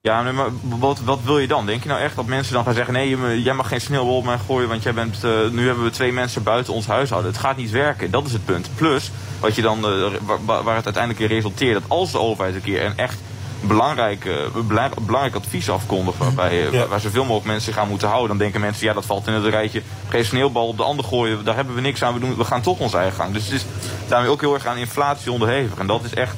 Ja, 0.00 0.22
nee, 0.22 0.32
maar 0.32 0.48
wat, 0.62 1.00
wat 1.00 1.18
wil 1.24 1.38
je 1.38 1.46
dan? 1.46 1.66
Denk 1.66 1.82
je 1.82 1.88
nou 1.88 2.00
echt 2.00 2.16
dat 2.16 2.26
mensen 2.26 2.54
dan 2.54 2.64
gaan 2.64 2.74
zeggen... 2.74 2.94
nee, 2.94 3.42
jij 3.42 3.54
mag 3.54 3.68
geen 3.68 3.80
sneeuwbal 3.80 4.16
op 4.16 4.24
mij 4.24 4.38
gooien... 4.46 4.68
want 4.68 4.82
jij 4.82 4.94
bent, 4.94 5.24
eh, 5.24 5.30
nu 5.50 5.66
hebben 5.66 5.84
we 5.84 5.90
twee 5.90 6.12
mensen 6.12 6.42
buiten 6.42 6.72
ons 6.72 6.86
huishouden. 6.86 7.30
Het 7.30 7.40
gaat 7.40 7.56
niet 7.56 7.70
werken, 7.70 8.10
dat 8.10 8.26
is 8.26 8.32
het 8.32 8.44
punt. 8.44 8.70
Plus, 8.74 9.10
wat 9.40 9.54
je 9.54 9.62
dan, 9.62 9.84
eh, 9.84 10.10
waar, 10.44 10.62
waar 10.62 10.76
het 10.76 10.84
uiteindelijk 10.84 11.24
in 11.24 11.36
resulteert... 11.36 11.72
dat 11.72 11.88
als 11.88 12.12
de 12.12 12.18
overheid 12.18 12.54
een 12.54 12.60
keer 12.60 12.84
een 12.84 12.96
echt 12.96 13.18
belangrijk, 13.60 14.28
bela- 14.66 14.90
belangrijk 15.00 15.34
advies 15.34 15.70
afkondigt... 15.70 16.18
Waarbij, 16.18 16.66
eh, 16.66 16.78
waar, 16.78 16.88
waar 16.88 17.00
zoveel 17.00 17.22
mogelijk 17.22 17.46
mensen 17.46 17.72
zich 17.72 17.82
aan 17.82 17.88
moeten 17.88 18.08
houden... 18.08 18.28
dan 18.28 18.38
denken 18.38 18.60
mensen, 18.60 18.86
ja, 18.86 18.92
dat 18.92 19.06
valt 19.06 19.26
in 19.26 19.32
het 19.32 19.44
rijtje... 19.44 19.82
geen 20.08 20.24
sneeuwbal 20.24 20.68
op 20.68 20.76
de 20.76 20.82
ander 20.82 21.04
gooien, 21.04 21.44
daar 21.44 21.54
hebben 21.54 21.74
we 21.74 21.80
niks 21.80 22.02
aan. 22.02 22.14
We, 22.14 22.20
doen, 22.20 22.36
we 22.36 22.44
gaan 22.44 22.62
toch 22.62 22.78
onze 22.78 22.96
eigen 22.96 23.16
gang. 23.16 23.32
Dus 23.32 23.44
het 23.44 23.52
is 23.52 23.64
daarmee 24.08 24.30
ook 24.30 24.40
heel 24.40 24.54
erg 24.54 24.66
aan 24.66 24.76
inflatie 24.76 25.32
onderhevig. 25.32 25.78
En 25.78 25.86
dat 25.86 26.04
is 26.04 26.14
echt... 26.14 26.36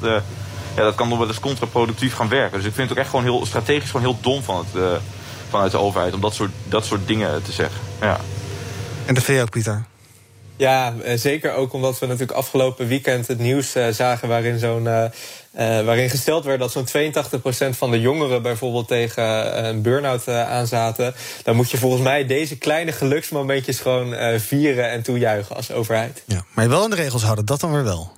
ja, 0.75 0.81
dat 0.81 0.95
kan 0.95 1.09
nog 1.09 1.17
wel 1.17 1.27
eens 1.27 1.39
contraproductief 1.39 2.13
gaan 2.13 2.29
werken. 2.29 2.57
Dus 2.57 2.67
ik 2.67 2.73
vind 2.73 2.89
het 2.89 2.97
ook 2.97 3.03
echt 3.03 3.09
gewoon 3.09 3.25
heel 3.25 3.45
strategisch 3.45 3.89
gewoon 3.89 4.05
heel 4.05 4.17
dom 4.21 4.43
van 4.43 4.57
het, 4.57 4.83
eh, 4.83 4.91
vanuit 5.49 5.71
de 5.71 5.77
overheid 5.77 6.13
om 6.13 6.21
dat 6.21 6.33
soort, 6.33 6.51
dat 6.69 6.85
soort 6.85 7.07
dingen 7.07 7.43
te 7.43 7.51
zeggen. 7.51 7.81
Ja. 8.01 8.19
En 9.05 9.13
dat 9.13 9.23
vind 9.23 9.37
je 9.37 9.43
ook, 9.43 9.49
Pieter? 9.49 9.85
Ja, 10.55 10.93
eh, 11.03 11.17
zeker 11.17 11.53
ook 11.53 11.73
omdat 11.73 11.99
we 11.99 12.05
natuurlijk 12.05 12.37
afgelopen 12.37 12.87
weekend 12.87 13.27
het 13.27 13.39
nieuws 13.39 13.75
eh, 13.75 13.87
zagen 13.87 14.27
waarin 14.27 14.59
zo'n. 14.59 14.83
waarin 15.85 16.09
gesteld 16.09 16.45
werd 16.45 16.59
dat 16.59 16.71
zo'n 16.71 16.85
82% 16.85 17.77
van 17.77 17.91
de 17.91 17.99
jongeren 17.99 18.41
bijvoorbeeld 18.41 18.87
tegen 18.87 19.23
een 19.65 19.81
burn-out 19.81 20.27
eh, 20.27 20.49
aanzaten. 20.49 21.13
Dan 21.43 21.55
moet 21.55 21.71
je 21.71 21.77
volgens 21.77 22.01
mij 22.01 22.25
deze 22.25 22.57
kleine 22.57 22.91
geluksmomentjes 22.91 23.79
gewoon 23.79 24.13
eh, 24.13 24.39
vieren 24.39 24.89
en 24.89 25.01
toejuichen 25.01 25.55
als 25.55 25.71
overheid. 25.71 26.23
Ja, 26.25 26.43
maar 26.53 26.63
je 26.63 26.69
wel 26.69 26.83
in 26.83 26.89
de 26.89 26.95
regels 26.95 27.23
houden, 27.23 27.45
dat 27.45 27.59
dan 27.59 27.71
weer 27.71 27.83
wel. 27.83 28.11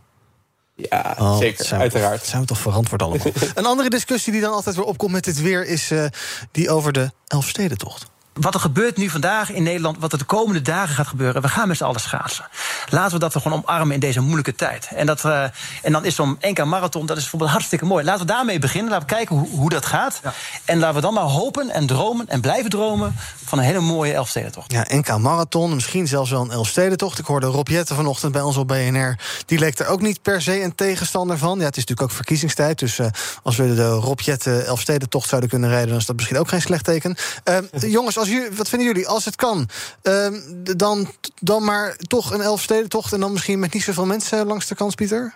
Ja, 0.76 1.16
Oh, 1.20 1.38
zeker, 1.38 1.66
zijn 1.66 1.76
we 1.76 1.84
uiteraard. 1.84 2.20
Toch, 2.20 2.30
zijn 2.30 2.42
we 2.42 2.48
toch 2.48 2.58
verantwoord 2.58 3.02
allemaal. 3.02 3.28
een 3.54 3.66
andere 3.66 3.90
discussie 3.90 4.32
die 4.32 4.42
dan 4.42 4.54
altijd 4.54 4.76
weer 4.76 4.86
opkomt 4.86 5.12
met 5.12 5.24
dit 5.24 5.42
weer... 5.42 5.66
is 5.66 5.92
eh, 5.92 6.06
die 6.52 6.70
over 6.70 6.94
de 6.94 7.12
Elfstedentocht. 7.28 8.12
Wat 8.34 8.54
er 8.54 8.60
gebeurt 8.60 8.98
nu 8.98 9.10
vandaag 9.10 9.52
in 9.52 9.64
Nederland, 9.64 9.98
wat 10.00 10.12
er 10.12 10.18
de 10.18 10.24
komende 10.24 10.62
dagen 10.62 10.96
gaat 10.96 11.08
gebeuren, 11.08 11.42
we 11.42 11.48
gaan 11.48 11.68
met 11.68 11.78
z'n 11.78 11.84
allen 11.84 12.00
schaatsen. 12.00 12.48
Laten 12.90 13.14
we 13.14 13.20
dat 13.20 13.34
we 13.34 13.40
gewoon 13.40 13.64
omarmen 13.66 13.94
in 13.94 14.00
deze 14.00 14.20
moeilijke 14.20 14.56
tijd. 14.56 14.90
En, 14.96 15.06
dat, 15.06 15.26
eh, 15.26 15.44
en 15.82 15.92
dan 15.92 16.06
is 16.06 16.16
zo'n 16.16 16.38
NK 16.42 16.66
Marathon, 16.66 17.06
dat 17.06 17.16
is 17.18 17.22
bijvoorbeeld 17.22 17.52
hartstikke 17.52 17.86
mooi. 17.86 18.04
Laten 18.04 18.26
we 18.26 18.32
daarmee 18.32 18.60
beginnen, 18.60 18.92
laten 18.92 19.08
we 19.08 19.14
kijken 19.14 19.36
hoe, 19.36 19.50
hoe 19.50 19.70
dat 19.70 19.86
gaat. 19.86 20.22
En 20.66 20.80
laten 20.80 20.96
we 20.96 21.02
dan 21.02 21.14
maar 21.14 21.24
hopen 21.24 21.70
en 21.70 21.86
dromen 21.86 22.30
en 22.30 22.42
blijven 22.42 22.70
dromen 22.70 23.16
van 23.46 23.58
een 23.58 23.64
hele 23.64 23.80
mooie 23.80 24.14
Elfstedentocht. 24.14 24.72
Ja, 24.72 24.86
NK 24.88 25.18
Marathon, 25.18 25.74
misschien 25.74 26.08
zelfs 26.08 26.30
wel 26.30 26.42
een 26.42 26.52
Elfstedentocht. 26.52 27.20
Ik 27.20 27.26
hoorde 27.26 27.48
Rob 27.48 27.68
Jetten 27.68 27.96
vanochtend 27.96 28.32
bij 28.32 28.42
ons 28.42 28.58
op 28.58 28.68
BNR. 28.68 29.18
Die 29.46 29.60
leek 29.60 29.80
er 29.80 29.88
ook 29.88 30.02
niet 30.02 30.22
per 30.22 30.42
se 30.42 30.62
een 30.62 30.76
tegenstander 30.76 31.38
van. 31.38 31.60
Ja, 31.60 31.66
het 31.66 31.78
is 31.78 31.82
natuurlijk 31.82 32.10
ook 32.10 32.16
verkiezingstijd. 32.16 32.80
Dus 32.80 33.00
eh, 33.00 33.08
als 33.44 33.56
we 33.56 33.76
de 33.76 33.90
Rob 33.90 34.20
Jetten 34.20 34.66
Elfstedentocht 34.66 35.30
zouden 35.30 35.50
kunnen 35.50 35.70
rijden... 35.70 35.90
dan 35.90 35.98
is 35.98 36.06
dat 36.06 36.16
misschien 36.16 36.38
ook 36.38 36.48
geen 36.48 36.62
slecht 36.62 36.84
teken. 36.84 37.16
Eh, 37.44 37.58
jongens, 37.72 38.18
als 38.24 38.32
jullie, 38.32 38.58
wat 38.58 38.70
vinden 38.70 38.88
jullie? 38.88 39.08
Als 39.08 39.26
het 39.26 39.36
kan, 39.36 39.70
eh, 40.02 40.28
dan, 40.76 41.12
dan 41.42 41.64
maar 41.64 41.96
toch 42.08 42.32
een 42.32 42.42
Elfstedentocht... 42.42 43.14
en 43.14 43.20
dan 43.20 43.32
misschien 43.32 43.60
met 43.60 43.74
niet 43.74 43.84
zoveel 43.84 44.06
mensen 44.06 44.46
langs 44.46 44.68
de 44.68 44.76
kant, 44.76 44.96
Pieter? 44.96 45.34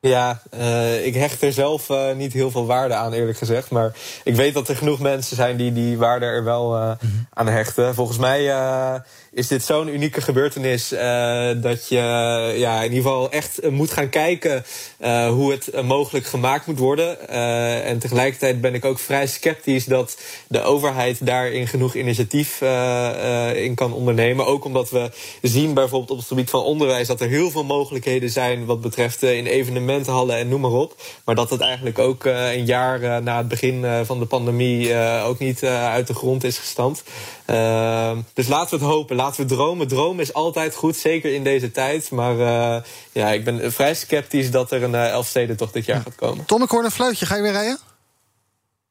Ja, 0.00 0.42
eh, 0.50 1.06
ik 1.06 1.14
hecht 1.14 1.42
er 1.42 1.52
zelf 1.52 1.90
eh, 1.90 2.14
niet 2.14 2.32
heel 2.32 2.50
veel 2.50 2.66
waarde 2.66 2.94
aan, 2.94 3.12
eerlijk 3.12 3.38
gezegd. 3.38 3.70
Maar 3.70 3.92
ik 4.24 4.36
weet 4.36 4.54
dat 4.54 4.68
er 4.68 4.76
genoeg 4.76 5.00
mensen 5.00 5.36
zijn 5.36 5.56
die 5.56 5.72
die 5.72 5.98
waarde 5.98 6.26
er 6.26 6.44
wel 6.44 6.76
eh, 6.76 6.90
aan 7.32 7.46
hechten. 7.46 7.94
Volgens 7.94 8.18
mij 8.18 8.42
is 9.32 9.48
dit 9.48 9.64
zo'n 9.64 9.88
unieke 9.88 10.20
gebeurtenis 10.20 10.92
eh, 10.92 11.50
dat 11.56 11.88
je 11.88 11.96
ja, 12.56 12.76
in 12.76 12.92
ieder 12.92 13.02
geval 13.02 13.30
echt 13.30 13.58
eh, 13.58 13.70
moet 13.70 13.90
gaan 13.90 14.08
kijken 14.08 14.64
eh, 14.98 15.28
hoe 15.28 15.50
het 15.50 15.82
mogelijk 15.82 16.26
gemaakt 16.26 16.66
moet 16.66 16.78
worden. 16.78 17.28
En 17.28 17.98
tegelijkertijd 17.98 18.60
ben 18.60 18.74
ik 18.74 18.84
ook 18.84 18.98
vrij 18.98 19.26
sceptisch 19.26 19.84
dat 19.84 20.18
de 20.48 20.62
overheid 20.62 21.26
daarin 21.26 21.66
genoeg 21.66 21.94
initiatief 21.94 22.60
in 23.54 23.74
kan 23.74 23.92
ondernemen. 23.92 24.46
Ook 24.46 24.64
omdat 24.64 24.90
we 24.90 25.10
zien 25.42 25.74
bijvoorbeeld 25.74 26.10
op 26.10 26.16
het 26.16 26.26
gebied 26.26 26.50
van 26.50 26.62
onderwijs 26.62 27.06
dat 27.06 27.20
er 27.20 27.28
heel 27.28 27.50
veel 27.50 27.64
mogelijkheden 27.64 28.30
zijn 28.30 28.64
wat 28.64 28.80
betreft 28.80 29.22
in 29.22 29.46
evenementenhallen 29.46 30.36
en 30.36 30.48
noem 30.48 30.60
maar 30.60 30.70
op. 30.70 30.94
Maar 31.24 31.34
dat 31.34 31.50
het 31.50 31.60
eigenlijk 31.60 31.98
ook 31.98 32.24
een 32.24 32.64
jaar 32.64 33.22
na 33.22 33.36
het 33.38 33.48
begin 33.48 34.04
van 34.04 34.18
de 34.18 34.26
pandemie 34.26 34.96
ook 35.24 35.38
niet 35.38 35.64
uit 35.64 36.06
de 36.06 36.14
grond 36.14 36.44
is 36.44 36.58
gestampt. 36.58 37.02
Eh, 37.48 38.16
dus 38.34 38.48
laten 38.48 38.78
we 38.78 38.84
het 38.84 38.94
hopen, 38.94 39.16
laten 39.16 39.40
we 39.40 39.54
dromen. 39.54 39.88
Dromen 39.88 40.22
is 40.22 40.32
altijd 40.32 40.74
goed, 40.74 40.96
zeker 40.96 41.34
in 41.34 41.44
deze 41.44 41.70
tijd. 41.70 42.10
Maar 42.10 42.40
eh, 42.40 42.82
ja, 43.12 43.28
ik 43.28 43.44
ben 43.44 43.72
vrij 43.72 43.94
sceptisch 43.94 44.50
dat 44.50 44.72
er 44.72 44.82
een 44.82 44.92
uh, 44.92 45.08
Elfstedentocht 45.08 45.72
dit 45.72 45.84
jaar 45.84 46.00
gaat 46.00 46.14
komen. 46.14 46.44
Tom, 46.44 46.62
ik 46.62 46.70
hoor 46.70 46.84
een 46.84 46.90
fluitje. 46.90 47.26
Ga 47.26 47.36
je 47.36 47.42
weer 47.42 47.52
rijden? 47.52 47.78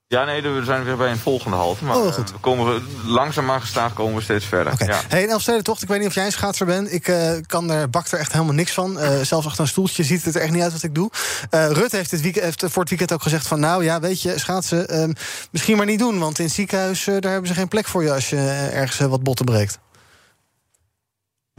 Ja, 0.10 0.24
nee, 0.24 0.42
we 0.42 0.64
zijn 0.64 0.84
weer 0.84 0.98
bij 0.98 1.12
een 1.12 1.18
volgende 1.18 1.58
halte. 1.58 1.84
Maar 1.86 1.96
Oh, 1.96 2.08
eh, 2.08 2.16
we 2.16 2.40
komen 2.42 2.84
langzaam 3.06 3.46
maar 3.46 3.62
gestaag 3.62 3.94
komen 3.94 4.16
we 4.16 4.22
steeds 4.22 4.46
verder. 4.46 4.74
Ja. 4.86 5.02
Hey, 5.08 5.24
een 5.24 5.30
Elfstedentocht, 5.30 5.82
ik 5.82 5.88
weet 5.88 6.00
niet 6.00 6.08
of 6.08 6.14
jij 6.14 6.26
een 6.26 6.32
schaatser 6.32 6.66
bent. 6.66 6.94
Ik 6.94 7.08
eh, 7.08 7.32
kan 7.46 7.72
er, 7.72 7.90
bak 7.90 8.08
er 8.08 8.20
echt 8.20 8.32
helemaal 8.32 8.54
niks 8.54 8.72
van. 8.72 9.00
Eh, 9.00 9.22
zelfs 9.22 9.46
achter 9.46 9.62
een 9.62 9.68
stoeltje 9.68 10.04
ziet 10.04 10.24
het 10.24 10.36
er 10.36 10.42
echt 10.42 10.52
niet 10.52 10.62
uit 10.62 10.72
wat 10.72 10.84
ik 10.84 10.96
doe. 10.96 11.12
Rutte 11.50 11.96
heeft, 11.96 12.10
dit 12.10 12.22
weekend, 12.22 12.44
heeft 12.46 12.64
voor 12.68 12.82
het 12.82 12.90
weekend 12.90 13.14
ook 13.14 13.22
gezegd 13.22 13.48
van... 13.48 13.60
nou 13.60 13.84
ja, 13.84 14.00
weet 14.00 14.22
je, 14.22 14.40
schaatsen 14.40 14.88
ehm, 14.88 15.12
misschien 15.52 15.78
maar 15.78 15.86
niet 15.86 16.00
doen. 16.00 16.20
Want 16.20 16.40
in 16.40 16.46
het 16.46 16.54
ziekenhuis 16.54 17.04
daar 17.04 17.32
hebben 17.32 17.48
ze 17.48 17.54
geen 17.54 17.68
plek 17.68 17.88
voor 17.88 18.04
je... 18.04 18.14
als 18.14 18.30
je 18.30 18.70
ergens 18.74 19.10
wat 19.10 19.24
botten 19.24 19.46
breekt. 19.46 19.80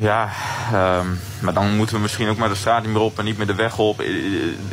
Ja, 0.00 0.28
ehm, 0.72 1.06
maar 1.40 1.52
dan 1.54 1.76
moeten 1.76 1.96
we 1.96 2.02
misschien 2.02 2.28
ook 2.28 2.36
maar 2.36 2.48
de 2.48 2.54
straat 2.54 2.82
niet 2.82 2.92
meer 2.92 3.00
op 3.02 3.18
en 3.18 3.24
niet 3.24 3.36
meer 3.36 3.46
de 3.46 3.54
weg 3.54 3.78
op. 3.78 4.00
Eh, 4.00 4.06
eh, 4.08 4.14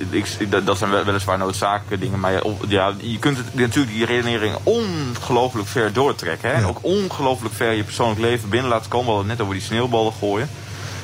Ik, 0.09 0.27
ik- 0.39 0.65
dat- 0.65 0.77
zijn 0.77 0.89
wel- 0.91 1.03
weliswaar 1.03 1.38
noodzakelijke 1.38 1.97
dingen. 2.05 2.19
Maar 2.19 2.41
ja, 2.67 2.93
je 2.99 3.19
kunt 3.19 3.38
het, 3.38 3.55
natuurlijk 3.55 3.93
die 3.95 4.05
redenering 4.05 4.55
ongelooflijk 4.63 5.67
ver 5.67 5.93
doortrekken. 5.93 6.49
Hè? 6.49 6.55
En 6.55 6.65
ook 6.65 6.77
ongelooflijk 6.81 7.55
ver 7.55 7.71
je 7.71 7.83
persoonlijk 7.83 8.19
leven 8.19 8.49
binnen 8.49 8.69
laten 8.69 8.89
komen. 8.89 9.05
We 9.07 9.11
hadden 9.13 9.29
het 9.29 9.38
net 9.38 9.47
over 9.47 9.59
die 9.59 9.67
sneeuwballen 9.69 10.13
gooien. 10.13 10.49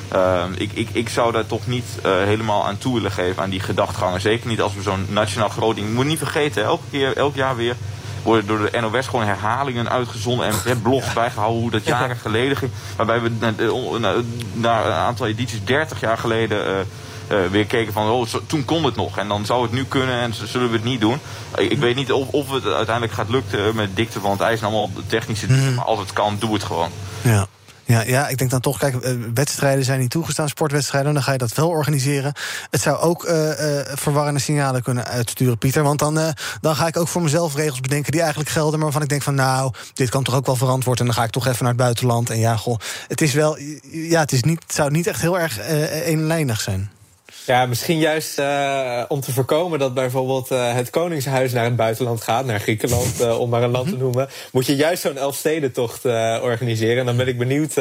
Ehm, 0.08 0.52
ik, 0.56 0.72
ik, 0.72 0.88
ik 0.92 1.08
zou 1.08 1.32
daar 1.32 1.46
toch 1.46 1.66
niet 1.66 1.86
eh, 2.02 2.10
helemaal 2.12 2.66
aan 2.66 2.78
toe 2.78 2.94
willen 2.94 3.12
geven 3.12 3.42
aan 3.42 3.50
die 3.50 3.60
gedachtegangen. 3.60 4.20
Zeker 4.20 4.48
niet 4.48 4.60
als 4.60 4.74
we 4.74 4.82
zo'n 4.82 5.06
nationaal 5.08 5.48
groot 5.48 5.74
ding... 5.74 5.86
Je 5.88 5.94
moet 5.94 6.04
niet 6.06 6.18
vergeten, 6.18 6.64
elke 6.64 6.84
keer, 6.90 7.16
elk 7.16 7.34
jaar 7.34 7.56
weer 7.56 7.76
worden 8.22 8.46
door 8.46 8.70
de 8.70 8.80
NOS 8.80 9.06
gewoon 9.06 9.24
herhalingen 9.24 9.90
uitgezonden 9.90 10.52
en 10.64 10.82
blogs 10.82 11.12
bijgehouden 11.12 11.60
hoe 11.60 11.70
dat 11.70 11.84
jaren 11.84 12.16
geleden 12.16 12.56
ging. 12.56 12.70
Waarbij 12.96 13.20
we 13.20 13.30
na, 13.98 14.14
na 14.52 14.84
een 14.84 14.92
aantal 14.92 15.26
edities 15.26 15.64
30 15.64 16.00
jaar 16.00 16.18
geleden 16.18 16.66
eh, 16.66 16.80
eh, 16.80 17.50
weer 17.50 17.66
keken 17.66 17.92
van 17.92 18.10
oh, 18.10 18.26
zo- 18.26 18.42
toen 18.46 18.64
kon 18.64 18.84
het 18.84 18.96
nog. 18.96 19.18
En 19.18 19.28
dan 19.28 19.46
zou 19.46 19.62
het 19.62 19.72
nu 19.72 19.84
kunnen 19.84 20.20
en 20.20 20.34
zullen 20.44 20.68
we 20.70 20.74
het 20.76 20.84
niet 20.84 21.00
doen. 21.00 21.18
Ik, 21.56 21.70
ik 21.70 21.78
weet 21.78 21.96
niet 21.96 22.12
of, 22.12 22.28
of 22.28 22.50
het 22.50 22.64
uiteindelijk 22.66 23.14
gaat 23.14 23.28
lukken 23.28 23.74
met 23.76 23.96
dikte 23.96 24.20
van 24.20 24.30
het 24.30 24.40
ijs 24.40 24.60
en 24.60 24.66
allemaal 24.66 24.90
technische 25.06 25.46
dingen. 25.46 25.74
Maar 25.74 25.84
als 25.84 25.98
het 25.98 26.12
kan, 26.12 26.36
doe 26.38 26.54
het 26.54 26.64
gewoon. 26.64 26.90
Ja. 27.22 27.46
Ja, 27.92 28.02
ja, 28.02 28.28
ik 28.28 28.38
denk 28.38 28.50
dan 28.50 28.60
toch, 28.60 28.78
kijk, 28.78 28.94
eh, 28.94 29.12
wedstrijden 29.34 29.84
zijn 29.84 30.00
niet 30.00 30.10
toegestaan, 30.10 30.48
sportwedstrijden, 30.48 31.14
dan 31.14 31.22
ga 31.22 31.32
je 31.32 31.38
dat 31.38 31.54
wel 31.54 31.68
organiseren. 31.68 32.32
Het 32.70 32.80
zou 32.80 32.98
ook 32.98 33.24
eh, 33.24 33.50
verwarrende 33.94 34.40
signalen 34.40 34.82
kunnen 34.82 35.04
uitsturen, 35.04 35.58
Pieter. 35.58 35.82
Want 35.82 35.98
dan, 35.98 36.34
dan 36.60 36.76
ga 36.76 36.86
ik 36.86 36.96
ook 36.96 37.08
voor 37.08 37.22
mezelf 37.22 37.54
regels 37.54 37.80
bedenken 37.80 38.12
die 38.12 38.20
eigenlijk 38.20 38.50
gelden, 38.50 38.72
maar 38.72 38.82
waarvan 38.82 39.02
ik 39.02 39.08
denk 39.08 39.22
van 39.22 39.34
nou, 39.34 39.72
dit 39.94 40.08
kan 40.08 40.22
toch 40.22 40.34
ook 40.34 40.46
wel 40.46 40.56
verantwoord. 40.56 41.00
En 41.00 41.06
dan 41.06 41.14
ga 41.14 41.24
ik 41.24 41.30
toch 41.30 41.46
even 41.46 41.58
naar 41.58 41.72
het 41.72 41.82
buitenland. 41.82 42.30
En 42.30 42.38
ja, 42.38 42.56
goh, 42.56 42.78
het 43.08 43.20
is 43.20 43.32
wel, 43.32 43.58
ja, 43.90 44.20
het, 44.20 44.32
is 44.32 44.42
niet, 44.42 44.62
het 44.62 44.74
zou 44.74 44.90
niet 44.90 45.06
echt 45.06 45.20
heel 45.20 45.38
erg 45.38 45.58
eenlijnig 46.04 46.60
zijn. 46.60 46.90
Ja, 47.46 47.66
misschien 47.66 47.98
juist 47.98 48.38
eh, 48.38 49.02
om 49.08 49.20
te 49.20 49.32
voorkomen 49.32 49.78
dat 49.78 49.94
bijvoorbeeld 49.94 50.50
eh, 50.50 50.74
het 50.74 50.90
Koningshuis 50.90 51.52
naar 51.52 51.64
het 51.64 51.76
buitenland 51.76 52.22
gaat, 52.22 52.44
naar 52.44 52.60
Griekenland, 52.60 53.20
eh, 53.20 53.38
om 53.38 53.48
maar 53.48 53.62
een 53.62 53.70
land 53.70 53.88
te 53.88 53.96
noemen, 53.96 54.28
moet 54.52 54.66
je 54.66 54.76
juist 54.76 55.02
zo'n 55.02 55.16
Elfstedentocht 55.16 56.04
organiseren. 56.42 56.98
En 56.98 57.06
dan 57.06 57.16
ben 57.16 57.28
ik 57.28 57.38
benieuwd 57.38 57.74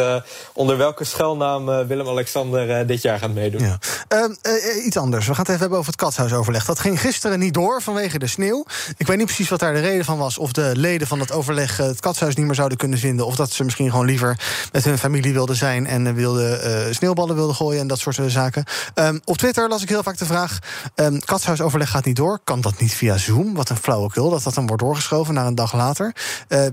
onder 0.54 0.78
welke 0.78 1.04
schuilnaam 1.04 1.88
Willem-Alexander 1.88 2.88
dit 2.88 3.02
jaar 3.02 3.19
gaat 3.19 3.34
meedoen. 3.34 3.62
Ja. 3.62 3.78
Ehm, 4.08 4.32
eh, 4.41 4.86
iets 4.86 4.97
anders. 4.97 5.28
We 5.28 5.32
gaan 5.32 5.41
het 5.41 5.50
even 5.50 5.62
hebben 5.62 5.80
over 5.80 5.91
het 5.91 6.02
katshuisoverleg. 6.02 6.65
Dat 6.65 6.80
ging 6.80 7.00
gisteren 7.00 7.39
niet 7.39 7.54
door 7.54 7.82
vanwege 7.82 8.19
de 8.19 8.28
sneeuw. 8.28 8.65
Ik 8.97 9.08
weet 9.08 9.17
niet 9.17 9.26
precies 9.26 9.50
wat 9.50 9.60
daar 9.60 9.74
de 9.74 9.80
reden 9.80 10.06
van 10.06 10.17
was. 10.17 10.38
Of 10.38 10.52
de 10.52 10.71
leden 10.76 11.08
van 11.08 11.19
dat 11.19 11.32
overleg 11.32 11.78
het 11.78 12.00
katshuis 12.00 12.36
niet 12.36 12.45
meer 12.45 12.56
zouden 12.56 12.78
kunnen 12.78 13.00
vinden. 13.00 13.26
Of 13.26 13.36
dat 13.36 13.52
ze 13.52 13.63
misschien 13.63 13.89
gewoon 13.89 14.06
liever 14.06 14.39
met 14.71 14.84
hun 14.84 14.97
familie 14.97 15.34
wilden 15.34 15.56
zijn. 15.56 15.88
En 15.88 16.15
wilden, 16.15 16.95
sneeuwballen 16.95 17.36
wilden 17.36 17.56
gooien 17.56 17.82
en 17.82 17.88
dat 17.88 18.00
soort 18.00 18.19
zaken. 18.28 18.63
Ehm, 18.93 19.19
op 19.26 19.38
Twitter 19.38 19.50
Twitter 19.51 19.71
las 19.71 19.81
ik 19.81 19.89
heel 19.89 20.03
vaak 20.03 20.17
de 20.17 20.25
vraag... 20.25 20.59
Um, 20.95 21.19
katshuisoverleg 21.19 21.89
gaat 21.89 22.05
niet 22.05 22.15
door. 22.15 22.39
Kan 22.43 22.61
dat 22.61 22.79
niet 22.79 22.93
via 22.93 23.17
Zoom? 23.17 23.53
Wat 23.53 23.69
een 23.69 23.77
flauwekul, 23.77 24.29
dat 24.29 24.43
dat 24.43 24.53
dan 24.53 24.67
wordt 24.67 24.83
doorgeschoven 24.83 25.33
naar 25.33 25.45
een 25.45 25.55
dag 25.55 25.73
later. 25.73 26.15
Uh, 26.49 26.65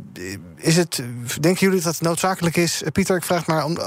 is 0.56 0.76
het, 0.76 1.02
denken 1.40 1.66
jullie 1.66 1.82
dat 1.82 1.92
het 1.92 2.02
noodzakelijk 2.02 2.56
is... 2.56 2.82
Pieter, 2.92 3.16
ik 3.16 3.24
vraag 3.24 3.46
maar 3.46 3.64
om, 3.64 3.76
uh, 3.76 3.84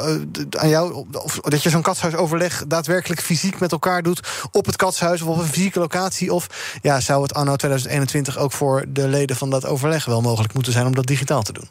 aan 0.49 0.69
jou... 0.69 1.05
Of, 1.11 1.39
dat 1.39 1.63
je 1.63 1.69
zo'n 1.69 1.81
katshuisoverleg 1.81 2.63
daadwerkelijk 2.67 3.21
fysiek 3.21 3.59
met 3.59 3.71
elkaar 3.71 4.03
doet... 4.03 4.27
op 4.51 4.65
het 4.65 4.75
katshuis 4.75 5.21
of 5.21 5.27
op 5.27 5.37
een 5.37 5.47
fysieke 5.47 5.79
locatie? 5.79 6.33
Of 6.33 6.47
ja, 6.81 6.99
zou 6.99 7.21
het 7.21 7.33
anno 7.33 7.55
2021 7.55 8.37
ook 8.37 8.51
voor 8.51 8.85
de 8.87 9.07
leden 9.07 9.35
van 9.35 9.49
dat 9.49 9.65
overleg... 9.65 10.05
wel 10.05 10.21
mogelijk 10.21 10.53
moeten 10.53 10.73
zijn 10.73 10.85
om 10.85 10.95
dat 10.95 11.05
digitaal 11.05 11.41
te 11.41 11.53
doen? 11.53 11.69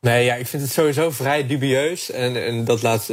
Nee, 0.00 0.24
ja, 0.24 0.34
ik 0.34 0.46
vind 0.46 0.62
het 0.62 0.72
sowieso 0.72 1.10
vrij 1.10 1.46
dubieus. 1.46 2.10
En, 2.10 2.44
en 2.44 2.64
dat 2.64 2.82
laat 2.82 3.06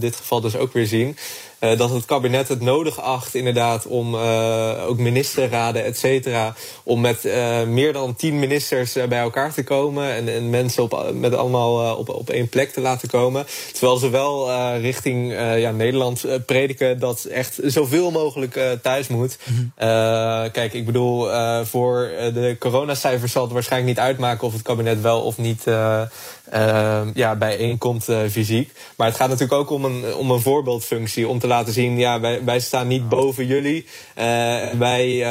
dit 0.00 0.16
geval 0.16 0.40
dus 0.40 0.56
ook 0.56 0.72
weer 0.72 0.86
zien. 0.86 1.16
Uh, 1.64 1.78
dat 1.78 1.90
het 1.90 2.04
kabinet 2.04 2.48
het 2.48 2.60
nodig 2.60 3.00
acht, 3.00 3.34
inderdaad, 3.34 3.86
om 3.86 4.14
uh, 4.14 4.88
ook 4.88 4.98
ministerraden, 4.98 5.84
et 5.84 5.98
cetera, 5.98 6.54
om 6.82 7.00
met 7.00 7.24
uh, 7.24 7.62
meer 7.62 7.92
dan 7.92 8.14
tien 8.14 8.38
ministers 8.38 8.92
bij 8.92 9.18
elkaar 9.18 9.52
te 9.52 9.64
komen 9.64 10.14
en, 10.14 10.28
en 10.28 10.50
mensen 10.50 10.82
op, 10.82 11.10
met 11.14 11.34
allemaal 11.34 11.96
op, 11.96 12.08
op 12.08 12.30
één 12.30 12.48
plek 12.48 12.72
te 12.72 12.80
laten 12.80 13.08
komen. 13.08 13.46
Terwijl 13.72 13.96
ze 13.96 14.10
wel 14.10 14.50
richting 14.76 15.32
ja, 15.56 15.70
Nederland 15.70 16.24
prediken 16.46 16.98
dat 16.98 17.24
echt 17.24 17.58
zoveel 17.64 18.10
mogelijk 18.10 18.78
thuis 18.82 19.08
moet. 19.08 19.38
-hmm. 19.44 19.72
kijk, 20.52 20.72
ik 20.72 20.86
bedoel, 20.86 21.28
voor 21.64 22.10
de 22.34 22.56
coronacijfers 22.58 23.32
zal 23.32 23.42
het 23.42 23.52
waarschijnlijk 23.52 23.96
niet 23.96 24.04
uitmaken 24.06 24.46
of 24.46 24.52
het 24.52 24.62
kabinet 24.62 25.00
wel 25.00 25.20
of 25.20 25.38
niet 25.38 25.64
uh, 26.52 27.02
ja, 27.14 27.36
bijeenkomt 27.36 28.08
uh, 28.08 28.18
fysiek. 28.30 28.72
Maar 28.96 29.06
het 29.06 29.16
gaat 29.16 29.28
natuurlijk 29.28 29.60
ook 29.60 29.70
om 29.70 29.84
een, 29.84 30.14
om 30.14 30.30
een 30.30 30.40
voorbeeldfunctie. 30.40 31.28
Om 31.28 31.38
te 31.38 31.46
laten 31.46 31.72
zien, 31.72 31.98
ja, 31.98 32.20
wij, 32.20 32.44
wij 32.44 32.60
staan 32.60 32.86
niet 32.86 33.08
boven 33.08 33.46
jullie. 33.46 33.86
Uh, 34.18 34.24
wij 34.78 35.24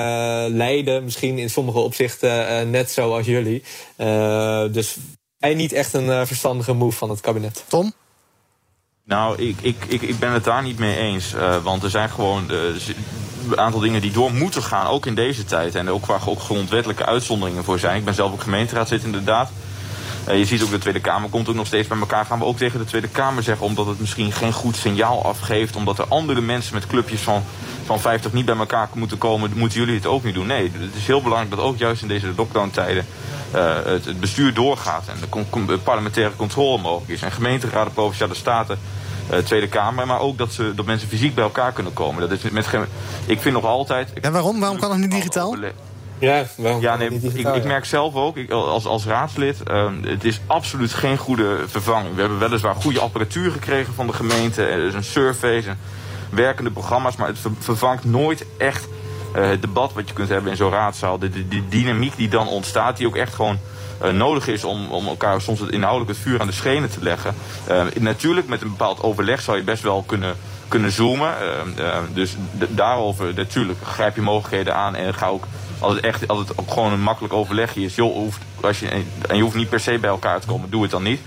leiden 0.49 1.03
misschien 1.03 1.37
in 1.37 1.49
sommige 1.49 1.79
opzichten 1.79 2.69
net 2.69 2.91
zoals 2.91 3.25
jullie. 3.25 3.63
dus 4.71 4.97
hij 5.37 5.53
niet 5.53 5.71
echt 5.71 5.93
een 5.93 6.27
verstandige 6.27 6.73
move 6.73 6.97
van 6.97 7.09
het 7.09 7.21
kabinet. 7.21 7.63
Tom? 7.67 7.93
Nou, 9.05 9.41
ik, 9.41 9.55
ik, 9.61 9.85
ik, 9.87 10.01
ik 10.01 10.19
ben 10.19 10.31
het 10.31 10.43
daar 10.43 10.63
niet 10.63 10.79
mee 10.79 10.95
eens. 10.95 11.33
want 11.63 11.83
er 11.83 11.89
zijn 11.89 12.09
gewoon 12.09 12.49
een 12.49 13.59
aantal 13.59 13.79
dingen 13.79 14.01
die 14.01 14.11
door 14.11 14.33
moeten 14.33 14.63
gaan, 14.63 14.87
ook 14.87 15.05
in 15.05 15.15
deze 15.15 15.45
tijd. 15.45 15.75
En 15.75 15.89
ook 15.89 16.05
waar 16.05 16.27
ook 16.27 16.39
grondwettelijke 16.39 17.05
uitzonderingen 17.05 17.63
voor 17.63 17.79
zijn. 17.79 17.97
Ik 17.97 18.05
ben 18.05 18.13
zelf 18.13 18.31
ook 18.31 18.41
gemeenteraadslid 18.41 19.03
inderdaad. 19.03 19.51
Uh, 20.27 20.37
je 20.37 20.45
ziet 20.45 20.63
ook 20.63 20.69
de 20.69 20.77
Tweede 20.77 20.99
Kamer 20.99 21.29
komt 21.29 21.49
ook 21.49 21.55
nog 21.55 21.67
steeds 21.67 21.87
bij 21.87 21.97
elkaar. 21.97 22.25
Gaan 22.25 22.39
we 22.39 22.45
ook 22.45 22.57
tegen 22.57 22.79
de 22.79 22.85
Tweede 22.85 23.07
Kamer 23.07 23.43
zeggen, 23.43 23.65
omdat 23.65 23.85
het 23.85 23.99
misschien 23.99 24.31
geen 24.31 24.53
goed 24.53 24.75
signaal 24.75 25.25
afgeeft. 25.25 25.75
Omdat 25.75 25.99
er 25.99 26.05
andere 26.07 26.41
mensen 26.41 26.73
met 26.73 26.87
clubjes 26.87 27.21
van, 27.21 27.43
van 27.85 27.99
50 27.99 28.33
niet 28.33 28.45
bij 28.45 28.55
elkaar 28.55 28.89
moeten 28.93 29.17
komen. 29.17 29.51
Moeten 29.55 29.79
jullie 29.79 29.95
het 29.95 30.05
ook 30.05 30.23
niet 30.23 30.33
doen? 30.33 30.47
Nee, 30.47 30.71
het 30.73 30.95
is 30.95 31.07
heel 31.07 31.21
belangrijk 31.21 31.55
dat 31.55 31.65
ook 31.65 31.77
juist 31.77 32.01
in 32.01 32.07
deze 32.07 32.33
lockdown-tijden 32.35 33.05
uh, 33.55 33.75
het, 33.83 34.05
het, 34.05 34.19
bestuur 34.19 34.53
doorgaat. 34.53 35.03
En 35.07 35.43
de 35.67 35.77
parlementaire 35.77 36.35
controle 36.35 36.81
mogelijk 36.81 37.11
is. 37.11 37.21
En 37.21 37.31
gemeenteraden, 37.31 37.93
provinciale 37.93 38.35
staten. 38.35 38.79
Uh, 39.31 39.37
Tweede 39.37 39.67
Kamer, 39.67 40.07
maar 40.07 40.19
ook 40.19 40.37
dat, 40.37 40.51
ze, 40.51 40.71
dat 40.75 40.85
mensen 40.85 41.07
fysiek 41.07 41.35
bij 41.35 41.43
elkaar 41.43 41.71
kunnen 41.71 41.93
komen. 41.93 42.21
Dat 42.21 42.31
is 42.31 42.51
met, 42.51 42.67
ik 43.25 43.41
vind 43.41 43.55
nog 43.55 43.65
altijd. 43.65 44.13
En 44.13 44.31
waarom? 44.31 44.59
Waarom 44.59 44.79
kan 44.79 44.91
het 44.91 44.99
niet 44.99 45.11
digitaal? 45.11 45.55
Ja, 46.23 46.45
wel. 46.57 46.81
Ja, 46.81 46.95
nee, 46.95 47.09
ik, 47.09 47.47
ik, 47.55 47.63
merk 47.63 47.85
zelf 47.85 48.15
ook, 48.15 48.37
ik, 48.37 48.51
als, 48.51 48.85
als 48.85 49.05
raadslid, 49.05 49.57
uh, 49.71 49.91
het 50.01 50.23
is 50.23 50.41
absoluut 50.47 50.93
geen 50.93 51.17
goede 51.17 51.57
vervanging. 51.65 52.15
We 52.15 52.21
hebben 52.21 52.39
weliswaar 52.39 52.75
goede 52.75 52.99
apparatuur 52.99 53.51
gekregen 53.51 53.93
van 53.93 54.07
de 54.07 54.13
gemeente. 54.13 54.65
Er 54.65 54.85
is 54.85 54.93
een 54.93 55.03
survey, 55.03 55.63
en 55.67 55.77
werkende 56.29 56.71
programma's, 56.71 57.15
maar 57.15 57.27
het 57.27 57.37
vervangt 57.59 58.05
nooit 58.05 58.45
echt 58.57 58.87
uh, 59.35 59.47
het 59.49 59.61
debat 59.61 59.93
wat 59.93 60.07
je 60.07 60.13
kunt 60.13 60.29
hebben 60.29 60.51
in 60.51 60.57
zo'n 60.57 60.71
raadzaal. 60.71 61.19
De, 61.19 61.29
de, 61.29 61.47
de, 61.47 61.67
dynamiek 61.69 62.15
die 62.15 62.29
dan 62.29 62.47
ontstaat, 62.47 62.97
die 62.97 63.07
ook 63.07 63.15
echt 63.15 63.33
gewoon 63.33 63.57
uh, 64.03 64.09
nodig 64.09 64.47
is 64.47 64.63
om, 64.63 64.91
om 64.91 65.07
elkaar 65.07 65.41
soms 65.41 65.59
het 65.59 65.71
inhoudelijk 65.71 66.11
het 66.11 66.19
vuur 66.19 66.41
aan 66.41 66.47
de 66.47 66.53
schenen 66.53 66.89
te 66.89 67.01
leggen. 67.01 67.35
Uh, 67.69 67.83
natuurlijk, 67.99 68.47
met 68.47 68.61
een 68.61 68.69
bepaald 68.69 69.01
overleg 69.01 69.41
zou 69.41 69.57
je 69.57 69.63
best 69.63 69.83
wel 69.83 70.03
kunnen, 70.07 70.35
kunnen 70.67 70.91
zoomen. 70.91 71.33
dus 72.13 72.35
daarover, 72.69 73.33
natuurlijk, 73.33 73.79
grijp 73.83 74.15
je 74.15 74.21
mogelijkheden 74.21 74.75
aan 74.75 74.95
en 74.95 75.13
ga 75.13 75.27
ook 75.27 75.45
als 75.79 75.93
het 75.95 76.03
echt 76.03 76.27
als 76.27 76.39
het 76.39 76.57
ook 76.57 76.71
gewoon 76.71 76.93
een 76.93 77.01
makkelijk 77.01 77.33
overlegje 77.33 77.81
is. 77.81 77.95
Joh, 77.95 78.13
hoeft, 78.13 78.41
als 78.61 78.79
je, 78.79 78.87
en 79.27 79.35
je 79.35 79.41
hoeft 79.41 79.55
niet 79.55 79.69
per 79.69 79.79
se 79.79 79.97
bij 79.99 80.09
elkaar 80.09 80.39
te 80.39 80.47
komen, 80.47 80.69
doe 80.69 80.81
het 80.81 80.91
dan 80.91 81.03
niet. 81.03 81.19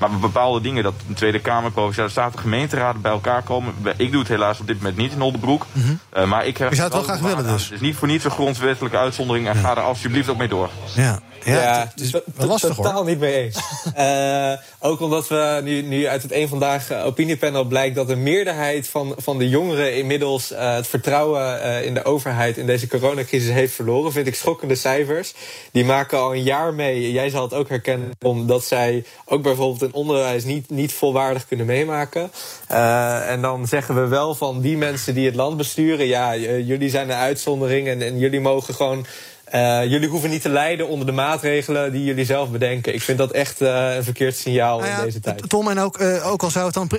Maar 0.00 0.10
bepaalde 0.10 0.60
dingen, 0.60 0.82
dat 0.82 0.94
een 1.08 1.14
Tweede 1.14 1.40
Kamer, 1.40 1.70
Provinciale 1.70 2.08
Staten, 2.08 2.38
gemeenteraden 2.38 3.00
bij 3.00 3.12
elkaar 3.12 3.42
komen. 3.42 3.74
Ik 3.96 4.10
doe 4.10 4.20
het 4.20 4.28
helaas 4.28 4.60
op 4.60 4.66
dit 4.66 4.76
moment 4.76 4.96
niet 4.96 5.12
in 5.12 5.22
Oldenbroek. 5.22 5.66
Mm 5.72 5.82
-hmm. 5.82 6.00
uh, 6.16 6.24
maar 6.24 6.46
ik 6.46 6.56
heb 6.56 6.68
je 6.70 6.74
zou 6.74 6.86
het 6.86 6.96
wel 6.96 7.16
graag 7.16 7.20
willen 7.20 7.52
dus. 7.52 7.64
Het 7.64 7.72
is 7.72 7.80
niet 7.80 7.96
voor 7.96 8.08
niets 8.08 8.24
een 8.24 8.30
grondwettelijke 8.30 8.98
uitzondering. 8.98 9.48
En 9.48 9.54
ja. 9.54 9.60
ga 9.60 9.70
er 9.70 9.82
alsjeblieft 9.82 10.28
ook 10.28 10.36
mee 10.36 10.48
door. 10.48 10.70
Ja. 10.94 11.20
Ja, 11.44 11.62
ja 11.62 11.90
het 11.94 12.00
is 12.00 12.12
lastig 12.46 12.74
totaal 12.74 13.04
niet 13.04 13.18
mee 13.18 13.34
eens. 13.34 13.58
uh, 13.98 14.52
ook 14.90 15.00
omdat 15.00 15.28
we 15.28 15.60
nu, 15.64 15.82
nu 15.82 16.06
uit 16.06 16.22
het 16.22 16.32
een 16.32 16.48
vandaag 16.48 16.90
uh, 16.90 17.06
opiniepanel 17.06 17.64
blijkt 17.64 17.94
dat 17.94 18.08
de 18.08 18.16
meerderheid 18.16 18.88
van, 18.88 19.14
van 19.16 19.38
de 19.38 19.48
jongeren 19.48 19.96
inmiddels 19.96 20.52
uh, 20.52 20.74
het 20.74 20.86
vertrouwen 20.86 21.84
in 21.84 21.94
de 21.94 22.04
overheid 22.04 22.56
in 22.56 22.66
deze 22.66 22.86
coronacrisis 22.86 23.52
heeft 23.52 23.74
verloren. 23.74 24.12
Vind 24.12 24.26
ik 24.26 24.34
schokkende 24.34 24.74
cijfers. 24.74 25.34
Die 25.72 25.84
maken 25.84 26.18
al 26.18 26.34
een 26.34 26.42
jaar 26.42 26.74
mee. 26.74 27.12
Jij 27.12 27.30
zal 27.30 27.42
het 27.42 27.54
ook 27.54 27.68
herkennen 27.68 28.10
omdat 28.22 28.64
zij 28.64 29.04
ook 29.24 29.42
bijvoorbeeld 29.42 29.82
in 29.82 29.92
onderwijs 29.92 30.44
niet, 30.44 30.70
niet 30.70 30.92
volwaardig 30.92 31.46
kunnen 31.46 31.66
meemaken. 31.66 32.30
en 33.26 33.40
dan 33.42 33.66
zeggen 33.66 33.94
we 33.94 34.06
wel 34.06 34.34
van 34.34 34.60
die 34.60 34.76
mensen 34.76 35.14
die 35.14 35.26
het 35.26 35.34
land 35.34 35.56
besturen, 35.56 36.06
ja, 36.06 36.36
jullie 36.36 36.90
zijn 36.90 37.10
een 37.10 37.16
uitzondering 37.16 37.88
en, 37.88 38.02
en 38.02 38.18
jullie 38.18 38.40
mogen 38.40 38.74
gewoon 38.74 39.06
uh, 39.54 39.90
jullie 39.90 40.08
hoeven 40.08 40.30
niet 40.30 40.42
te 40.42 40.48
lijden 40.48 40.88
onder 40.88 41.06
de 41.06 41.12
maatregelen 41.12 41.92
die 41.92 42.04
jullie 42.04 42.24
zelf 42.24 42.50
bedenken. 42.50 42.94
Ik 42.94 43.02
vind 43.02 43.18
dat 43.18 43.30
echt 43.30 43.62
uh, 43.62 43.94
een 43.94 44.04
verkeerd 44.04 44.36
signaal 44.36 44.78
nou 44.78 44.90
ja, 44.90 44.98
in 44.98 45.04
deze 45.04 45.20
tijd. 45.20 45.48
Tom, 45.48 45.68
en 45.68 45.78
ook, 45.78 46.00
uh, 46.00 46.30
ook 46.30 46.42
al 46.42 46.50
zou 46.50 46.64
het 46.64 46.74
dan 46.74 46.90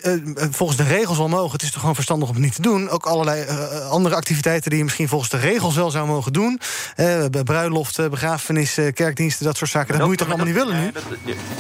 volgens 0.52 0.78
de 0.78 0.84
regels 0.84 1.18
wel 1.18 1.28
mogen... 1.28 1.52
het 1.52 1.62
is 1.62 1.72
toch 1.72 1.80
gewoon 1.80 1.96
verstandig 1.96 2.30
om 2.30 2.36
het 2.36 2.44
niet 2.44 2.56
te 2.56 2.62
doen. 2.62 2.90
Ook 2.90 3.06
allerlei 3.06 3.46
andere 3.90 4.16
activiteiten 4.16 4.70
die 4.70 4.78
je 4.78 4.84
misschien 4.84 5.08
volgens 5.08 5.30
de 5.30 5.38
regels 5.38 5.76
wel 5.76 5.92
zou 5.92 6.08
mogen 6.08 6.34
doen. 6.34 6.60
bruiloften, 7.44 8.10
begrafenissen, 8.10 8.94
kerkdiensten, 8.94 9.46
dat 9.46 9.58
soort 9.58 9.72
zaken. 9.72 9.88
Dat, 9.88 9.98
dat 9.98 10.08
moet 10.08 10.20
je 10.20 10.26
toch 10.26 10.36
allemaal 10.36 10.54
niet 10.54 10.64
willen 10.64 10.82
nu? 10.84 10.92
Dat, 10.92 11.04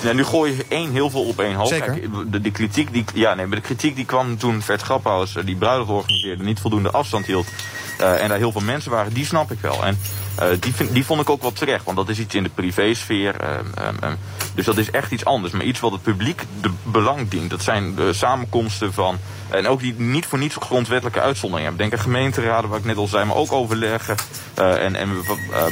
ja, 0.01 0.13
nu 0.13 0.23
gooi 0.23 0.55
je 0.55 0.65
één 0.67 0.91
heel 0.91 1.09
veel 1.09 1.23
op 1.23 1.39
één 1.39 1.55
hoop. 1.55 1.67
Zeker. 1.67 1.93
Kijk, 1.93 2.31
de, 2.31 2.41
de, 2.41 2.51
kritiek 2.51 2.93
die, 2.93 3.05
ja, 3.13 3.33
nee, 3.33 3.45
maar 3.45 3.57
de 3.57 3.63
kritiek 3.63 3.95
die 3.95 4.05
kwam 4.05 4.37
toen 4.37 4.61
Vert 4.61 4.81
Graphaus 4.81 5.35
die 5.45 5.55
bruiloft 5.55 5.89
organiseerde... 5.89 6.43
niet 6.43 6.59
voldoende 6.59 6.91
afstand 6.91 7.25
hield... 7.25 7.47
en 8.01 8.29
daar 8.29 8.37
heel 8.37 8.51
veel 8.51 8.61
mensen 8.61 8.91
waren, 8.91 9.13
die 9.13 9.25
snap 9.25 9.51
ik 9.51 9.59
wel. 9.59 9.85
En 9.85 9.99
uh, 10.39 10.45
die, 10.59 10.73
vind, 10.73 10.93
die 10.93 11.05
vond 11.05 11.21
ik 11.21 11.29
ook 11.29 11.41
wel 11.41 11.51
terecht, 11.51 11.85
want 11.85 11.97
dat 11.97 12.09
is 12.09 12.19
iets 12.19 12.35
in 12.35 12.43
de 12.43 12.49
privésfeer. 12.49 13.35
Uh, 13.41 13.49
uh, 14.03 14.09
dus 14.55 14.65
dat 14.65 14.77
is 14.77 14.91
echt 14.91 15.11
iets 15.11 15.25
anders. 15.25 15.53
Maar 15.53 15.65
iets 15.65 15.79
wat 15.79 15.91
het 15.91 16.01
publiek 16.01 16.43
de 16.61 16.71
belang 16.83 17.29
dient. 17.29 17.49
Dat 17.49 17.61
zijn 17.61 17.95
de 17.95 18.13
samenkomsten 18.13 18.93
van. 18.93 19.19
En 19.49 19.67
ook 19.67 19.79
die 19.79 19.93
niet 19.97 20.25
voor 20.25 20.39
niets 20.39 20.55
grondwettelijke 20.59 21.21
uitzonderingen 21.21 21.69
hebben. 21.69 21.89
Denk 21.89 22.01
aan 22.01 22.11
gemeenteraden, 22.11 22.69
waar 22.69 22.79
ik 22.79 22.85
net 22.85 22.97
al 22.97 23.07
zei, 23.07 23.25
maar 23.25 23.35
ook 23.35 23.51
overleggen. 23.51 24.15
en, 24.55 24.95
en 24.95 25.09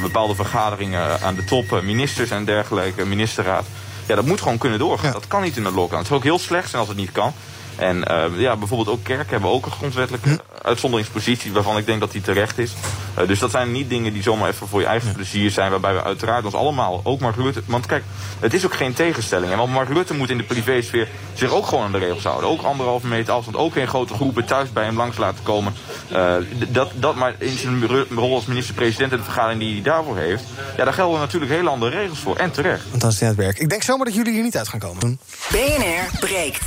bepaalde 0.02 0.34
vergaderingen 0.34 1.20
aan 1.22 1.34
de 1.34 1.44
top, 1.44 1.80
ministers 1.82 2.30
en 2.30 2.44
dergelijke, 2.44 3.06
ministerraad. 3.06 3.64
Ja, 4.06 4.14
dat 4.14 4.26
moet 4.26 4.40
gewoon 4.40 4.58
kunnen 4.58 4.78
doorgaan. 4.78 5.06
Ja. 5.06 5.12
Dat 5.12 5.26
kan 5.26 5.42
niet 5.42 5.56
in 5.56 5.62
de 5.62 5.72
lockdown. 5.72 5.98
Het 5.98 6.06
zou 6.06 6.18
ook 6.18 6.24
heel 6.24 6.38
slecht 6.38 6.68
zijn 6.68 6.80
als 6.80 6.88
het 6.88 6.98
niet 6.98 7.12
kan. 7.12 7.32
En 7.80 8.04
uh, 8.10 8.40
ja, 8.40 8.56
bijvoorbeeld 8.56 8.88
ook 8.88 9.04
kerken 9.04 9.30
hebben 9.30 9.50
ook 9.50 9.66
een 9.66 9.72
grondwettelijke 9.72 10.28
hm. 10.28 10.36
uitzonderingspositie 10.62 11.52
waarvan 11.52 11.76
ik 11.76 11.86
denk 11.86 12.00
dat 12.00 12.12
die 12.12 12.20
terecht 12.20 12.58
is. 12.58 12.72
Uh, 13.18 13.26
dus 13.26 13.38
dat 13.38 13.50
zijn 13.50 13.72
niet 13.72 13.88
dingen 13.88 14.12
die 14.12 14.22
zomaar 14.22 14.48
even 14.48 14.68
voor 14.68 14.80
je 14.80 14.86
eigen 14.86 15.12
plezier 15.12 15.50
zijn, 15.50 15.70
waarbij 15.70 15.94
we 15.94 16.02
uiteraard 16.02 16.44
ons 16.44 16.54
allemaal, 16.54 17.00
ook 17.04 17.20
Mark 17.20 17.36
Rutte, 17.36 17.62
want 17.66 17.86
kijk, 17.86 18.04
het 18.40 18.54
is 18.54 18.64
ook 18.64 18.74
geen 18.74 18.92
tegenstelling. 18.92 19.52
En 19.52 19.58
want 19.58 19.72
Mark 19.72 19.88
Rutte 19.88 20.14
moet 20.14 20.30
in 20.30 20.36
de 20.36 20.44
privésfeer 20.44 21.08
zich 21.34 21.50
ook 21.50 21.66
gewoon 21.66 21.84
aan 21.84 21.92
de 21.92 21.98
regels 21.98 22.24
houden. 22.24 22.50
Ook 22.50 22.62
anderhalve 22.62 23.06
meter 23.06 23.32
afstand, 23.34 23.56
ook 23.56 23.72
geen 23.72 23.88
grote 23.88 24.14
groepen 24.14 24.44
thuis 24.44 24.72
bij 24.72 24.84
hem 24.84 24.96
langs 24.96 25.16
laten 25.16 25.44
komen. 25.44 25.74
Uh, 26.12 26.34
dat, 26.68 26.90
dat 26.94 27.14
maar 27.14 27.34
in 27.38 27.58
zijn 27.58 27.86
rol 28.14 28.34
als 28.34 28.46
minister-president 28.46 29.12
en 29.12 29.18
de 29.18 29.24
vergadering 29.24 29.60
die 29.60 29.72
hij 29.72 29.82
daarvoor 29.82 30.16
heeft, 30.16 30.44
ja, 30.76 30.84
daar 30.84 30.92
gelden 30.92 31.20
natuurlijk 31.20 31.52
hele 31.52 31.68
andere 31.68 31.96
regels 31.96 32.18
voor. 32.18 32.36
En 32.36 32.50
terecht. 32.50 32.84
Want 32.88 33.00
dan 33.00 33.10
is 33.10 33.20
het 33.20 33.28
het 33.28 33.38
werk. 33.38 33.58
Ik 33.58 33.68
denk 33.68 33.82
zomaar 33.82 34.04
dat 34.04 34.14
jullie 34.14 34.32
hier 34.32 34.42
niet 34.42 34.56
uit 34.56 34.68
gaan 34.68 34.80
komen. 34.80 35.20
BNR 35.50 36.18
breekt. 36.20 36.64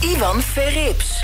Ivan 0.00 0.40
Verrips. 0.40 1.20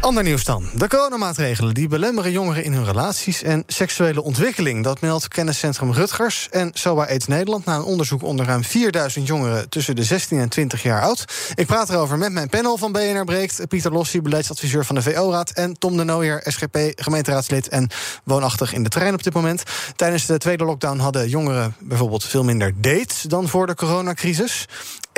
Ander 0.00 0.22
nieuws 0.22 0.44
dan. 0.44 0.68
De 0.74 0.88
coronamaatregelen 0.88 1.74
die 1.74 1.88
belemmeren 1.88 2.32
jongeren 2.32 2.64
in 2.64 2.72
hun 2.72 2.84
relaties 2.84 3.42
en 3.42 3.62
seksuele 3.66 4.22
ontwikkeling. 4.22 4.84
Dat 4.84 5.00
meldt 5.00 5.28
kenniscentrum 5.28 5.92
Rutgers 5.92 6.48
en 6.50 6.70
SOA 6.72 7.06
AIDS 7.06 7.26
Nederland... 7.26 7.64
na 7.64 7.76
een 7.76 7.82
onderzoek 7.82 8.22
onder 8.22 8.46
ruim 8.46 8.64
4000 8.64 9.26
jongeren 9.26 9.68
tussen 9.68 9.96
de 9.96 10.04
16 10.04 10.38
en 10.38 10.48
20 10.48 10.82
jaar 10.82 11.02
oud. 11.02 11.24
Ik 11.54 11.66
praat 11.66 11.90
erover 11.90 12.18
met 12.18 12.32
mijn 12.32 12.48
panel 12.48 12.76
van 12.76 12.92
BNR 12.92 13.24
Breekt. 13.24 13.68
Pieter 13.68 13.92
Lossi, 13.92 14.22
beleidsadviseur 14.22 14.84
van 14.84 14.94
de 14.94 15.02
VO-raad... 15.02 15.50
en 15.50 15.78
Tom 15.78 15.96
de 15.96 16.04
Nooijer, 16.04 16.42
SGP, 16.46 16.76
gemeenteraadslid 16.96 17.68
en 17.68 17.90
woonachtig 18.24 18.72
in 18.72 18.82
de 18.82 18.88
trein 18.88 19.14
op 19.14 19.22
dit 19.22 19.34
moment. 19.34 19.62
Tijdens 19.96 20.26
de 20.26 20.38
tweede 20.38 20.64
lockdown 20.64 20.98
hadden 20.98 21.28
jongeren 21.28 21.74
bijvoorbeeld 21.78 22.24
veel 22.24 22.44
minder 22.44 22.72
dates... 22.80 23.22
dan 23.22 23.48
voor 23.48 23.66
de 23.66 23.74
coronacrisis. 23.74 24.66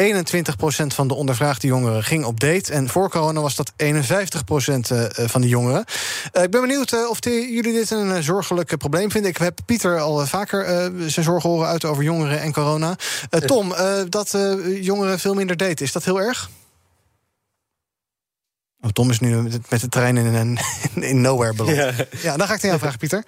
21% 0.03 0.87
van 0.87 1.09
de 1.09 1.15
ondervraagde 1.15 1.67
jongeren 1.67 2.05
ging 2.05 2.25
op 2.25 2.41
date. 2.41 2.73
En 2.73 2.89
voor 2.89 3.11
corona 3.11 3.41
was 3.41 3.55
dat 3.55 3.73
51% 3.77 3.77
van 5.27 5.41
de 5.41 5.49
jongeren. 5.49 5.85
ik 6.33 6.51
ben 6.51 6.61
benieuwd 6.61 7.09
of 7.09 7.19
jullie 7.25 7.73
dit 7.73 7.91
een 7.91 8.23
zorgelijk 8.23 8.77
probleem 8.77 9.11
vinden. 9.11 9.31
Ik 9.31 9.37
heb 9.37 9.59
Pieter 9.67 10.01
al 10.01 10.27
vaker 10.27 10.65
zijn 11.11 11.25
zorgen 11.25 11.51
horen 11.51 11.69
uit 11.69 11.85
over 11.85 12.03
jongeren 12.03 12.41
en 12.41 12.53
corona. 12.53 12.97
Tom, 13.47 13.75
dat 14.09 14.39
jongeren 14.81 15.19
veel 15.19 15.35
minder 15.35 15.57
daten, 15.57 15.85
is 15.85 15.93
dat 15.93 16.05
heel 16.05 16.21
erg? 16.21 16.51
Oh, 18.85 18.91
Tom 18.91 19.11
is 19.11 19.21
nu 19.21 19.43
met 19.69 19.81
de 19.81 19.89
trein 19.89 20.17
in, 20.17 20.59
in, 21.11 21.21
nowhere 21.21 21.55
beland. 21.55 21.77
Ja. 21.77 21.93
ja, 22.23 22.37
dan 22.37 22.47
ga 22.47 22.55
ik 22.55 22.63
aan 22.63 22.69
jou 22.69 22.79
vragen, 22.79 22.99
Pieter. 22.99 23.25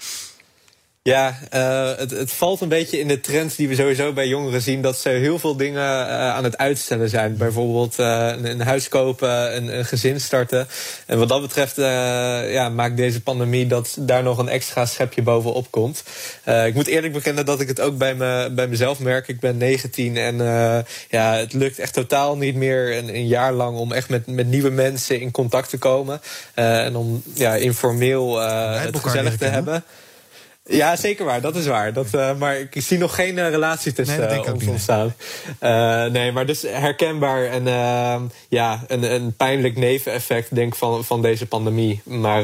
Ja, 1.06 1.38
uh, 1.54 1.96
het, 1.96 2.10
het, 2.10 2.32
valt 2.32 2.60
een 2.60 2.68
beetje 2.68 2.98
in 2.98 3.08
de 3.08 3.20
trends 3.20 3.56
die 3.56 3.68
we 3.68 3.74
sowieso 3.74 4.12
bij 4.12 4.28
jongeren 4.28 4.62
zien... 4.62 4.82
dat 4.82 4.98
ze 4.98 5.08
heel 5.08 5.38
veel 5.38 5.56
dingen 5.56 5.82
uh, 5.82 6.08
aan 6.10 6.44
het 6.44 6.56
uitstellen 6.56 7.08
zijn. 7.08 7.36
Bijvoorbeeld 7.36 7.98
uh, 7.98 8.28
een, 8.36 8.44
een, 8.44 8.60
huis 8.60 8.88
kopen, 8.88 9.56
een, 9.56 9.78
een, 9.78 9.84
gezin 9.84 10.20
starten. 10.20 10.68
En 11.06 11.18
wat 11.18 11.28
dat 11.28 11.40
betreft 11.40 11.76
ja, 11.76 12.68
maakt 12.68 12.96
deze 12.96 13.22
pandemie 13.22 13.66
dat 13.66 13.96
daar 14.00 14.22
nog 14.22 14.38
een 14.38 14.48
extra 14.48 14.86
schepje 14.86 15.22
bovenop 15.22 15.70
komt. 15.70 16.02
ik 16.66 16.74
moet 16.74 16.86
eerlijk 16.86 17.12
bekennen 17.12 17.46
dat 17.46 17.60
ik 17.60 17.68
het 17.68 17.80
ook 17.80 17.98
bij, 17.98 18.14
me, 18.14 18.50
bij 18.52 18.68
mezelf 18.68 18.98
merk. 18.98 19.28
Ik 19.28 19.40
ben 19.40 19.56
19 19.56 20.16
en 20.16 20.36
ja, 21.08 21.34
het 21.34 21.52
lukt 21.52 21.78
echt 21.78 21.92
totaal 21.92 22.36
niet 22.36 22.54
meer 22.54 22.96
een, 22.96 23.14
een, 23.14 23.26
jaar 23.26 23.52
lang... 23.52 23.78
om 23.78 23.92
echt 23.92 24.08
met, 24.08 24.26
met 24.26 24.46
nieuwe 24.46 24.70
mensen 24.70 25.20
in 25.20 25.30
contact 25.30 25.70
te 25.70 25.78
komen. 25.78 26.20
en 26.54 26.96
om 26.96 27.22
ja, 27.34 27.54
informeel 27.54 28.38
het 28.40 28.98
gezellig 28.98 29.36
te 29.36 29.44
hebben. 29.44 29.84
Ja, 30.66 30.96
zeker 30.96 31.24
waar. 31.24 31.40
Dat 31.40 31.56
is 31.56 31.66
waar. 31.66 31.92
Dat, 31.92 32.06
uh, 32.14 32.36
maar 32.38 32.58
ik 32.60 32.82
zie 32.82 32.98
nog 32.98 33.14
geen 33.14 33.36
uh, 33.36 33.48
relatie 33.48 33.92
tussen 33.92 34.28
nee, 34.28 34.44
uh, 34.44 34.52
ons 34.52 34.66
ontstaan. 34.66 35.14
nee, 36.12 36.32
maar 36.32 36.46
dus 36.46 36.62
herkenbaar 36.62 37.44
en 37.44 37.66
ehm, 37.66 38.22
ja, 38.48 38.84
een, 38.86 39.14
een 39.14 39.34
pijnlijk 39.36 39.76
neveneffect 39.76 40.54
denk 40.54 40.76
van, 40.76 41.04
van 41.04 41.22
deze 41.22 41.46
pandemie. 41.46 42.00
Maar 42.04 42.42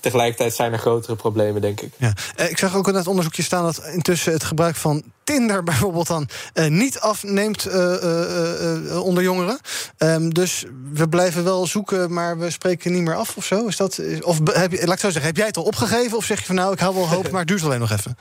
tegelijkertijd 0.00 0.54
zijn 0.54 0.72
er 0.72 0.78
grotere 0.78 1.16
problemen, 1.16 1.60
denk 1.60 1.80
ik. 1.80 1.92
Ja. 1.96 2.12
Eh, 2.36 2.50
ik 2.50 2.58
zag 2.58 2.76
ook 2.76 2.88
in 2.88 2.94
het 2.94 3.06
onderzoekje 3.06 3.42
staan 3.42 3.64
dat 3.64 3.82
intussen 3.92 4.32
het 4.32 4.44
gebruik 4.44 4.76
van 4.76 5.02
Tinder 5.24 5.62
bijvoorbeeld 5.72 6.06
dan 6.06 6.28
uh, 6.54 6.66
niet 6.66 7.00
afneemt 7.00 7.66
uh, 7.66 9.02
onder 9.02 9.22
jongeren. 9.22 9.58
Um, 9.98 10.34
dus 10.34 10.64
we 10.92 11.08
blijven 11.08 11.44
wel 11.44 11.66
zoeken, 11.66 12.12
maar 12.12 12.38
we 12.38 12.50
spreken 12.50 12.92
niet 12.92 13.02
meer 13.02 13.16
af 13.16 13.36
of 13.36 13.44
zo. 13.44 13.66
Is 13.66 13.76
dat, 13.76 14.00
of 14.20 14.38
heb 14.52 14.72
je, 14.72 14.86
laat 14.86 14.94
ik 14.94 15.00
zo 15.00 15.10
zeggen, 15.10 15.22
heb 15.22 15.36
jij 15.36 15.46
het 15.46 15.56
al 15.56 15.62
opgegeven? 15.62 16.16
Of 16.16 16.24
zeg 16.24 16.38
je 16.38 16.44
van 16.44 16.54
nou, 16.54 16.72
ik 16.72 16.78
hou 16.78 16.94
wel 16.94 17.08
hoop, 17.08 17.30
maar 17.30 17.40
het 17.40 17.48
duurt 17.48 17.62
alleen 17.62 17.80
nog 17.80 17.90
even? 17.90 18.16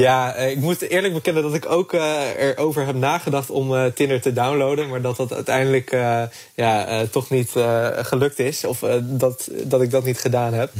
Ja, 0.00 0.34
eh, 0.34 0.50
ik 0.50 0.56
moet 0.56 0.80
eerlijk 0.80 1.14
bekennen 1.14 1.42
dat 1.42 1.54
ik 1.54 1.70
ook 1.70 1.92
uh, 1.92 2.20
erover 2.38 2.86
heb 2.86 2.94
nagedacht 2.94 3.50
om 3.50 3.72
uh, 3.72 3.84
Tinder 3.84 4.20
te 4.20 4.32
downloaden. 4.32 4.88
Maar 4.88 5.00
dat 5.00 5.16
dat 5.16 5.34
uiteindelijk 5.34 5.92
uh, 5.92 6.22
ja, 6.54 7.04
toch 7.06 7.30
niet 7.30 7.50
gelukt 7.96 8.38
is. 8.38 8.64
Of 8.64 8.84
dat, 9.02 9.50
dat 9.64 9.82
ik 9.82 9.90
dat 9.90 10.04
niet 10.04 10.18
gedaan 10.18 10.54
heb. 10.54 10.70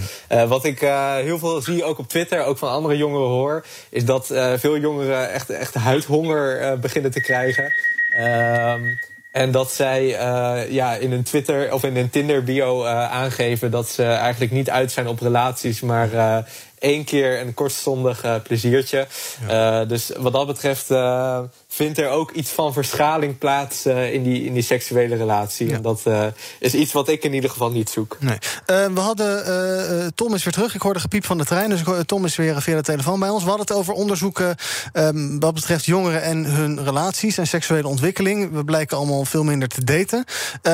wat 0.48 0.64
ik 0.64 0.78
heel 1.22 1.38
veel 1.38 1.60
zie, 1.60 1.84
ook 1.84 1.98
op 1.98 2.08
Twitter, 2.08 2.44
ook 2.44 2.58
van 2.58 2.68
andere 2.68 2.96
jongeren 2.96 3.28
hoor... 3.28 3.64
is 3.90 4.04
dat 4.04 4.26
veel 4.56 4.78
jongeren 4.78 5.30
echt, 5.30 5.50
echt 5.50 5.74
huidhonger 5.74 6.78
beginnen 6.78 7.10
te 7.10 7.20
krijgen. 7.20 7.72
Ehm, 8.16 8.80
en 9.32 9.50
dat 9.50 9.72
zij 9.72 10.06
ja, 10.70 10.94
in 10.94 11.12
een 11.12 11.22
Twitter 11.22 11.72
of 11.72 11.84
in 11.84 11.96
een 11.96 12.10
Tinder 12.10 12.44
bio 12.44 12.84
aangeven 12.86 13.70
dat 13.70 13.88
ze 13.88 14.04
eigenlijk 14.04 14.52
niet 14.52 14.70
uit 14.70 14.92
zijn 14.92 15.08
op 15.08 15.20
relaties, 15.20 15.80
maar 15.80 16.44
één 16.80 17.04
keer 17.04 17.40
een 17.40 17.54
kortstondig 17.54 18.24
uh, 18.24 18.34
pleziertje. 18.42 19.06
Uh, 19.48 19.80
dus 19.88 20.10
wat 20.18 20.32
dat 20.32 20.46
betreft 20.46 20.90
uh, 20.90 21.40
vindt 21.68 21.98
er 21.98 22.08
ook 22.08 22.30
iets 22.30 22.50
van 22.50 22.72
verschaling 22.72 23.38
plaats 23.38 23.86
in, 23.86 24.22
die, 24.22 24.44
in 24.44 24.52
die 24.52 24.62
seksuele 24.62 25.16
relatie. 25.16 25.72
En 25.72 25.82
dat 25.82 26.02
is 26.58 26.74
iets 26.74 26.92
wat 26.92 27.08
ik 27.08 27.24
in 27.24 27.34
ieder 27.34 27.50
geval 27.50 27.70
niet 27.70 27.90
zoek. 27.90 28.16
Nee. 28.20 28.38
we 28.66 29.00
hadden, 29.00 30.14
Tom 30.14 30.34
is 30.34 30.44
weer 30.44 30.52
terug. 30.52 30.74
Ik 30.74 30.80
hoorde 30.80 31.00
gepiep 31.00 31.24
van 31.24 31.38
de 31.38 31.44
trein, 31.44 31.70
dus 31.70 31.82
Tom 32.06 32.24
is 32.24 32.36
weer 32.36 32.62
via 32.62 32.76
de 32.76 32.82
telefoon 32.82 33.20
bij 33.20 33.28
ons. 33.28 33.42
We 33.42 33.48
hadden 33.48 33.66
het 33.66 33.76
over 33.76 33.94
onderzoeken 33.94 34.56
um, 34.92 35.40
wat 35.40 35.54
betreft 35.54 35.84
jongeren 35.84 36.22
en 36.22 36.44
hun 36.44 36.84
relaties 36.84 37.38
en 37.38 37.46
seksuele 37.46 37.88
ontwikkeling. 37.88 38.52
We 38.52 38.64
blijken 38.64 38.96
allemaal 38.96 39.24
veel 39.24 39.44
minder 39.44 39.68
te 39.68 39.84
daten. 39.84 40.24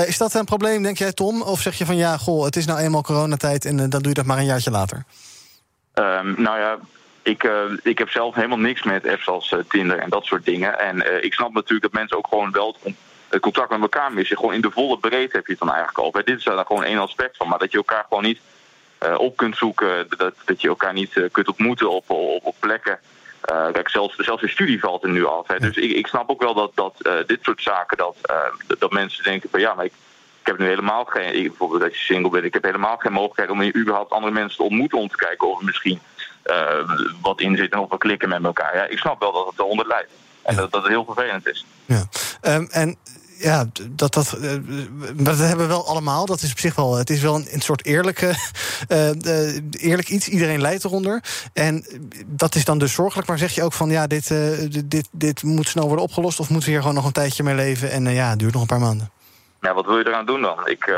is 0.07 0.19
dat 0.19 0.35
een 0.35 0.45
probleem, 0.45 0.83
denk 0.83 0.99
jij, 0.99 1.13
Tom? 1.13 1.43
Of 1.43 1.61
zeg 1.61 1.79
je 1.79 1.87
van 1.87 1.97
ja, 1.97 2.17
goh, 2.17 2.45
het 2.45 2.57
is 2.57 2.67
nou 2.67 2.79
eenmaal 2.79 3.03
coronatijd 3.03 3.65
en 3.65 3.77
dan 3.77 3.91
doe 3.91 4.09
je 4.09 4.15
dat 4.15 4.25
maar 4.25 4.39
een 4.39 4.45
jaartje 4.45 4.71
later? 4.71 5.05
Um, 5.99 6.35
nou 6.37 6.59
ja, 6.59 6.79
ik, 7.23 7.45
uh, 7.45 7.53
ik 7.83 7.99
heb 7.99 8.11
zelf 8.11 8.35
helemaal 8.35 8.59
niks 8.59 8.83
met 8.83 9.09
apps 9.09 9.29
als 9.29 9.51
uh, 9.51 9.61
Tinder 9.69 9.99
en 9.99 10.11
dat 10.11 10.25
soort 10.25 10.45
dingen. 10.45 10.79
En 10.79 10.97
uh, 10.97 11.25
ik 11.25 11.35
snap 11.35 11.53
natuurlijk 11.53 11.83
dat 11.83 11.93
mensen 11.93 12.17
ook 12.17 12.27
gewoon 12.27 12.53
wel 12.53 12.77
het 13.29 13.41
contact 13.41 13.71
met 13.71 13.81
elkaar 13.81 14.13
missen. 14.13 14.37
Gewoon 14.37 14.55
in 14.55 14.61
de 14.61 14.71
volle 14.71 14.99
breedte 14.99 15.37
heb 15.37 15.47
je 15.47 15.53
het 15.53 15.61
dan 15.61 15.69
eigenlijk 15.73 15.99
al. 15.99 16.11
Bij 16.11 16.23
dit 16.23 16.39
is 16.39 16.45
daar 16.45 16.67
gewoon 16.67 16.85
één 16.85 16.99
aspect 16.99 17.37
van. 17.37 17.49
Maar 17.49 17.59
dat 17.59 17.71
je 17.71 17.77
elkaar 17.77 18.05
gewoon 18.09 18.23
niet 18.23 18.41
op 19.17 19.37
kunt 19.37 19.57
zoeken. 19.57 20.07
Dat, 20.17 20.35
dat 20.45 20.61
je 20.61 20.69
elkaar 20.69 20.93
niet 20.93 21.29
kunt 21.33 21.49
ontmoeten 21.49 21.91
op, 21.91 22.11
op, 22.11 22.45
op 22.45 22.57
plekken. 22.61 22.99
kijk, 23.73 23.89
zelfs, 23.89 24.17
zelfs 24.17 24.43
de 24.43 24.49
studie 24.49 24.81
valt 24.81 25.03
er 25.03 25.11
nu 25.11 25.27
af. 25.27 25.47
Hè. 25.49 25.59
Dus 25.59 25.77
ik, 25.77 25.91
ik 25.91 26.07
snap 26.07 26.31
ook 26.31 26.43
wel 26.43 26.55
dat, 26.55 26.73
dat 26.75 27.27
dit 27.27 27.39
soort 27.43 27.63
zaken, 27.63 27.97
dat, 27.97 28.17
dat 28.79 28.93
mensen 28.93 29.25
denken 29.25 29.51
van 29.51 29.61
ja, 29.61 29.75
maar 29.75 29.85
ik 29.85 29.93
heb 30.47 30.59
nu 30.59 30.67
helemaal 30.67 31.05
geen, 31.05 31.33
bijvoorbeeld 31.33 31.81
dat 31.81 31.93
je 31.93 32.05
single 32.05 32.31
bent, 32.31 32.45
ik 32.45 32.55
heb 32.55 32.65
helemaal 32.65 32.97
geen 32.97 33.13
mogelijkheid 33.13 33.51
om 33.51 33.81
überhaupt 33.81 34.13
andere 34.13 34.33
mensen 34.33 34.57
te 34.57 34.63
ontmoeten 34.63 34.99
om 34.99 35.09
te 35.09 35.17
kijken 35.17 35.49
of 35.49 35.59
er 35.59 35.65
misschien 35.65 36.01
uh, 36.45 36.91
wat 37.23 37.41
in 37.41 37.57
zit 37.57 37.73
en 37.73 37.79
of 37.79 37.91
we 37.91 37.99
klikken 37.99 38.29
met 38.29 38.45
elkaar. 38.45 38.77
Ja, 38.77 38.85
ik 38.85 38.99
snap 38.99 39.21
wel 39.21 39.33
dat 39.33 39.47
het 39.47 39.59
eronder 39.59 39.87
leidt. 39.87 40.11
En 40.43 40.57
dat, 40.57 40.73
dat 40.73 40.83
het 40.83 40.91
heel 40.91 41.05
vervelend 41.05 41.49
is. 41.49 41.67
Ja. 41.85 42.05
Um, 42.43 42.69
en 42.71 42.97
ja, 43.39 43.65
dat, 43.91 44.15
dat, 44.15 44.37
uh, 44.41 44.53
dat 45.15 45.39
hebben 45.39 45.67
we 45.67 45.67
wel 45.67 45.87
allemaal. 45.87 46.27
Dat 46.27 46.43
is 46.43 46.51
op 46.51 46.59
zich 46.59 46.75
wel. 46.75 46.95
Het 46.95 47.11
is 47.11 47.21
wel 47.21 47.35
een, 47.35 47.47
een 47.51 47.61
soort 47.61 47.85
eerlijke, 47.85 48.27
uh, 48.89 49.11
eerlijk 49.71 50.09
iets. 50.09 50.29
Iedereen 50.29 50.61
leidt 50.61 50.85
eronder. 50.85 51.23
En 51.53 51.87
dat 52.27 52.55
is 52.55 52.65
dan 52.65 52.79
dus 52.79 52.93
zorgelijk. 52.93 53.29
Maar 53.29 53.39
zeg 53.39 53.55
je 53.55 53.63
ook 53.63 53.73
van 53.73 53.91
ja, 53.91 54.07
dit, 54.07 54.29
dit, 54.85 55.09
dit 55.13 55.43
moet 55.43 55.69
snel 55.69 55.87
worden 55.87 56.05
opgelost. 56.05 56.41
Of 56.41 56.49
moeten 56.49 56.67
we 56.69 56.73
hier 56.75 56.81
gewoon 56.81 56.97
nog 56.97 57.07
een 57.07 57.13
tijdje 57.13 57.43
mee 57.43 57.55
leven? 57.55 57.91
En 57.91 58.13
ja, 58.13 58.31
het 58.31 58.39
duurt 58.39 58.53
nog 58.53 58.63
een 58.63 58.69
paar 58.69 58.81
maanden. 58.81 59.11
Ja, 59.67 59.75
wat 59.75 59.87
wil 59.87 59.99
je 59.99 60.07
eraan 60.07 60.27
doen 60.27 60.43
dan? 60.43 60.67
Ik, 60.67 60.87
uh, 60.87 60.97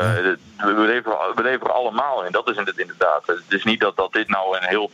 we, 0.57 0.73
leven, 0.73 1.11
we 1.35 1.41
leven 1.41 1.67
er 1.67 1.73
allemaal 1.73 2.25
in, 2.25 2.31
dat 2.31 2.49
is 2.49 2.55
het 2.55 2.77
inderdaad. 2.77 3.27
Het 3.27 3.43
is 3.47 3.63
niet 3.63 3.79
dat, 3.79 3.95
dat 3.95 4.13
dit 4.13 4.27
nou 4.27 4.57
een 4.57 4.67
heel, 4.67 4.91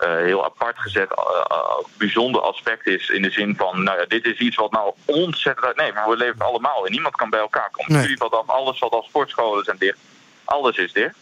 uh, 0.00 0.08
heel 0.08 0.44
apart 0.44 0.78
gezet, 0.78 1.10
uh, 1.10 1.56
bijzonder 1.98 2.40
aspect 2.40 2.86
is. 2.86 3.08
In 3.08 3.22
de 3.22 3.30
zin 3.30 3.56
van, 3.56 3.82
nou 3.82 3.98
ja, 3.98 4.04
dit 4.06 4.24
is 4.24 4.38
iets 4.38 4.56
wat 4.56 4.70
nou 4.70 4.94
ontzettend... 5.04 5.76
Nee, 5.76 5.92
maar 5.92 6.08
we 6.08 6.16
leven 6.16 6.40
er 6.40 6.46
allemaal 6.46 6.84
in. 6.84 6.92
Niemand 6.92 7.16
kan 7.16 7.30
bij 7.30 7.40
elkaar 7.40 7.70
komen. 7.70 7.92
Nee. 7.92 8.02
Jullie 8.02 8.16
valt 8.16 8.34
af, 8.34 8.48
alles 8.48 8.78
wat 8.78 8.92
als 8.92 9.06
sportscholen 9.06 9.64
zijn 9.64 9.78
dicht. 9.78 9.98
Alles 10.44 10.76
is 10.76 10.92
dicht. 10.92 11.16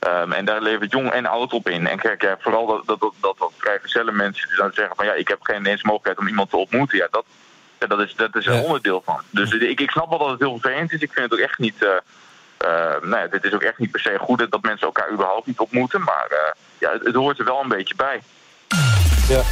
Um, 0.00 0.32
en 0.32 0.44
daar 0.44 0.60
levert 0.62 0.92
jong 0.92 1.10
en 1.10 1.26
oud 1.26 1.52
op 1.52 1.68
in. 1.68 1.86
En 1.86 1.98
kijk, 1.98 2.22
ja, 2.22 2.36
vooral 2.40 2.66
dat, 2.66 2.86
dat, 2.86 3.00
dat, 3.00 3.14
dat, 3.20 3.38
dat 3.38 3.52
vrijgezelle 3.56 4.12
mensen 4.12 4.48
die 4.48 4.56
dan 4.56 4.72
zeggen 4.72 4.96
van... 4.96 5.04
ja, 5.04 5.12
ik 5.12 5.28
heb 5.28 5.42
geen 5.42 5.66
eens 5.66 5.82
mogelijkheid 5.82 6.18
om 6.18 6.28
iemand 6.28 6.50
te 6.50 6.56
ontmoeten. 6.56 6.98
Ja, 6.98 7.08
dat 7.10 7.24
ja, 7.78 7.86
dat 7.86 8.00
is, 8.00 8.14
dat 8.14 8.36
is 8.36 8.46
een 8.46 8.62
onderdeel 8.62 9.02
van. 9.04 9.20
Dus 9.30 9.52
ik, 9.52 9.80
ik 9.80 9.90
snap 9.90 10.08
wel 10.08 10.18
dat 10.18 10.30
het 10.30 10.40
heel 10.40 10.58
vervelend 10.58 10.92
is. 10.92 11.00
Ik 11.00 11.12
vind 11.12 11.30
het 11.30 11.40
ook 11.40 11.46
echt 11.46 11.58
niet. 11.58 11.82
Uh, 11.82 11.88
uh, 12.64 13.02
nou 13.02 13.16
ja, 13.16 13.26
dit 13.26 13.44
is 13.44 13.52
ook 13.52 13.62
echt 13.62 13.78
niet 13.78 13.90
per 13.90 14.00
se 14.00 14.16
goed 14.18 14.50
dat 14.50 14.62
mensen 14.62 14.86
elkaar 14.86 15.12
überhaupt 15.12 15.46
niet 15.46 15.58
ontmoeten. 15.58 16.00
Maar 16.00 16.26
uh, 16.30 16.38
ja, 16.78 16.92
het, 16.92 17.04
het, 17.04 17.14
hoort 17.14 17.38
er 17.38 17.44
wel 17.44 17.60
een 17.62 17.68
beetje 17.68 17.94
bij. 17.94 18.22
Ja. 19.28 19.42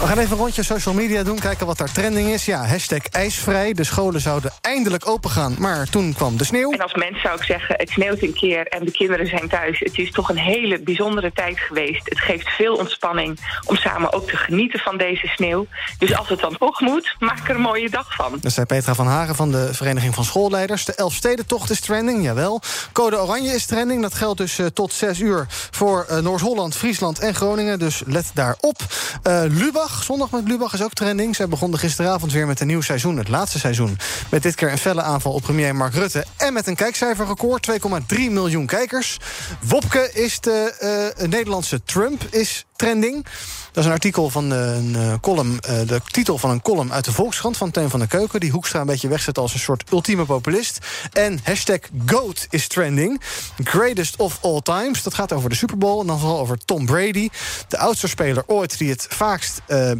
We 0.00 0.06
gaan 0.06 0.18
even 0.18 0.32
een 0.32 0.38
rondje 0.38 0.62
social 0.62 0.94
media 0.94 1.22
doen, 1.22 1.38
kijken 1.38 1.66
wat 1.66 1.78
daar 1.78 1.92
trending 1.92 2.28
is. 2.28 2.44
Ja, 2.44 2.64
hashtag 2.66 3.06
ijsvrij. 3.06 3.72
De 3.72 3.84
scholen 3.84 4.20
zouden 4.20 4.52
eindelijk 4.60 5.08
opengaan, 5.08 5.54
maar 5.58 5.88
toen 5.90 6.14
kwam 6.14 6.36
de 6.36 6.44
sneeuw. 6.44 6.72
En 6.72 6.80
als 6.80 6.94
mens 6.94 7.20
zou 7.20 7.36
ik 7.36 7.42
zeggen, 7.42 7.74
het 7.78 7.90
sneeuwt 7.90 8.22
een 8.22 8.32
keer 8.32 8.66
en 8.66 8.84
de 8.84 8.90
kinderen 8.90 9.26
zijn 9.26 9.48
thuis. 9.48 9.78
Het 9.78 9.98
is 9.98 10.10
toch 10.10 10.28
een 10.28 10.38
hele 10.38 10.80
bijzondere 10.80 11.32
tijd 11.32 11.58
geweest. 11.58 12.08
Het 12.08 12.20
geeft 12.20 12.48
veel 12.48 12.74
ontspanning 12.74 13.38
om 13.64 13.76
samen 13.76 14.12
ook 14.12 14.28
te 14.28 14.36
genieten 14.36 14.80
van 14.80 14.96
deze 14.96 15.26
sneeuw. 15.26 15.66
Dus 15.98 16.16
als 16.16 16.28
het 16.28 16.40
dan 16.40 16.56
toch 16.58 16.80
moet, 16.80 17.16
maak 17.18 17.48
er 17.48 17.54
een 17.54 17.60
mooie 17.60 17.90
dag 17.90 18.14
van. 18.14 18.38
Dat 18.40 18.52
zei 18.52 18.66
Petra 18.66 18.94
van 18.94 19.06
Hagen 19.06 19.34
van 19.34 19.50
de 19.50 19.74
Vereniging 19.74 20.14
van 20.14 20.24
Schoolleiders. 20.24 20.84
De 20.84 20.94
Elfstedentocht 20.94 21.70
is 21.70 21.80
trending, 21.80 22.24
jawel. 22.24 22.60
Code 22.92 23.20
Oranje 23.20 23.54
is 23.54 23.66
trending. 23.66 24.02
Dat 24.02 24.14
geldt 24.14 24.38
dus 24.38 24.58
uh, 24.58 24.66
tot 24.66 24.92
6 24.92 25.20
uur 25.20 25.46
voor 25.70 26.06
uh, 26.10 26.18
Noord-Holland, 26.18 26.76
Friesland 26.76 27.18
en 27.18 27.34
Groningen. 27.34 27.78
Dus 27.78 28.02
let 28.06 28.30
daarop. 28.34 28.78
Uh, 29.26 29.42
Lubach 29.46 29.87
Zondag 30.02 30.30
met 30.30 30.48
Lubach 30.48 30.72
is 30.72 30.82
ook 30.82 30.92
trending. 30.92 31.36
Zij 31.36 31.48
begonnen 31.48 31.78
gisteravond 31.78 32.32
weer 32.32 32.46
met 32.46 32.60
een 32.60 32.66
nieuw 32.66 32.80
seizoen, 32.80 33.16
het 33.16 33.28
laatste 33.28 33.58
seizoen. 33.58 33.98
Met 34.30 34.42
dit 34.42 34.54
keer 34.54 34.70
een 34.70 34.78
felle 34.78 35.02
aanval 35.02 35.32
op 35.32 35.42
premier 35.42 35.76
Mark 35.76 35.94
Rutte. 35.94 36.24
En 36.36 36.52
met 36.52 36.66
een 36.66 36.74
kijkcijferrecord, 36.74 37.70
2,3 38.14 38.18
miljoen 38.30 38.66
kijkers. 38.66 39.16
Wopke 39.60 40.10
is 40.12 40.40
de 40.40 41.12
uh, 41.20 41.28
Nederlandse 41.28 41.82
Trump, 41.84 42.22
is 42.30 42.66
trending. 42.76 43.26
Dat 43.72 43.76
is 43.76 43.84
een 43.84 43.92
artikel 43.92 44.30
van 44.30 44.50
een 44.50 44.88
uh, 44.88 45.14
column, 45.20 45.52
uh, 45.52 45.80
de 45.86 46.00
titel 46.10 46.38
van 46.38 46.50
een 46.50 46.62
column 46.62 46.92
uit 46.92 47.04
de 47.04 47.12
Volkskrant 47.12 47.56
van 47.56 47.70
Teun 47.70 47.90
van 47.90 47.98
der 47.98 48.08
Keuken. 48.08 48.40
Die 48.40 48.50
Hoekstra 48.50 48.80
een 48.80 48.86
beetje 48.86 49.08
wegzet 49.08 49.38
als 49.38 49.54
een 49.54 49.60
soort 49.60 49.90
ultieme 49.92 50.24
populist. 50.24 50.78
En 51.12 51.40
hashtag 51.42 51.78
GOAT 52.06 52.46
is 52.50 52.66
trending. 52.66 53.20
Greatest 53.64 54.16
of 54.16 54.38
all 54.42 54.60
times. 54.60 55.02
Dat 55.02 55.14
gaat 55.14 55.32
over 55.32 55.50
de 55.50 55.56
Super 55.56 55.78
Bowl 55.78 56.00
en 56.00 56.06
dan 56.06 56.18
vooral 56.18 56.38
over 56.38 56.58
Tom 56.64 56.86
Brady. 56.86 57.28
De 57.68 57.78
oudste 57.78 58.08
speler 58.08 58.42
ooit 58.46 58.78
die 58.78 58.90
het 58.90 59.06
vaakst 59.08 59.60
uh, 59.68 59.90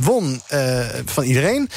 won 0.00 0.42
van 1.04 1.24
iedereen. 1.24 1.70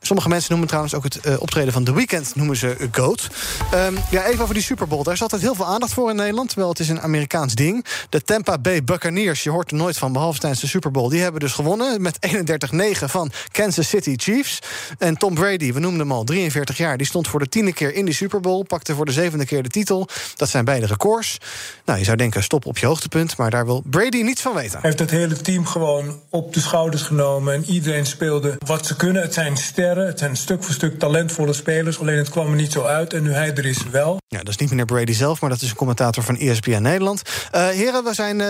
Sommige 0.00 0.28
mensen 0.28 0.50
noemen 0.50 0.68
trouwens 0.68 0.94
ook 0.94 1.04
het 1.04 1.18
uh, 1.26 1.40
optreden 1.40 1.72
van 1.72 1.84
The 1.84 1.94
Weeknd 1.94 2.34
noemen 2.34 2.56
ze 2.56 2.88
GOAT. 2.92 3.28
Um, 3.74 3.98
ja, 4.10 4.26
even 4.26 4.42
over 4.42 4.54
die 4.54 4.62
Super 4.62 4.88
Bowl. 4.88 5.02
Daar 5.02 5.14
is 5.14 5.22
altijd 5.22 5.42
heel 5.42 5.54
veel 5.54 5.66
aandacht 5.66 5.92
voor 5.92 6.10
in 6.10 6.16
Nederland, 6.16 6.48
terwijl 6.48 6.70
het 6.70 6.78
is 6.78 6.88
een 6.88 7.00
Amerikaans 7.00 7.54
ding. 7.54 7.84
De 8.08 8.22
Tampa 8.22 8.58
Bay 8.58 8.84
Buccaneers, 8.84 9.42
je 9.42 9.50
hoort 9.50 9.70
er 9.70 9.76
nooit 9.76 9.98
van, 9.98 10.12
behalve 10.12 10.38
tijdens 10.38 10.60
de 10.60 10.66
Super 10.66 10.90
Bowl... 10.90 11.08
die 11.08 11.20
hebben 11.20 11.40
dus 11.40 11.52
gewonnen 11.52 12.02
met 12.02 12.18
31-9 12.26 13.04
van 13.04 13.30
Kansas 13.52 13.88
City 13.88 14.14
Chiefs. 14.16 14.58
En 14.98 15.16
Tom 15.16 15.34
Brady, 15.34 15.72
we 15.72 15.80
noemden 15.80 16.00
hem 16.00 16.12
al, 16.12 16.24
43 16.24 16.76
jaar... 16.76 16.96
die 16.96 17.06
stond 17.06 17.28
voor 17.28 17.40
de 17.40 17.48
tiende 17.48 17.72
keer 17.72 17.94
in 17.94 18.04
die 18.04 18.14
Super 18.14 18.40
Bowl, 18.40 18.64
pakte 18.64 18.94
voor 18.94 19.06
de 19.06 19.12
zevende 19.12 19.46
keer 19.46 19.62
de 19.62 19.68
titel. 19.68 20.08
Dat 20.36 20.48
zijn 20.48 20.64
beide 20.64 20.86
records. 20.86 21.38
Nou, 21.84 21.98
je 21.98 22.04
zou 22.04 22.16
denken, 22.16 22.42
stop 22.42 22.66
op 22.66 22.78
je 22.78 22.86
hoogtepunt, 22.86 23.36
maar 23.36 23.50
daar 23.50 23.66
wil 23.66 23.82
Brady 23.84 24.22
niets 24.22 24.40
van 24.40 24.54
weten. 24.54 24.72
Hij 24.72 24.80
heeft 24.82 24.98
het 24.98 25.10
hele 25.10 25.36
team 25.36 25.66
gewoon 25.66 26.20
op 26.30 26.54
de 26.54 26.60
schouders 26.60 27.02
genomen... 27.02 27.54
en 27.54 27.64
iedereen 27.64 28.06
speelde 28.06 28.58
wat 28.66 28.86
ze 28.86 28.96
kunnen. 28.96 29.22
Het 29.22 29.34
zijn 29.34 29.56
sterren, 29.56 29.89
het 29.96 30.18
zijn 30.18 30.36
stuk 30.36 30.64
voor 30.64 30.74
stuk 30.74 30.98
talentvolle 30.98 31.52
spelers... 31.52 32.00
alleen 32.00 32.16
het 32.16 32.28
kwam 32.28 32.46
er 32.46 32.54
niet 32.56 32.72
zo 32.72 32.82
uit 32.82 33.12
en 33.12 33.22
nu 33.22 33.32
hij 33.32 33.54
er 33.54 33.66
is 33.66 33.82
wel. 33.90 34.18
Ja, 34.28 34.38
dat 34.38 34.48
is 34.48 34.56
niet 34.56 34.70
meneer 34.70 34.84
Brady 34.84 35.12
zelf, 35.12 35.40
maar 35.40 35.50
dat 35.50 35.60
is 35.60 35.70
een 35.70 35.76
commentator 35.76 36.22
van 36.22 36.36
ESPN 36.36 36.82
Nederland. 36.82 37.22
Uh, 37.54 37.68
heren, 37.68 38.04
we 38.04 38.14
zijn 38.14 38.38
uh, 38.38 38.46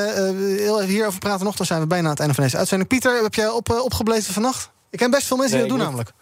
heel 0.58 0.80
even 0.80 0.94
hierover 0.94 1.18
praten 1.18 1.44
nog. 1.44 1.56
Dan 1.56 1.66
zijn 1.66 1.80
we 1.80 1.86
bijna 1.86 2.04
aan 2.04 2.10
het 2.10 2.20
einde 2.20 2.34
van 2.34 2.44
deze 2.44 2.56
uitzending. 2.56 2.88
Pieter, 2.90 3.22
heb 3.22 3.34
jij 3.34 3.48
op, 3.48 3.68
uh, 3.68 3.84
opgebleven 3.84 4.32
vannacht? 4.32 4.70
Ik 4.90 4.98
ken 4.98 5.10
best 5.10 5.26
veel 5.26 5.36
mensen 5.36 5.56
nee, 5.58 5.66
die 5.66 5.76
dat 5.76 5.86
doen 5.86 5.94
namelijk. 5.94 6.12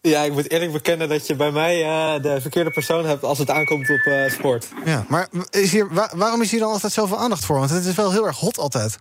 Ja, 0.00 0.22
ik 0.22 0.32
moet 0.32 0.50
eerlijk 0.50 0.72
bekennen 0.72 1.08
dat 1.08 1.26
je 1.26 1.36
bij 1.36 1.50
mij 1.50 1.82
uh, 1.82 2.22
de 2.22 2.40
verkeerde 2.40 2.70
persoon 2.70 3.06
hebt 3.06 3.24
als 3.24 3.38
het 3.38 3.50
aankomt 3.50 3.90
op 3.90 4.04
uh, 4.04 4.30
sport. 4.30 4.68
Ja, 4.84 5.04
maar 5.08 5.28
is 5.50 5.72
hier, 5.72 5.88
waar, 5.90 6.12
waarom 6.16 6.42
is 6.42 6.50
hier 6.50 6.60
dan 6.60 6.70
altijd 6.70 6.92
zoveel 6.92 7.18
aandacht 7.18 7.44
voor? 7.44 7.58
Want 7.58 7.70
het 7.70 7.84
is 7.84 7.94
wel 7.94 8.10
heel 8.10 8.26
erg 8.26 8.38
hot 8.38 8.58
altijd. 8.58 8.98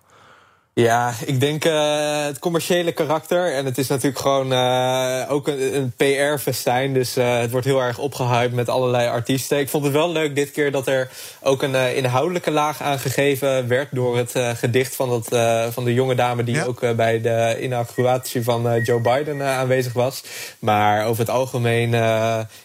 Ja, 0.80 1.13
ik 1.25 1.39
denk 1.39 1.65
uh, 1.65 2.25
het 2.25 2.39
commerciële 2.39 2.91
karakter. 2.91 3.53
En 3.53 3.65
het 3.65 3.78
is 3.78 3.88
natuurlijk 3.88 4.19
gewoon 4.19 4.51
uh, 4.51 5.23
ook 5.30 5.47
een, 5.47 5.75
een 5.75 5.91
PR-festijn. 5.95 6.93
Dus 6.93 7.17
uh, 7.17 7.39
het 7.39 7.51
wordt 7.51 7.65
heel 7.65 7.82
erg 7.82 7.97
opgehyped 7.97 8.53
met 8.53 8.69
allerlei 8.69 9.07
artiesten. 9.07 9.59
Ik 9.59 9.69
vond 9.69 9.84
het 9.84 9.93
wel 9.93 10.11
leuk 10.11 10.36
dit 10.36 10.51
keer 10.51 10.71
dat 10.71 10.88
er 10.88 11.09
ook 11.41 11.61
een 11.61 11.95
inhoudelijke 11.95 12.51
laag 12.51 12.82
aangegeven 12.82 13.67
werd... 13.67 13.88
door 13.91 14.17
het 14.17 14.34
gedicht 14.36 14.95
van, 14.95 15.09
dat, 15.09 15.28
van 15.73 15.84
de 15.84 15.93
jonge 15.93 16.15
dame 16.15 16.43
die 16.43 16.55
ja. 16.55 16.63
ook 16.63 16.95
bij 16.95 17.21
de 17.21 17.57
inauguratie 17.61 18.43
van 18.43 18.82
Joe 18.84 19.01
Biden 19.01 19.43
aanwezig 19.43 19.93
was. 19.93 20.23
Maar 20.59 21.05
over 21.05 21.19
het 21.19 21.30
algemeen 21.30 21.89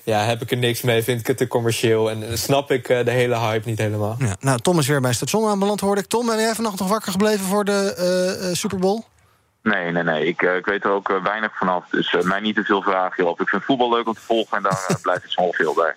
ja, 0.02 0.24
heb 0.24 0.42
ik 0.42 0.50
er 0.50 0.56
niks 0.56 0.80
mee, 0.80 1.02
vind 1.02 1.20
ik 1.20 1.26
het 1.26 1.36
te 1.36 1.46
commercieel. 1.46 2.10
En 2.10 2.38
snap 2.38 2.70
ik 2.70 2.86
de 2.86 3.10
hele 3.10 3.38
hype 3.38 3.68
niet 3.68 3.78
helemaal. 3.78 4.16
Ja, 4.18 4.36
nou, 4.40 4.58
Tom 4.58 4.78
is 4.78 4.86
weer 4.86 5.00
bij 5.00 5.12
station 5.12 5.48
aanbeland, 5.48 5.80
hoorde 5.80 6.00
ik. 6.00 6.06
Tom, 6.06 6.26
ben 6.26 6.38
jij 6.38 6.54
vannacht 6.54 6.78
nog 6.78 6.88
wakker 6.88 7.12
gebleven 7.12 7.44
voor 7.44 7.64
de 7.64 8.00
Super 8.53 8.78
Bowl? 8.78 9.05
Nee, 9.62 9.92
nee, 9.92 10.03
nee. 10.03 10.26
Ik, 10.26 10.42
uh, 10.42 10.57
ik 10.57 10.64
weet 10.64 10.84
er 10.84 10.90
ook 10.90 11.20
weinig 11.22 11.57
vanaf. 11.57 11.84
Dus 11.90 12.16
mij 12.22 12.40
niet 12.40 12.55
te 12.55 12.64
veel 12.64 12.82
vragen 12.82 13.28
op. 13.28 13.40
Ik 13.40 13.48
vind 13.48 13.64
voetbal 13.64 13.90
leuk 13.90 14.07
om 14.07 14.14
te 14.14 14.20
volgen 14.20 14.57
en 14.57 14.62
daar 14.62 14.98
blijft 15.03 15.22
het 15.22 15.32
zo 15.32 15.50
veel 15.50 15.74
bij. 15.74 15.94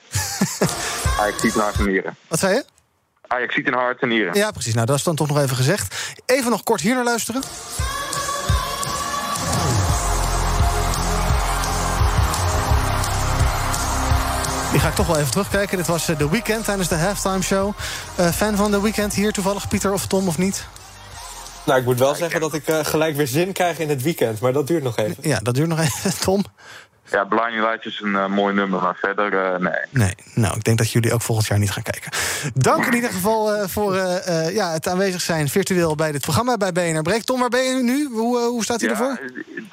Ajax 1.20 1.42
ziet 1.42 1.56
een 1.56 1.62
hart 1.62 1.78
en 1.80 1.86
nieren. 1.86 2.16
Wat 2.28 2.40
zei 2.40 2.54
je? 2.54 2.66
Ajax 3.28 3.54
ziet 3.54 3.68
een 3.68 3.74
hart 3.74 4.02
en 4.02 4.08
nieren. 4.08 4.34
Ja, 4.34 4.52
precies. 4.52 4.74
Nou, 4.74 4.86
dat 4.86 4.96
is 4.96 5.04
dan 5.04 5.16
toch 5.16 5.28
nog 5.28 5.38
even 5.40 5.56
gezegd. 5.56 6.16
Even 6.26 6.52
nog 6.52 6.64
kort 6.64 6.82
hier 6.82 6.96
naar 6.96 7.04
luisteren. 7.04 7.42
Die 14.72 14.80
ga 14.80 14.88
ik 14.88 14.96
toch 14.96 15.08
wel 15.08 15.18
even 15.18 15.32
terugkijken. 15.32 15.78
Dit 15.78 15.88
was 15.88 16.06
The 16.06 16.30
Weekend 16.30 16.66
tijdens 16.66 16.88
de 16.88 16.96
halftime 16.96 17.42
show. 17.42 17.74
fan 18.34 18.56
van 18.56 18.72
The 18.72 18.82
Weekend 18.82 19.14
hier 19.14 19.32
toevallig, 19.32 19.68
Pieter 19.68 19.94
of 19.94 20.08
Tom 20.08 20.28
of 20.28 20.38
niet? 20.38 20.68
Nou, 21.66 21.80
ik 21.80 21.86
moet 21.86 22.00
wel 22.00 22.16
zeggen 22.16 22.40
dat 22.40 22.54
ik 22.54 22.70
uh, 22.70 22.86
gelijk 22.86 23.16
weer 23.16 23.28
zin 23.28 23.52
krijg 23.52 23.80
in 23.80 23.90
het 23.90 24.02
weekend. 24.02 24.40
Maar 24.40 24.54
dat 24.54 24.68
duurt 24.68 24.84
nog 24.84 24.98
even. 24.98 25.16
Ja, 25.30 25.40
dat 25.40 25.54
duurt 25.54 25.68
nog 25.68 25.80
even. 25.80 26.20
Tom? 26.26 26.44
Ja, 27.12 27.24
Blinding 27.24 27.64
Lights 27.64 27.86
is 27.86 28.00
een 28.04 28.12
uh, 28.12 28.28
mooi 28.28 28.54
nummer, 28.54 28.82
maar 28.82 28.96
verder 28.96 29.34
uh, 29.34 29.60
nee. 29.60 29.82
Nee, 29.90 30.16
nou, 30.34 30.56
ik 30.56 30.64
denk 30.64 30.78
dat 30.78 30.92
jullie 30.92 31.14
ook 31.14 31.22
volgend 31.22 31.48
jaar 31.48 31.60
niet 31.60 31.72
gaan 31.72 31.84
kijken. 31.84 32.12
Dank 32.54 32.86
in 32.86 32.94
ieder 32.94 33.10
geval 33.10 33.56
uh, 33.56 33.68
voor 33.68 33.96
ja, 34.52 34.72
het 34.72 34.88
aanwezig 34.88 35.22
zijn 35.22 35.50
virtueel 35.50 35.96
bij 35.96 36.12
dit 36.12 36.22
programma 36.22 36.58
bij 36.58 36.72
BNR 36.72 37.02
Breek. 37.02 37.24
Tom, 37.24 37.40
waar 37.40 37.50
ben 37.50 37.64
je 37.64 37.84
nu? 37.84 38.10
Hoe, 38.12 38.40
hoe 38.40 38.64
staat 38.64 38.82
hij 38.82 38.90
ja, 38.90 38.96
ervoor? 38.96 39.20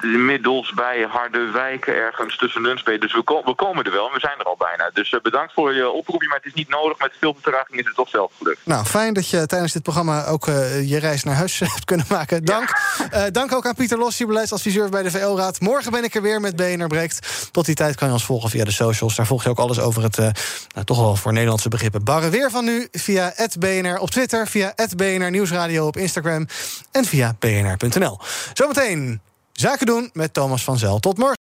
Inmiddels 0.01 0.73
bij 0.73 1.07
Harderwijk, 1.09 1.85
ergens 1.85 2.37
tussen 2.37 2.61
Nunspeet. 2.61 3.01
Dus 3.01 3.13
we, 3.13 3.23
ko 3.23 3.41
we, 3.45 3.55
komen 3.55 3.83
er 3.83 3.91
wel 3.91 4.07
en 4.07 4.13
we 4.13 4.19
zijn 4.19 4.39
er 4.39 4.45
al 4.45 4.57
bijna. 4.57 4.89
Dus 4.93 5.15
bedankt 5.23 5.53
voor 5.53 5.73
je 5.73 5.89
oproepje, 5.89 6.27
maar 6.27 6.37
het 6.37 6.45
is 6.45 6.53
niet 6.53 6.69
nodig. 6.69 6.99
Met 6.99 7.11
veel 7.19 7.33
vertraging 7.41 7.79
is 7.79 7.85
het 7.85 7.95
toch 7.95 8.09
zelf 8.09 8.31
gelukt. 8.37 8.59
Nou, 8.63 8.85
fijn 8.85 9.13
dat 9.13 9.29
je 9.29 9.45
tijdens 9.45 9.73
dit 9.73 9.83
programma 9.83 10.25
ook 10.25 10.45
je 10.85 10.97
reis 10.99 11.23
naar 11.23 11.35
huis 11.35 11.59
hebt 11.73 11.85
kunnen 11.85 12.05
maken. 12.09 12.45
Dank. 12.45 12.69
Ja. 13.11 13.29
dank 13.29 13.53
ook 13.53 13.65
aan 13.65 13.75
Pieter 13.75 13.97
Lossi, 13.97 14.25
beleidsadviseur 14.25 14.89
bij 14.89 15.03
de 15.03 15.11
VO-raad. 15.11 15.59
Morgen 15.59 15.91
ben 15.91 16.03
ik 16.03 16.15
er 16.15 16.21
weer 16.21 16.41
met 16.41 16.55
BNR 16.55 16.87
Breekt. 16.87 17.22
Tot 17.51 17.65
die 17.65 17.75
tijd 17.75 17.95
kan 17.95 18.07
je 18.07 18.13
ons 18.13 18.25
volgen 18.25 18.49
via 18.49 18.63
de 18.63 18.71
socials. 18.71 19.15
Daar 19.15 19.25
volg 19.25 19.43
je 19.43 19.49
ook 19.49 19.59
alles 19.59 19.79
over 19.79 20.03
het, 20.03 20.17
uh, 20.17 20.29
nou, 20.73 20.85
toch 20.85 20.97
wel 20.97 21.15
voor 21.15 21.33
Nederlandse 21.33 21.69
begrippen, 21.69 22.03
barre 22.03 22.29
weer 22.29 22.51
van 22.51 22.65
nu. 22.65 22.87
Via 22.91 23.33
BNR 23.59 23.97
op 23.97 24.09
Twitter, 24.09 24.47
via 24.47 24.73
BNR 24.95 25.31
Nieuwsradio 25.31 25.87
op 25.87 25.97
Instagram 25.97 26.47
en 26.91 27.05
via 27.05 27.35
bnr.nl. 27.39 28.19
Zometeen 28.53 29.21
zaken 29.51 29.85
doen 29.85 30.09
met 30.13 30.33
Thomas 30.33 30.63
van 30.63 30.77
Zel. 30.77 30.99
Tot 30.99 31.17
morgen. 31.17 31.42